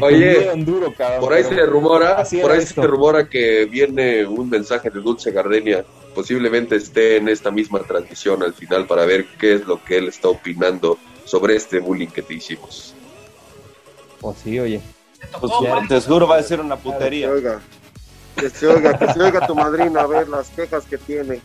Oye, 0.00 0.32
tundieron 0.34 0.64
duro, 0.64 0.94
cabrón. 0.96 1.20
Por 1.20 1.32
ahí 1.32 1.42
pero- 1.48 1.56
se 1.56 1.66
rumora, 1.70 2.24
por 2.40 2.50
ahí 2.52 2.58
esto. 2.58 2.80
se 2.82 2.86
rumora 2.88 3.28
que 3.28 3.66
viene 3.66 4.24
un 4.26 4.48
mensaje 4.50 4.90
de 4.90 5.00
Dulce 5.00 5.30
Gardenia. 5.30 5.84
Posiblemente 6.14 6.76
esté 6.76 7.16
en 7.16 7.28
esta 7.28 7.50
misma 7.50 7.80
transmisión 7.80 8.42
al 8.42 8.54
final 8.54 8.86
para 8.86 9.04
ver 9.04 9.26
qué 9.38 9.54
es 9.54 9.66
lo 9.66 9.82
que 9.84 9.98
él 9.98 10.08
está 10.08 10.28
opinando 10.28 10.96
sobre 11.24 11.56
este 11.56 11.80
bullying 11.80 12.08
que 12.08 12.22
te 12.22 12.34
hicimos. 12.34 12.94
Pues 14.20 14.36
sí, 14.42 14.58
oye. 14.58 14.80
Te 15.20 15.26
Pues 15.40 15.52
ya, 15.62 15.82
te 15.88 16.00
seguro 16.00 16.28
va 16.28 16.36
a 16.36 16.42
ser 16.42 16.60
una 16.60 16.76
Que 16.76 16.82
se 16.82 16.90
putería. 16.90 17.30
oiga. 17.30 17.60
Que 18.36 18.48
se 18.50 18.66
oiga, 18.66 18.98
que 18.98 19.12
se 19.12 19.20
oiga 19.22 19.46
tu 19.46 19.54
madrina 19.54 20.02
a 20.02 20.06
ver 20.06 20.28
las 20.28 20.48
quejas 20.50 20.84
que 20.84 20.98
tiene. 20.98 21.40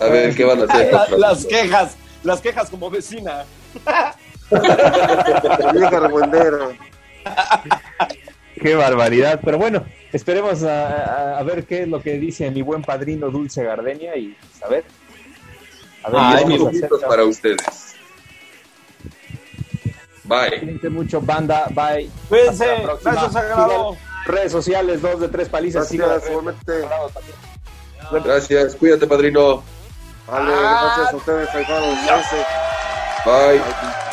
A 0.00 0.06
ver 0.06 0.34
qué 0.34 0.44
van 0.44 0.60
a 0.60 0.64
hacer. 0.64 0.92
La- 1.10 1.16
Las 1.16 1.44
quejas, 1.46 1.96
las 2.22 2.40
quejas 2.40 2.68
como 2.70 2.90
vecina. 2.90 3.44
La 3.84 4.14
vieja. 5.72 6.08
Qué 8.60 8.74
barbaridad. 8.74 9.40
Pero 9.44 9.58
bueno, 9.58 9.84
esperemos 10.12 10.62
a, 10.62 11.34
a- 11.34 11.38
a 11.38 11.42
ver 11.42 11.64
qué 11.66 11.82
es 11.82 11.88
lo 11.88 12.00
que 12.02 12.18
dice 12.18 12.50
mi 12.50 12.62
buen 12.62 12.82
padrino 12.82 13.30
Dulce 13.30 13.62
Gardenia 13.64 14.16
y 14.16 14.28
pues, 14.50 14.62
a 14.62 14.68
ver. 14.68 14.84
A 16.02 16.10
ver, 16.10 16.88
para 17.08 17.24
ustedes. 17.24 17.94
Bye. 20.24 20.58
Cuídense 20.60 20.88
mucho, 20.90 21.20
banda. 21.20 21.66
Bye. 21.70 22.10
Cuídense. 22.28 22.64
Hasta 22.64 22.76
la 22.78 22.82
próxima. 22.84 23.12
Gracias, 23.12 23.32
Sagrado. 23.32 23.92
Sigan 23.92 24.06
Redes 24.26 24.52
sociales, 24.52 25.02
dos 25.02 25.20
de 25.20 25.28
tres 25.28 25.48
palizas. 25.48 25.92
Gracias. 25.92 26.32
Gracias. 28.24 28.74
Cuídate, 28.74 29.06
padrino. 29.06 29.62
Vale, 30.26 30.50
gracias 30.50 31.12
a 31.12 31.16
ustedes, 31.16 31.48
ahijados. 31.54 31.96
Gracias. 32.06 32.46
Bye. 33.24 34.05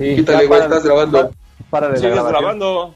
Sí, 0.00 0.16
Quítale, 0.16 0.46
güey, 0.46 0.48
para- 0.48 0.64
estás 0.64 0.84
grabando. 0.84 1.30
Para 1.68 1.88
de 1.88 1.92
la 1.92 1.98
Sigues 2.00 2.24
grabando. 2.24 2.94